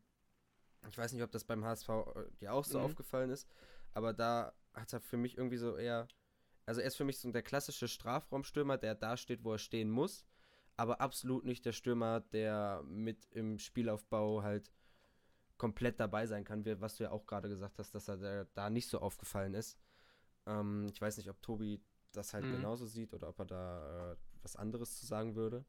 ich 0.88 0.98
weiß 0.98 1.14
nicht, 1.14 1.24
ob 1.24 1.32
das 1.32 1.44
beim 1.44 1.66
HSV 1.66 1.90
äh, 1.90 2.32
dir 2.40 2.54
auch 2.54 2.66
so 2.66 2.78
mhm. 2.80 2.86
aufgefallen 2.86 3.30
ist, 3.30 3.48
aber 3.94 4.14
da 4.14 4.54
hat 4.74 4.94
er 4.94 5.02
für 5.02 5.18
mich 5.18 5.38
irgendwie 5.38 5.58
so 5.58 5.76
eher, 5.76 6.08
also 6.66 6.82
er 6.82 6.88
ist 6.88 6.96
für 6.96 7.06
mich 7.06 7.20
so 7.20 7.32
der 7.32 7.44
klassische 7.44 7.88
Strafraumstürmer, 7.88 8.78
der 8.78 8.96
da 8.96 9.18
steht, 9.18 9.44
wo 9.44 9.54
er 9.54 9.58
stehen 9.58 9.90
muss, 9.90 10.26
aber 10.82 11.00
absolut 11.00 11.46
nicht 11.46 11.64
der 11.66 11.74
Stürmer, 11.74 12.22
der 12.22 12.84
mit 12.88 13.28
im 13.34 13.60
Spielaufbau 13.60 14.42
halt 14.42 14.72
komplett 15.58 16.00
dabei 16.00 16.26
sein 16.26 16.44
kann, 16.44 16.66
was 16.82 16.98
du 16.98 17.04
ja 17.04 17.12
auch 17.12 17.28
gerade 17.28 17.48
gesagt 17.48 17.78
hast, 17.80 17.94
dass 17.94 18.08
er 18.08 18.18
da, 18.18 18.46
da 18.56 18.70
nicht 18.72 18.88
so 18.88 19.00
aufgefallen 19.00 19.54
ist. 19.54 19.78
Ähm, 20.48 20.88
ich 20.92 21.00
weiß 21.02 21.18
nicht, 21.18 21.30
ob 21.30 21.42
Tobi 21.42 21.82
das 22.14 22.34
halt 22.34 22.46
Mhm. 22.46 22.50
genauso 22.50 22.88
sieht 22.88 23.14
oder 23.14 23.30
ob 23.30 23.40
er 23.40 23.46
da 23.46 24.14
äh, 24.14 24.16
was 24.42 24.56
anderes 24.56 25.00
zu 25.00 25.06
sagen 25.06 25.36
würde. 25.36 25.66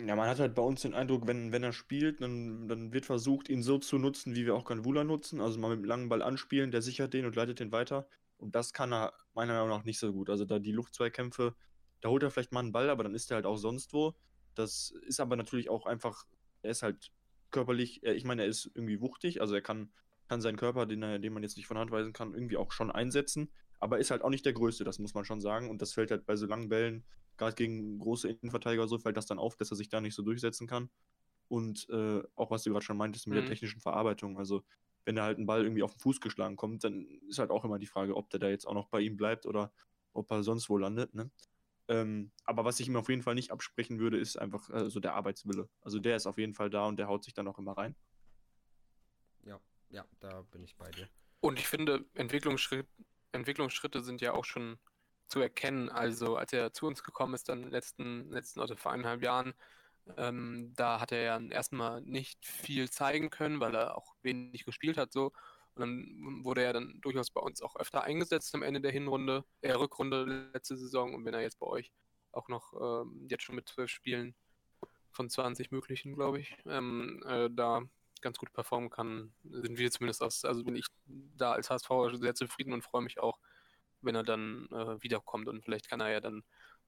Ja, 0.00 0.16
man 0.16 0.28
hat 0.28 0.38
halt 0.40 0.54
bei 0.54 0.62
uns 0.62 0.80
den 0.82 0.94
Eindruck, 0.94 1.26
wenn, 1.26 1.52
wenn 1.52 1.62
er 1.62 1.72
spielt, 1.74 2.22
dann, 2.22 2.68
dann 2.68 2.92
wird 2.92 3.04
versucht, 3.04 3.48
ihn 3.50 3.62
so 3.62 3.78
zu 3.78 3.98
nutzen, 3.98 4.34
wie 4.34 4.46
wir 4.46 4.54
auch 4.54 4.64
Ganvula 4.64 5.04
nutzen. 5.04 5.40
Also 5.40 5.58
mal 5.58 5.68
mit 5.70 5.80
dem 5.80 5.84
langen 5.84 6.08
Ball 6.08 6.22
anspielen, 6.22 6.70
der 6.70 6.80
sichert 6.80 7.12
den 7.12 7.26
und 7.26 7.36
leitet 7.36 7.60
den 7.60 7.70
weiter. 7.72 8.08
Und 8.38 8.54
das 8.54 8.72
kann 8.72 8.92
er 8.94 9.12
meiner 9.34 9.52
Meinung 9.54 9.68
nach 9.68 9.84
nicht 9.84 9.98
so 9.98 10.12
gut. 10.12 10.30
Also 10.30 10.46
da 10.46 10.58
die 10.58 10.72
Luftzweikämpfe, 10.72 11.54
da 12.00 12.08
holt 12.08 12.22
er 12.22 12.30
vielleicht 12.30 12.52
mal 12.52 12.60
einen 12.60 12.72
Ball, 12.72 12.90
aber 12.90 13.02
dann 13.04 13.14
ist 13.14 13.30
er 13.30 13.36
halt 13.36 13.46
auch 13.46 13.56
sonst 13.56 13.92
wo. 13.92 14.14
Das 14.54 14.90
ist 15.06 15.20
aber 15.20 15.36
natürlich 15.36 15.68
auch 15.70 15.86
einfach, 15.86 16.24
er 16.62 16.70
ist 16.70 16.82
halt 16.82 17.10
körperlich, 17.50 18.02
er- 18.02 18.14
ich 18.16 18.24
meine, 18.24 18.42
er 18.42 18.48
ist 18.48 18.70
irgendwie 18.74 19.00
wuchtig, 19.00 19.40
also 19.40 19.54
er 19.54 19.62
kann, 19.62 19.92
kann 20.28 20.40
seinen 20.40 20.56
Körper, 20.56 20.86
den, 20.86 21.02
er, 21.02 21.18
den 21.18 21.32
man 21.32 21.42
jetzt 21.42 21.56
nicht 21.56 21.66
von 21.66 21.78
Hand 21.78 21.90
weisen 21.90 22.12
kann, 22.12 22.34
irgendwie 22.34 22.56
auch 22.56 22.72
schon 22.72 22.90
einsetzen. 22.90 23.50
Aber 23.78 23.98
ist 23.98 24.10
halt 24.10 24.22
auch 24.22 24.30
nicht 24.30 24.44
der 24.44 24.52
Größte, 24.52 24.84
das 24.84 24.98
muss 24.98 25.14
man 25.14 25.24
schon 25.24 25.40
sagen. 25.40 25.70
Und 25.70 25.80
das 25.82 25.92
fällt 25.94 26.10
halt 26.10 26.26
bei 26.26 26.36
so 26.36 26.46
langen 26.46 26.68
Bällen 26.68 27.04
gerade 27.36 27.54
gegen 27.54 27.98
große 27.98 28.28
Innenverteidiger 28.28 28.86
so 28.86 28.98
fällt 28.98 29.16
das 29.16 29.24
dann 29.26 29.38
auf, 29.38 29.56
dass 29.56 29.70
er 29.72 29.76
sich 29.76 29.88
da 29.88 30.00
nicht 30.02 30.14
so 30.14 30.22
durchsetzen 30.22 30.66
kann. 30.66 30.90
Und 31.48 31.88
äh, 31.90 32.22
auch 32.36 32.50
was 32.50 32.62
du 32.62 32.70
gerade 32.70 32.84
schon 32.84 32.96
meintest 32.96 33.26
mit 33.26 33.36
Mhm. 33.36 33.40
der 33.42 33.44
technischen 33.46 33.80
Verarbeitung. 33.80 34.38
Also 34.38 34.62
wenn 35.04 35.16
da 35.16 35.24
halt 35.24 35.38
ein 35.38 35.46
Ball 35.46 35.62
irgendwie 35.64 35.82
auf 35.82 35.92
den 35.94 36.00
Fuß 36.00 36.20
geschlagen 36.20 36.56
kommt, 36.56 36.84
dann 36.84 37.06
ist 37.28 37.38
halt 37.38 37.50
auch 37.50 37.64
immer 37.64 37.78
die 37.78 37.86
Frage, 37.86 38.16
ob 38.16 38.30
der 38.30 38.40
da 38.40 38.48
jetzt 38.48 38.66
auch 38.66 38.74
noch 38.74 38.88
bei 38.88 39.00
ihm 39.00 39.16
bleibt 39.16 39.46
oder 39.46 39.72
ob 40.12 40.30
er 40.30 40.42
sonst 40.44 40.68
wo 40.68 40.76
landet. 40.78 41.14
Ne? 41.14 41.30
Ähm, 41.90 42.30
aber 42.44 42.64
was 42.64 42.78
ich 42.78 42.86
ihm 42.86 42.94
auf 42.94 43.08
jeden 43.08 43.22
Fall 43.22 43.34
nicht 43.34 43.50
absprechen 43.50 43.98
würde, 43.98 44.16
ist 44.16 44.38
einfach 44.38 44.70
äh, 44.70 44.88
so 44.88 45.00
der 45.00 45.14
Arbeitswille. 45.14 45.68
Also 45.80 45.98
der 45.98 46.14
ist 46.14 46.28
auf 46.28 46.38
jeden 46.38 46.54
Fall 46.54 46.70
da 46.70 46.86
und 46.86 46.98
der 46.98 47.08
haut 47.08 47.24
sich 47.24 47.34
dann 47.34 47.48
auch 47.48 47.58
immer 47.58 47.76
rein. 47.76 47.96
Ja, 49.42 49.60
ja, 49.90 50.04
da 50.20 50.42
bin 50.52 50.62
ich 50.62 50.76
bei 50.76 50.88
dir. 50.92 51.08
Und 51.40 51.58
ich 51.58 51.66
finde, 51.66 52.04
Entwicklungsschritt, 52.14 52.86
Entwicklungsschritte 53.32 54.02
sind 54.02 54.20
ja 54.20 54.34
auch 54.34 54.44
schon 54.44 54.78
zu 55.26 55.40
erkennen. 55.40 55.88
Also 55.88 56.36
als 56.36 56.52
er 56.52 56.72
zu 56.72 56.86
uns 56.86 57.02
gekommen 57.02 57.34
ist, 57.34 57.48
dann 57.48 57.58
in 57.58 57.64
den 57.64 57.72
letzten, 57.72 58.30
letzten 58.30 58.60
oder 58.60 58.76
vor 58.76 58.92
eineinhalb 58.92 59.24
Jahren, 59.24 59.54
ähm, 60.16 60.72
da 60.76 61.00
hat 61.00 61.10
er 61.10 61.22
ja 61.22 61.40
erstmal 61.40 62.02
nicht 62.02 62.46
viel 62.46 62.88
zeigen 62.88 63.30
können, 63.30 63.58
weil 63.58 63.74
er 63.74 63.98
auch 63.98 64.14
wenig 64.22 64.64
gespielt 64.64 64.96
hat 64.96 65.12
so. 65.12 65.32
Und 65.74 65.80
dann 65.80 66.44
wurde 66.44 66.62
er 66.62 66.72
dann 66.72 67.00
durchaus 67.00 67.30
bei 67.30 67.40
uns 67.40 67.62
auch 67.62 67.76
öfter 67.76 68.02
eingesetzt 68.02 68.54
am 68.54 68.62
Ende 68.62 68.80
der 68.80 68.92
Hinrunde, 68.92 69.44
äh, 69.60 69.72
Rückrunde 69.72 70.50
letzte 70.52 70.76
Saison. 70.76 71.14
Und 71.14 71.24
wenn 71.24 71.34
er 71.34 71.42
jetzt 71.42 71.58
bei 71.58 71.66
euch 71.66 71.92
auch 72.32 72.48
noch 72.48 72.72
ähm, 72.74 73.26
jetzt 73.28 73.44
schon 73.44 73.54
mit 73.54 73.68
zwölf 73.68 73.90
Spielen 73.90 74.34
von 75.10 75.28
20 75.28 75.70
möglichen, 75.70 76.14
glaube 76.14 76.40
ich, 76.40 76.56
ähm, 76.66 77.22
äh, 77.26 77.48
da 77.50 77.82
ganz 78.20 78.38
gut 78.38 78.52
performen 78.52 78.90
kann, 78.90 79.32
sind 79.44 79.78
wir 79.78 79.90
zumindest 79.90 80.22
aus, 80.22 80.44
also 80.44 80.64
bin 80.64 80.76
ich 80.76 80.86
da 81.06 81.52
als 81.52 81.70
HSV 81.70 81.88
sehr 82.12 82.34
zufrieden 82.34 82.72
und 82.72 82.84
freue 82.84 83.02
mich 83.02 83.18
auch, 83.18 83.38
wenn 84.02 84.14
er 84.14 84.22
dann 84.22 84.66
äh, 84.70 85.02
wiederkommt 85.02 85.48
und 85.48 85.64
vielleicht 85.64 85.88
kann 85.88 86.00
er 86.00 86.10
ja 86.10 86.20
dann 86.20 86.42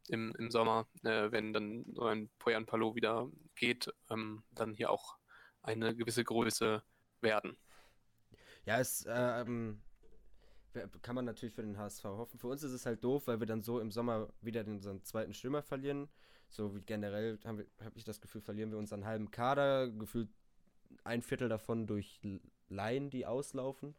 im, 0.09 0.35
im 0.39 0.51
Sommer, 0.51 0.87
äh, 1.05 1.31
wenn 1.31 1.53
dann 1.53 1.85
so 1.95 2.05
ein 2.05 2.31
Poyan 2.39 2.67
Palo 2.67 2.95
wieder 2.95 3.31
geht, 3.55 3.93
ähm, 4.11 4.43
dann 4.51 4.75
hier 4.75 4.91
auch 4.91 5.17
eine 5.63 5.95
gewisse 5.95 6.25
Größe 6.25 6.83
werden. 7.21 7.57
Ja, 8.65 8.79
es 8.79 9.05
ähm, 9.09 9.81
kann 11.03 11.15
man 11.15 11.25
natürlich 11.25 11.55
für 11.55 11.63
den 11.63 11.79
HSV 11.79 12.05
hoffen. 12.05 12.39
Für 12.39 12.49
uns 12.49 12.63
ist 12.63 12.73
es 12.73 12.87
halt 12.87 13.03
doof, 13.05 13.27
weil 13.27 13.41
wir 13.41 13.47
dann 13.47 13.63
so 13.63 13.81
im 13.81 13.91
Sommer 13.91 14.33
wieder 14.41 14.67
unseren 14.67 15.03
zweiten 15.05 15.35
Stürmer 15.35 15.63
verlieren. 15.63 16.09
So 16.49 16.75
wie 16.75 16.81
generell 16.81 17.39
habe 17.45 17.67
hab 17.85 17.97
ich 17.97 18.05
das 18.05 18.21
Gefühl, 18.21 18.41
verlieren 18.41 18.71
wir 18.71 18.79
unseren 18.79 19.05
halben 19.05 19.31
Kader, 19.31 19.89
gefühlt 19.89 20.29
ein 21.05 21.23
Viertel 21.23 21.49
davon 21.49 21.87
durch 21.87 22.21
Laien, 22.69 23.11
die 23.11 23.27
auslaufen. 23.27 23.95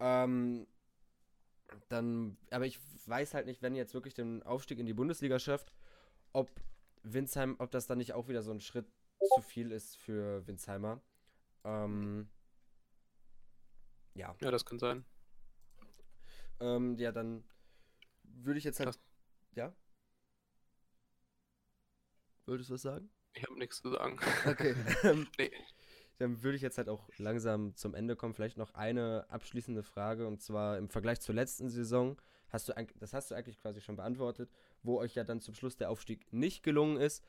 Ähm, 0.00 0.66
dann, 1.88 2.36
aber 2.50 2.66
ich 2.66 2.78
weiß 3.06 3.34
halt 3.34 3.46
nicht, 3.46 3.62
wenn 3.62 3.74
jetzt 3.74 3.94
wirklich 3.94 4.14
den 4.14 4.42
Aufstieg 4.42 4.78
in 4.78 4.86
die 4.86 4.92
Bundesliga 4.92 5.38
schafft, 5.38 5.72
ob 6.32 6.50
Winsheim, 7.02 7.56
ob 7.58 7.70
das 7.70 7.86
dann 7.86 7.98
nicht 7.98 8.12
auch 8.12 8.28
wieder 8.28 8.42
so 8.42 8.50
ein 8.50 8.60
Schritt 8.60 8.86
zu 9.34 9.42
viel 9.42 9.72
ist 9.72 9.96
für 9.96 10.46
Winsheimer. 10.46 11.00
Ähm, 11.64 12.28
ja. 14.14 14.34
Ja, 14.40 14.50
das 14.50 14.64
kann 14.64 14.78
sein. 14.78 15.04
Ähm, 16.60 16.96
ja, 16.98 17.12
dann 17.12 17.44
würde 18.22 18.58
ich 18.58 18.64
jetzt 18.64 18.78
halt. 18.78 18.88
Krass. 18.88 19.00
Ja? 19.54 19.74
Wolltest 22.46 22.70
du 22.70 22.74
was 22.74 22.82
sagen? 22.82 23.10
Ich 23.34 23.44
habe 23.44 23.58
nichts 23.58 23.80
zu 23.80 23.90
sagen. 23.90 24.18
Okay. 24.46 24.74
ähm, 25.04 25.28
Nee. 25.38 25.50
Dann 26.18 26.42
würde 26.42 26.56
ich 26.56 26.62
jetzt 26.62 26.78
halt 26.78 26.88
auch 26.88 27.08
langsam 27.16 27.74
zum 27.74 27.94
Ende 27.94 28.14
kommen. 28.14 28.34
Vielleicht 28.34 28.56
noch 28.56 28.74
eine 28.74 29.26
abschließende 29.28 29.82
Frage 29.82 30.26
und 30.26 30.40
zwar 30.40 30.78
im 30.78 30.88
Vergleich 30.88 31.20
zur 31.20 31.34
letzten 31.34 31.68
Saison. 31.68 32.20
Hast 32.48 32.68
du, 32.68 32.74
das 32.96 33.12
hast 33.12 33.30
du 33.30 33.34
eigentlich 33.34 33.58
quasi 33.58 33.80
schon 33.80 33.96
beantwortet, 33.96 34.50
wo 34.82 34.98
euch 34.98 35.14
ja 35.14 35.24
dann 35.24 35.40
zum 35.40 35.54
Schluss 35.54 35.76
der 35.76 35.90
Aufstieg 35.90 36.32
nicht 36.32 36.62
gelungen 36.62 36.98
ist. 36.98 37.24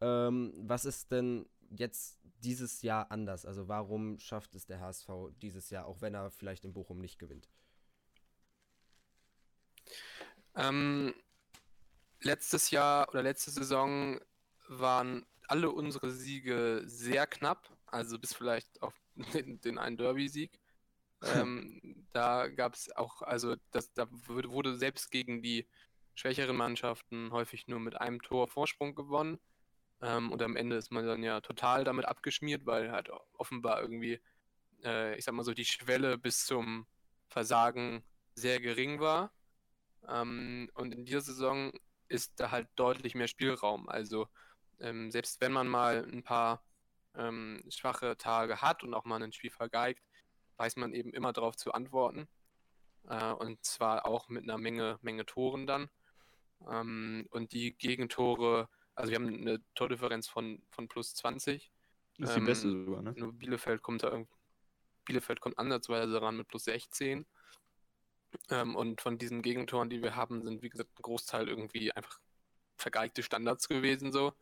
Ähm, 0.00 0.54
was 0.56 0.86
ist 0.86 1.12
denn 1.12 1.46
jetzt 1.70 2.18
dieses 2.44 2.82
Jahr 2.82 3.10
anders? 3.10 3.46
Also 3.46 3.68
warum 3.68 4.18
schafft 4.18 4.54
es 4.54 4.66
der 4.66 4.80
HSV 4.80 5.08
dieses 5.40 5.70
Jahr, 5.70 5.86
auch 5.86 6.00
wenn 6.00 6.14
er 6.14 6.30
vielleicht 6.30 6.64
in 6.64 6.72
Bochum 6.72 6.98
nicht 6.98 7.18
gewinnt? 7.18 7.48
Ähm, 10.54 11.14
letztes 12.20 12.70
Jahr 12.70 13.08
oder 13.08 13.22
letzte 13.22 13.50
Saison 13.50 14.20
waren 14.68 15.26
alle 15.48 15.70
unsere 15.70 16.10
Siege 16.10 16.82
sehr 16.86 17.26
knapp, 17.26 17.70
also 17.86 18.18
bis 18.18 18.34
vielleicht 18.34 18.82
auf 18.82 18.94
den, 19.34 19.60
den 19.60 19.78
einen 19.78 19.96
Derby-Sieg. 19.96 20.58
ähm, 21.22 22.06
da 22.12 22.48
gab 22.48 22.74
es 22.74 22.94
auch, 22.96 23.22
also 23.22 23.56
das, 23.70 23.92
da 23.92 24.06
wurde, 24.10 24.50
wurde 24.50 24.76
selbst 24.76 25.10
gegen 25.10 25.42
die 25.42 25.66
schwächeren 26.14 26.56
Mannschaften 26.56 27.32
häufig 27.32 27.68
nur 27.68 27.80
mit 27.80 28.00
einem 28.00 28.20
Tor 28.20 28.48
Vorsprung 28.48 28.94
gewonnen. 28.94 29.38
Ähm, 30.02 30.32
und 30.32 30.42
am 30.42 30.56
Ende 30.56 30.76
ist 30.76 30.90
man 30.90 31.06
dann 31.06 31.22
ja 31.22 31.40
total 31.40 31.84
damit 31.84 32.06
abgeschmiert, 32.06 32.66
weil 32.66 32.90
halt 32.92 33.10
offenbar 33.34 33.80
irgendwie, 33.80 34.20
äh, 34.84 35.16
ich 35.16 35.24
sag 35.24 35.34
mal 35.34 35.44
so, 35.44 35.54
die 35.54 35.64
Schwelle 35.64 36.18
bis 36.18 36.44
zum 36.44 36.86
Versagen 37.28 38.04
sehr 38.34 38.60
gering 38.60 39.00
war. 39.00 39.32
Ähm, 40.08 40.70
und 40.74 40.94
in 40.94 41.04
dieser 41.04 41.20
Saison 41.20 41.72
ist 42.08 42.40
da 42.40 42.50
halt 42.50 42.68
deutlich 42.76 43.14
mehr 43.14 43.28
Spielraum. 43.28 43.88
Also 43.88 44.28
ähm, 44.80 45.10
selbst 45.10 45.40
wenn 45.40 45.52
man 45.52 45.68
mal 45.68 46.04
ein 46.04 46.22
paar 46.24 46.64
ähm, 47.14 47.62
schwache 47.68 48.16
Tage 48.16 48.60
hat 48.62 48.82
und 48.82 48.94
auch 48.94 49.04
mal 49.04 49.22
ein 49.22 49.32
Spiel 49.32 49.50
vergeigt, 49.50 50.02
weiß 50.56 50.76
man 50.76 50.92
eben 50.94 51.12
immer 51.14 51.32
darauf 51.32 51.56
zu 51.56 51.72
antworten. 51.72 52.28
Äh, 53.08 53.32
und 53.32 53.64
zwar 53.64 54.06
auch 54.06 54.28
mit 54.28 54.44
einer 54.44 54.58
Menge, 54.58 54.98
Menge 55.02 55.26
Toren 55.26 55.66
dann. 55.66 55.88
Ähm, 56.68 57.26
und 57.30 57.52
die 57.52 57.76
Gegentore, 57.76 58.68
also 58.94 59.10
wir 59.10 59.16
haben 59.16 59.28
eine 59.28 59.60
Tordifferenz 59.74 60.28
von, 60.28 60.62
von 60.70 60.88
plus 60.88 61.14
20. 61.14 61.72
Das 62.18 62.30
ist 62.30 62.36
die 62.36 62.40
Ähm, 62.40 62.46
beste 62.46 62.84
sogar, 62.84 63.02
ne? 63.02 63.12
Nur 63.16 63.32
Bielefeld 63.32 63.82
kommt 63.82 64.02
da 64.02 64.10
irgendwie, 64.10 64.32
Bielefeld 65.04 65.40
kommt 65.40 65.58
ansatzweise 65.58 66.20
ran 66.20 66.36
mit 66.36 66.48
plus 66.48 66.64
16. 66.64 67.26
Ähm, 68.50 68.76
und 68.76 69.00
von 69.00 69.18
diesen 69.18 69.42
Gegentoren, 69.42 69.90
die 69.90 70.02
wir 70.02 70.16
haben, 70.16 70.42
sind 70.42 70.62
wie 70.62 70.70
gesagt 70.70 70.90
ein 70.98 71.02
Großteil 71.02 71.48
irgendwie 71.48 71.92
einfach 71.92 72.18
vergeigte 72.76 73.22
Standards 73.22 73.68
gewesen 73.68 74.12
so. 74.12 74.34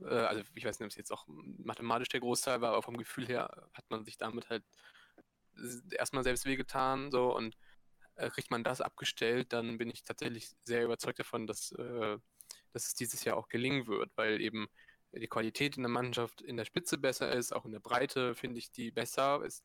Äh, 0.00 0.06
also 0.06 0.42
ich 0.54 0.64
weiß 0.64 0.78
nicht, 0.78 0.86
ob 0.86 0.90
es 0.90 0.96
jetzt 0.96 1.12
auch 1.12 1.26
mathematisch 1.28 2.08
der 2.08 2.20
Großteil 2.20 2.60
war, 2.60 2.72
aber 2.72 2.82
vom 2.82 2.96
Gefühl 2.96 3.26
her 3.26 3.68
hat 3.74 3.90
man 3.90 4.04
sich 4.04 4.16
damit 4.18 4.50
halt 4.50 4.64
erstmal 5.92 6.24
selbst 6.24 6.46
wehgetan 6.46 7.10
so 7.10 7.36
und 7.36 7.56
äh, 8.16 8.30
kriegt 8.30 8.50
man 8.50 8.64
das 8.64 8.80
abgestellt, 8.80 9.52
dann 9.52 9.78
bin 9.78 9.90
ich 9.90 10.04
tatsächlich 10.04 10.50
sehr 10.64 10.84
überzeugt 10.84 11.18
davon, 11.18 11.46
dass, 11.46 11.72
äh, 11.72 12.18
dass 12.72 12.86
es 12.86 12.94
dieses 12.94 13.24
Jahr 13.24 13.36
auch 13.36 13.48
gelingen 13.48 13.86
wird, 13.86 14.10
weil 14.16 14.40
eben 14.40 14.68
die 15.14 15.28
Qualität 15.28 15.76
in 15.76 15.82
der 15.82 15.90
Mannschaft 15.90 16.40
in 16.40 16.56
der 16.56 16.64
Spitze 16.64 16.96
besser 16.98 17.32
ist, 17.32 17.52
auch 17.52 17.66
in 17.66 17.72
der 17.72 17.80
Breite 17.80 18.34
finde 18.34 18.58
ich 18.58 18.70
die 18.70 18.90
besser. 18.90 19.42
Es 19.42 19.62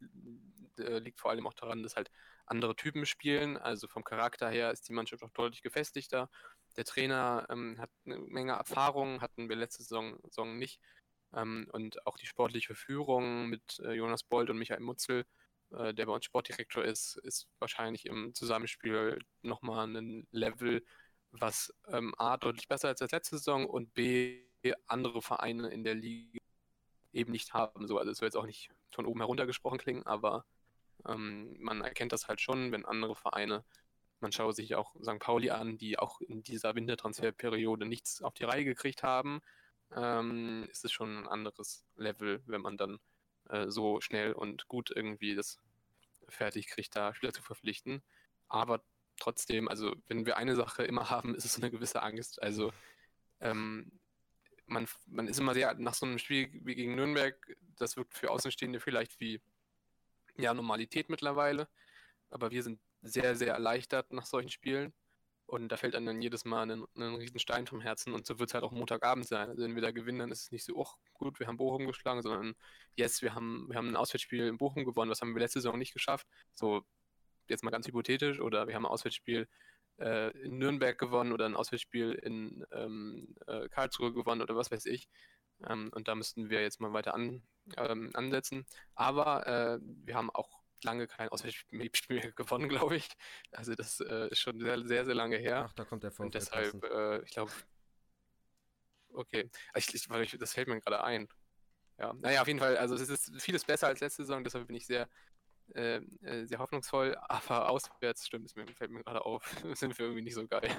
äh, 0.78 1.00
liegt 1.00 1.20
vor 1.20 1.32
allem 1.32 1.48
auch 1.48 1.54
daran, 1.54 1.84
dass 1.84 1.96
halt 1.96 2.12
andere 2.46 2.76
Typen 2.76 3.06
spielen. 3.06 3.58
Also 3.58 3.88
vom 3.88 4.04
Charakter 4.04 4.50
her 4.50 4.72
ist 4.72 4.88
die 4.90 4.94
Mannschaft 4.94 5.24
auch 5.24 5.32
deutlich 5.32 5.62
gefestigter. 5.62 6.30
Der 6.76 6.86
Trainer 6.86 7.48
ähm, 7.50 7.80
hat 7.80 7.90
eine 8.06 8.20
Menge 8.20 8.54
Erfahrung, 8.54 9.22
hatten 9.22 9.50
wir 9.50 9.56
letzte 9.56 9.84
Saison, 9.84 10.20
Saison 10.24 10.58
nicht. 10.58 10.82
Ähm, 11.34 11.68
und 11.72 12.06
auch 12.06 12.18
die 12.18 12.28
sportliche 12.28 12.76
Führung 12.76 13.48
mit 13.48 13.80
äh, 13.80 13.94
Jonas 13.94 14.24
Bold 14.24 14.50
und 14.50 14.58
Michael 14.58 14.82
Mutzel, 14.82 15.26
äh, 15.72 15.94
der 15.94 16.06
bei 16.06 16.14
uns 16.14 16.26
Sportdirektor 16.26 16.84
ist, 16.84 17.18
ist 17.24 17.48
wahrscheinlich 17.60 18.06
im 18.06 18.34
Zusammenspiel 18.34 19.20
nochmal 19.42 19.88
ein 19.88 20.28
Level, 20.32 20.84
was 21.40 21.74
ähm, 21.88 22.14
A 22.18 22.38
deutlich 22.38 22.68
besser 22.68 22.90
als 22.90 23.00
letzte 23.00 23.38
Saison 23.38 23.66
und 23.66 23.94
B 23.94 24.44
andere 24.88 25.22
Vereine 25.22 25.70
in 25.70 25.84
der 25.84 25.96
Liga 25.96 26.40
eben 27.14 27.32
nicht 27.32 27.54
haben. 27.54 27.88
So, 27.88 27.98
also 27.98 28.12
es 28.12 28.18
soll 28.18 28.28
jetzt 28.28 28.36
auch 28.36 28.46
nicht 28.46 28.70
von 28.90 29.06
oben 29.06 29.20
herunter 29.20 29.46
gesprochen 29.46 29.78
klingen, 29.78 30.06
aber 30.06 30.46
ähm, 31.08 31.56
man 31.60 31.82
erkennt 31.82 32.12
das 32.12 32.28
halt 32.28 32.42
schon, 32.42 32.72
wenn 32.72 32.86
andere 32.86 33.16
Vereine, 33.16 33.64
man 34.20 34.32
schaue 34.32 34.54
sich 34.54 34.76
auch 34.76 34.96
St. 35.02 35.20
Pauli 35.20 35.52
an, 35.52 35.78
die 35.78 36.00
auch 36.00 36.22
in 36.22 36.44
dieser 36.44 36.76
Wintertransferperiode 36.76 37.86
nichts 37.86 38.22
auf 38.22 38.34
die 38.34 38.46
Reihe 38.46 38.66
gekriegt 38.66 39.04
haben, 39.04 39.42
ähm, 39.96 40.68
ist 40.70 40.86
es 40.86 40.92
schon 40.92 41.18
ein 41.20 41.28
anderes 41.28 41.86
Level, 41.96 42.42
wenn 42.46 42.62
man 42.62 42.78
dann 42.78 43.00
äh, 43.50 43.70
so 43.70 44.02
schnell 44.02 44.34
und 44.34 44.68
gut 44.68 44.92
irgendwie 44.94 45.36
das 45.36 45.60
fertig 46.28 46.68
kriegt, 46.68 46.96
da 46.96 47.14
Spieler 47.14 47.34
zu 47.34 47.42
verpflichten. 47.42 48.04
Aber 48.50 48.84
trotzdem, 49.18 49.68
also 49.68 49.96
wenn 50.08 50.26
wir 50.26 50.38
eine 50.38 50.56
Sache 50.56 50.84
immer 50.84 51.10
haben, 51.10 51.36
ist 51.36 51.46
es 51.46 51.58
eine 51.58 51.72
gewisse 51.72 52.02
Angst. 52.04 52.42
Also 52.42 52.72
ähm, 53.40 53.92
man, 54.66 54.88
man 55.08 55.28
ist 55.28 55.40
immer 55.40 55.54
sehr 55.54 55.74
nach 55.76 55.94
so 55.94 56.06
einem 56.06 56.20
Spiel 56.20 56.50
wie 56.64 56.76
gegen 56.76 56.96
Nürnberg, 56.96 57.36
das 57.78 57.98
wirkt 57.98 58.16
für 58.16 58.32
Außenstehende 58.32 58.80
vielleicht 58.80 59.20
wie 59.20 59.42
ja, 60.38 60.54
Normalität 60.54 61.10
mittlerweile. 61.10 61.68
Aber 62.30 62.52
wir 62.52 62.64
sind 62.64 62.80
sehr, 63.02 63.36
sehr 63.36 63.54
erleichtert 63.54 64.12
nach 64.12 64.26
solchen 64.26 64.50
Spielen. 64.50 64.94
Und 65.46 65.70
da 65.70 65.78
fällt 65.78 65.96
einem 65.96 66.06
dann 66.08 66.22
jedes 66.22 66.44
Mal 66.44 66.70
ein, 66.70 66.84
ein 66.96 67.16
riesen 67.16 67.40
Stein 67.40 67.68
vom 67.68 67.80
Herzen. 67.80 68.14
Und 68.14 68.26
so 68.26 68.38
wird 68.38 68.50
es 68.50 68.54
halt 68.54 68.66
auch 68.66 68.74
Montagabend 68.74 69.26
sein. 69.26 69.50
Also 69.50 69.64
wenn 69.64 69.76
wir 69.76 69.82
da 69.82 69.92
gewinnen, 69.92 70.20
dann 70.20 70.32
ist 70.32 70.44
es 70.44 70.52
nicht 70.52 70.66
so, 70.66 70.76
oh 70.76 70.88
gut, 71.14 71.40
wir 71.40 71.48
haben 71.48 71.56
Bochum 71.56 71.88
geschlagen, 71.88 72.22
sondern 72.22 72.54
yes, 72.96 73.22
wir 73.22 73.34
haben, 73.34 73.66
wir 73.70 73.78
haben 73.78 73.88
ein 73.88 73.96
Auswärtsspiel 73.96 74.46
in 74.46 74.58
Bochum 74.58 74.84
gewonnen. 74.84 75.10
Was 75.10 75.22
haben 75.22 75.34
wir 75.34 75.40
letzte 75.40 75.62
Saison 75.62 75.78
nicht 75.80 75.94
geschafft? 75.94 76.28
So, 76.54 76.84
jetzt 77.50 77.64
mal 77.64 77.72
ganz 77.72 77.88
hypothetisch. 77.88 78.40
Oder 78.40 78.68
wir 78.68 78.76
haben 78.76 78.86
ein 78.86 78.92
Auswärtsspiel 78.92 79.48
äh, 80.00 80.32
in 80.40 80.58
Nürnberg 80.58 80.98
gewonnen 80.98 81.32
oder 81.32 81.46
ein 81.46 81.56
Auswärtsspiel 81.56 82.14
in 82.14 82.66
ähm, 82.72 83.36
äh, 83.48 83.68
Karlsruhe 83.70 84.14
gewonnen 84.14 84.42
oder 84.42 84.56
was 84.56 84.72
weiß 84.72 84.86
ich. 84.86 85.08
Ähm, 85.68 85.90
und 85.94 86.08
da 86.08 86.16
müssten 86.16 86.50
wir 86.50 86.62
jetzt 86.62 86.80
mal 86.80 86.94
weiter 86.94 87.14
an, 87.14 87.42
ähm, 87.78 88.12
ansetzen. 88.14 88.66
Aber 88.96 89.48
äh, 89.48 89.80
wir 89.82 90.16
haben 90.16 90.30
auch 90.30 90.62
lange 90.84 91.08
kein 91.08 91.30
Auswärtsspiel 91.30 91.90
mehr 92.10 92.32
gewonnen, 92.32 92.70
glaube 92.70 92.98
ich. 92.98 93.10
Also 93.52 93.76
das 93.76 94.00
äh, 94.00 94.30
ist 94.30 94.40
schon 94.40 94.60
sehr, 94.60 94.86
sehr, 94.86 95.06
sehr 95.06 95.16
lange 95.16 95.38
her. 95.38 95.66
Ach, 95.68 95.74
da 95.74 95.86
kommt 95.86 96.04
der 96.04 96.12
VfL. 96.12 96.24
Und 96.24 96.36
deshalb, 96.36 96.84
äh, 96.84 97.22
ich 97.24 97.32
glaube, 97.32 97.52
okay, 99.14 99.50
ich, 99.76 99.94
ich, 99.94 100.38
das 100.38 100.54
fällt 100.54 100.68
mir 100.68 100.80
gerade 100.80 101.04
ein. 101.04 101.28
Ja, 102.00 102.14
naja, 102.14 102.42
auf 102.42 102.48
jeden 102.48 102.60
Fall, 102.60 102.78
also 102.78 102.94
es 102.94 103.10
ist 103.10 103.42
vieles 103.42 103.66
besser 103.66 103.88
als 103.88 104.02
letzte 104.02 104.22
Saison, 104.24 104.44
deshalb 104.44 104.68
bin 104.68 104.76
ich 104.76 104.86
sehr, 104.86 105.10
äh, 105.76 105.98
äh 106.22 106.46
sehr 106.46 106.60
hoffnungsvoll, 106.60 107.16
aber 107.28 107.70
auswärts 107.70 108.26
stimmt 108.26 108.46
es 108.46 108.56
mir, 108.56 108.68
fällt 108.68 108.92
mir 108.92 109.04
gerade 109.04 109.26
auf, 109.26 109.44
sind 109.74 109.98
wir 109.98 110.06
irgendwie 110.06 110.24
nicht 110.24 110.36
so 110.36 110.48
geil. 110.48 110.70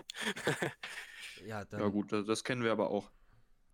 ja, 1.46 1.64
dann, 1.64 1.80
ja, 1.80 1.88
gut, 1.88 2.12
das, 2.12 2.26
das 2.26 2.44
kennen 2.44 2.62
wir 2.62 2.72
aber 2.72 2.90
auch. 2.90 3.10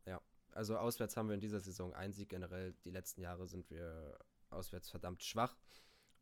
Ja, 0.07 0.21
also 0.53 0.77
auswärts 0.77 1.17
haben 1.17 1.29
wir 1.29 1.35
in 1.35 1.41
dieser 1.41 1.61
Saison 1.61 1.95
einen 1.95 2.13
Sieg 2.13 2.29
generell. 2.29 2.75
Die 2.85 2.91
letzten 2.91 3.21
Jahre 3.21 3.47
sind 3.47 3.71
wir 3.71 4.19
auswärts 4.51 4.91
verdammt 4.91 5.23
schwach. 5.23 5.57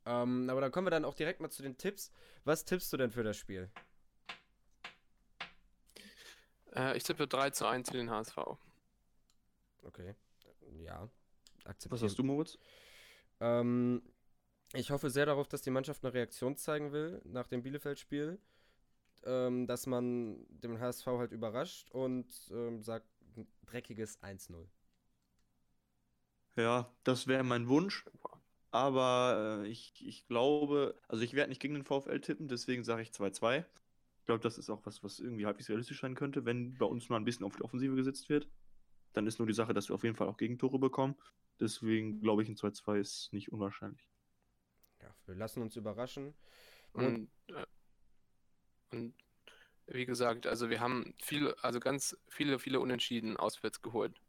Ähm, 0.04 0.48
aber 0.50 0.60
dann 0.60 0.72
kommen 0.72 0.86
wir 0.86 0.90
dann 0.90 1.04
auch 1.04 1.14
direkt 1.14 1.40
mal 1.40 1.50
zu 1.50 1.62
den 1.62 1.78
Tipps. 1.78 2.10
Was 2.44 2.64
tippst 2.64 2.92
du 2.92 2.96
denn 2.96 3.10
für 3.10 3.22
das 3.22 3.36
Spiel? 3.36 3.70
Äh, 6.74 6.96
ich 6.96 7.04
tippe 7.04 7.28
3 7.28 7.50
zu 7.50 7.66
1 7.66 7.90
für 7.90 7.96
den 7.96 8.10
HSV. 8.10 8.36
Okay. 9.82 10.14
Ja. 10.84 11.08
Was 11.88 12.02
hast 12.02 12.18
du, 12.18 12.24
Moritz? 12.24 12.58
Ähm, 13.40 14.02
ich 14.74 14.90
hoffe 14.90 15.10
sehr 15.10 15.26
darauf, 15.26 15.48
dass 15.48 15.62
die 15.62 15.70
Mannschaft 15.70 16.04
eine 16.04 16.14
Reaktion 16.14 16.56
zeigen 16.56 16.92
will 16.92 17.20
nach 17.24 17.46
dem 17.46 17.62
Bielefeld-Spiel. 17.62 18.38
Ähm, 19.24 19.68
dass 19.68 19.86
man 19.86 20.44
den 20.48 20.80
HSV 20.80 21.06
halt 21.06 21.30
überrascht 21.30 21.90
und 21.92 22.26
ähm, 22.50 22.82
sagt 22.82 23.06
ein 23.36 23.46
dreckiges 23.66 24.20
1-0. 24.20 24.66
Ja, 26.56 26.92
das 27.04 27.28
wäre 27.28 27.44
mein 27.44 27.68
Wunsch. 27.68 28.04
Aber 28.72 29.62
äh, 29.62 29.68
ich, 29.68 29.94
ich 30.04 30.26
glaube, 30.26 30.96
also 31.06 31.22
ich 31.22 31.34
werde 31.34 31.50
nicht 31.50 31.60
gegen 31.60 31.74
den 31.74 31.84
VfL 31.84 32.20
tippen, 32.20 32.48
deswegen 32.48 32.82
sage 32.82 33.02
ich 33.02 33.10
2-2. 33.10 33.64
Ich 34.18 34.24
glaube, 34.24 34.40
das 34.40 34.58
ist 34.58 34.70
auch 34.70 34.84
was, 34.86 35.04
was 35.04 35.20
irgendwie 35.20 35.46
halbwegs 35.46 35.68
realistisch 35.68 36.00
sein 36.00 36.14
könnte, 36.14 36.44
wenn 36.44 36.76
bei 36.78 36.86
uns 36.86 37.08
mal 37.08 37.16
ein 37.16 37.24
bisschen 37.24 37.44
auf 37.44 37.54
die 37.54 37.62
Offensive 37.62 37.94
gesetzt 37.94 38.28
wird. 38.28 38.48
Dann 39.12 39.26
ist 39.26 39.38
nur 39.38 39.46
die 39.46 39.54
Sache, 39.54 39.74
dass 39.74 39.88
wir 39.88 39.94
auf 39.94 40.04
jeden 40.04 40.16
Fall 40.16 40.28
auch 40.28 40.36
Gegentore 40.36 40.78
bekommen. 40.78 41.16
Deswegen 41.60 42.20
glaube 42.20 42.42
ich, 42.42 42.48
ein 42.48 42.56
2-2 42.56 42.98
ist 42.98 43.32
nicht 43.32 43.52
unwahrscheinlich. 43.52 44.11
Wir 45.32 45.38
lassen 45.38 45.62
uns 45.62 45.76
überraschen. 45.76 46.34
Und, 46.92 47.30
äh, 47.48 47.64
und 48.90 49.14
wie 49.86 50.04
gesagt, 50.04 50.46
also 50.46 50.68
wir 50.68 50.80
haben 50.80 51.14
viele, 51.22 51.56
also 51.64 51.80
ganz 51.80 52.18
viele, 52.28 52.58
viele 52.58 52.80
Unentschieden 52.80 53.38
auswärts 53.38 53.80
geholt. 53.80 54.20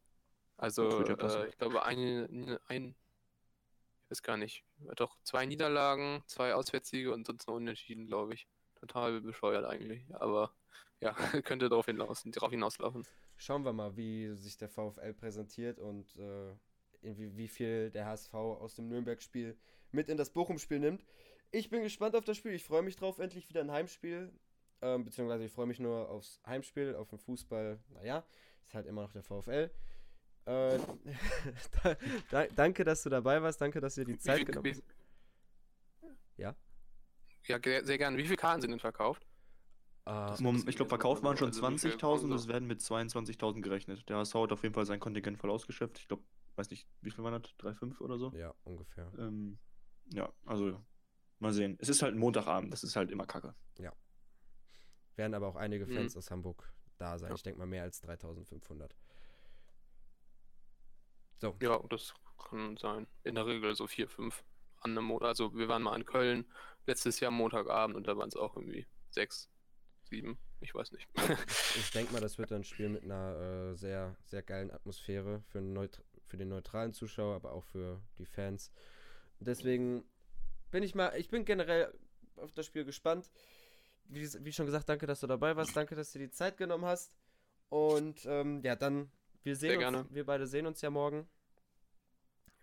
Also 0.55 1.03
äh, 1.03 1.49
ich 1.49 1.57
glaube, 1.57 1.83
ein, 1.83 2.57
ein, 2.67 2.95
weiß 4.07 4.23
gar 4.23 4.37
nicht, 4.37 4.63
doch 4.95 5.17
zwei 5.23 5.45
Niederlagen, 5.45 6.23
zwei 6.25 6.53
Auswärtssiege 6.55 7.11
und 7.11 7.27
sonst 7.27 7.47
noch 7.47 7.55
unentschieden, 7.55 8.07
glaube 8.07 8.33
ich. 8.33 8.47
Total 8.75 9.19
bescheuert 9.19 9.65
eigentlich, 9.65 10.05
aber 10.15 10.53
ja, 11.01 11.11
könnte 11.43 11.67
darauf, 11.67 11.87
hinaus, 11.87 12.23
darauf 12.25 12.51
hinauslaufen. 12.51 13.05
Schauen 13.35 13.65
wir 13.65 13.73
mal, 13.73 13.97
wie 13.97 14.33
sich 14.35 14.57
der 14.57 14.69
VfL 14.69 15.13
präsentiert 15.13 15.79
und 15.79 16.15
äh, 16.17 16.53
wie, 17.01 17.35
wie 17.35 17.49
viel 17.49 17.91
der 17.91 18.05
HSV 18.05 18.33
aus 18.33 18.75
dem 18.75 18.87
Nürnberg-Spiel 18.87 19.57
mit 19.93 20.09
in 20.09 20.17
das 20.17 20.31
Bochum-Spiel 20.31 20.79
nimmt. 20.79 21.03
Ich 21.51 21.69
bin 21.69 21.83
gespannt 21.83 22.15
auf 22.15 22.25
das 22.25 22.37
Spiel. 22.37 22.53
Ich 22.53 22.63
freue 22.63 22.81
mich 22.81 22.95
drauf, 22.95 23.19
endlich 23.19 23.47
wieder 23.49 23.61
ein 23.61 23.71
Heimspiel. 23.71 24.31
Ähm, 24.81 25.05
beziehungsweise 25.05 25.45
ich 25.45 25.51
freue 25.51 25.67
mich 25.67 25.79
nur 25.79 26.09
aufs 26.09 26.41
Heimspiel, 26.45 26.95
auf 26.95 27.09
den 27.09 27.19
Fußball. 27.19 27.79
Naja, 27.89 28.25
ist 28.65 28.73
halt 28.73 28.87
immer 28.87 29.03
noch 29.03 29.13
der 29.13 29.23
VfL. 29.23 29.71
Äh, 30.45 30.79
da, 32.31 32.45
danke, 32.55 32.83
dass 32.83 33.03
du 33.03 33.09
dabei 33.09 33.41
warst. 33.41 33.61
Danke, 33.61 33.79
dass 33.79 33.95
du 33.95 34.03
dir 34.03 34.13
die 34.13 34.19
Zeit 34.19 34.37
viel, 34.37 34.45
genommen 34.45 34.71
hast. 34.71 34.83
Ja? 36.37 36.55
Ja, 37.45 37.59
sehr 37.61 37.97
gerne. 37.97 38.17
Wie 38.17 38.23
viele 38.23 38.37
Karten 38.37 38.61
sind 38.61 38.71
denn 38.71 38.79
verkauft? 38.79 39.25
Uh, 40.05 40.33
ich 40.67 40.75
glaube, 40.75 40.89
verkauft 40.89 41.23
waren 41.23 41.37
schon 41.37 41.47
also 41.47 41.65
20.000 41.65 42.23
und 42.25 42.33
es 42.33 42.49
werden 42.49 42.67
mit 42.67 42.81
22.000 42.81 43.61
gerechnet. 43.61 44.09
Der 44.09 44.17
HSV 44.17 44.35
hat 44.35 44.51
auf 44.51 44.63
jeden 44.63 44.75
Fall 44.75 44.85
sein 44.85 44.99
Kontingent 44.99 45.37
voll 45.37 45.49
ausgeschöpft. 45.49 45.97
Ich 45.99 46.07
glaube, 46.09 46.23
weiß 46.55 46.69
nicht, 46.71 46.89
wie 47.01 47.11
viel 47.11 47.23
waren 47.23 47.41
das? 47.41 47.51
3,5 47.59 48.01
oder 48.01 48.17
so? 48.17 48.33
Ja, 48.35 48.53
ungefähr. 48.65 49.09
Ähm, 49.17 49.59
ja, 50.13 50.31
also 50.45 50.79
mal 51.39 51.53
sehen. 51.53 51.77
Es 51.79 51.89
ist 51.89 52.01
halt 52.01 52.15
ein 52.15 52.19
Montagabend, 52.19 52.71
das 52.71 52.83
ist 52.83 52.95
halt 52.95 53.11
immer 53.11 53.25
kacke. 53.25 53.53
Ja. 53.77 53.93
Werden 55.15 55.33
aber 55.33 55.47
auch 55.47 55.55
einige 55.55 55.85
Fans 55.85 56.15
mhm. 56.15 56.19
aus 56.19 56.31
Hamburg 56.31 56.71
da 56.97 57.17
sein. 57.17 57.29
Ja. 57.29 57.35
Ich 57.35 57.43
denke 57.43 57.59
mal 57.59 57.67
mehr 57.67 57.83
als 57.83 58.03
3.500. 58.03 58.91
So. 61.37 61.55
Ja, 61.61 61.77
das 61.89 62.13
kann 62.49 62.77
sein. 62.77 63.07
In 63.23 63.35
der 63.35 63.45
Regel 63.45 63.75
so 63.75 63.87
vier, 63.87 64.07
fünf 64.07 64.43
an 64.81 64.91
einem 64.91 65.05
Monat. 65.05 65.29
Also 65.29 65.53
wir 65.55 65.67
waren 65.67 65.81
mal 65.81 65.95
in 65.95 66.05
Köln 66.05 66.45
letztes 66.85 67.19
Jahr 67.19 67.31
Montagabend 67.31 67.95
und 67.95 68.07
da 68.07 68.17
waren 68.17 68.29
es 68.29 68.35
auch 68.35 68.55
irgendwie 68.55 68.85
sechs, 69.09 69.49
sieben. 70.03 70.37
Ich 70.61 70.73
weiß 70.73 70.91
nicht. 70.93 71.07
ich 71.75 71.91
denke 71.91 72.13
mal, 72.13 72.21
das 72.21 72.37
wird 72.37 72.51
ein 72.51 72.63
Spiel 72.63 72.89
mit 72.89 73.03
einer 73.03 73.71
äh, 73.71 73.75
sehr, 73.75 74.15
sehr 74.23 74.41
geilen 74.41 74.71
Atmosphäre 74.71 75.43
für, 75.47 75.61
für 76.27 76.37
den 76.37 76.49
neutralen 76.49 76.93
Zuschauer, 76.93 77.35
aber 77.35 77.51
auch 77.51 77.65
für 77.65 78.01
die 78.17 78.25
Fans. 78.25 78.71
Deswegen 79.39 80.03
bin 80.71 80.83
ich 80.83 80.95
mal, 80.95 81.13
ich 81.17 81.29
bin 81.29 81.45
generell 81.45 81.93
auf 82.37 82.51
das 82.51 82.65
Spiel 82.65 82.85
gespannt. 82.85 83.29
Wie, 84.05 84.21
wie 84.21 84.53
schon 84.53 84.65
gesagt, 84.65 84.89
danke, 84.89 85.05
dass 85.05 85.19
du 85.19 85.27
dabei 85.27 85.55
warst. 85.55 85.75
Danke, 85.75 85.95
dass 85.95 86.11
du 86.11 86.19
dir 86.19 86.27
die 86.27 86.31
Zeit 86.31 86.57
genommen 86.57 86.85
hast. 86.85 87.13
Und 87.69 88.25
ähm, 88.25 88.61
ja, 88.63 88.75
dann 88.75 89.11
wir 89.43 89.55
sehen 89.55 89.79
Sehr 89.79 89.87
uns, 89.87 89.95
gerne. 89.95 90.05
wir 90.09 90.25
beide 90.25 90.47
sehen 90.47 90.65
uns 90.65 90.81
ja 90.81 90.89
morgen. 90.89 91.27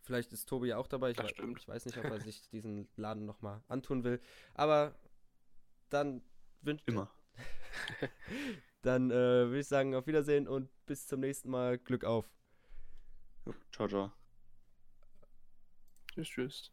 Vielleicht 0.02 0.32
ist 0.32 0.48
Tobi 0.48 0.68
ja 0.68 0.78
auch 0.78 0.86
dabei. 0.86 1.10
Ich, 1.10 1.16
das 1.16 1.30
stimmt. 1.30 1.60
ich 1.60 1.68
weiß 1.68 1.84
nicht, 1.84 1.98
ob 1.98 2.04
er 2.04 2.20
sich 2.20 2.48
diesen 2.52 2.88
Laden 2.96 3.26
nochmal 3.26 3.62
antun 3.68 4.02
will. 4.02 4.20
Aber 4.54 4.98
dann 5.90 6.22
wünsche 6.62 6.84
Immer. 6.86 7.10
dann 8.82 9.10
äh, 9.10 9.14
würde 9.14 9.60
ich 9.60 9.68
sagen, 9.68 9.94
auf 9.94 10.06
Wiedersehen 10.06 10.48
und 10.48 10.70
bis 10.86 11.06
zum 11.06 11.20
nächsten 11.20 11.50
Mal. 11.50 11.78
Glück 11.78 12.04
auf. 12.04 12.28
Ciao, 13.72 13.88
ciao. 13.88 14.19
Just, 16.14 16.32
just. 16.32 16.70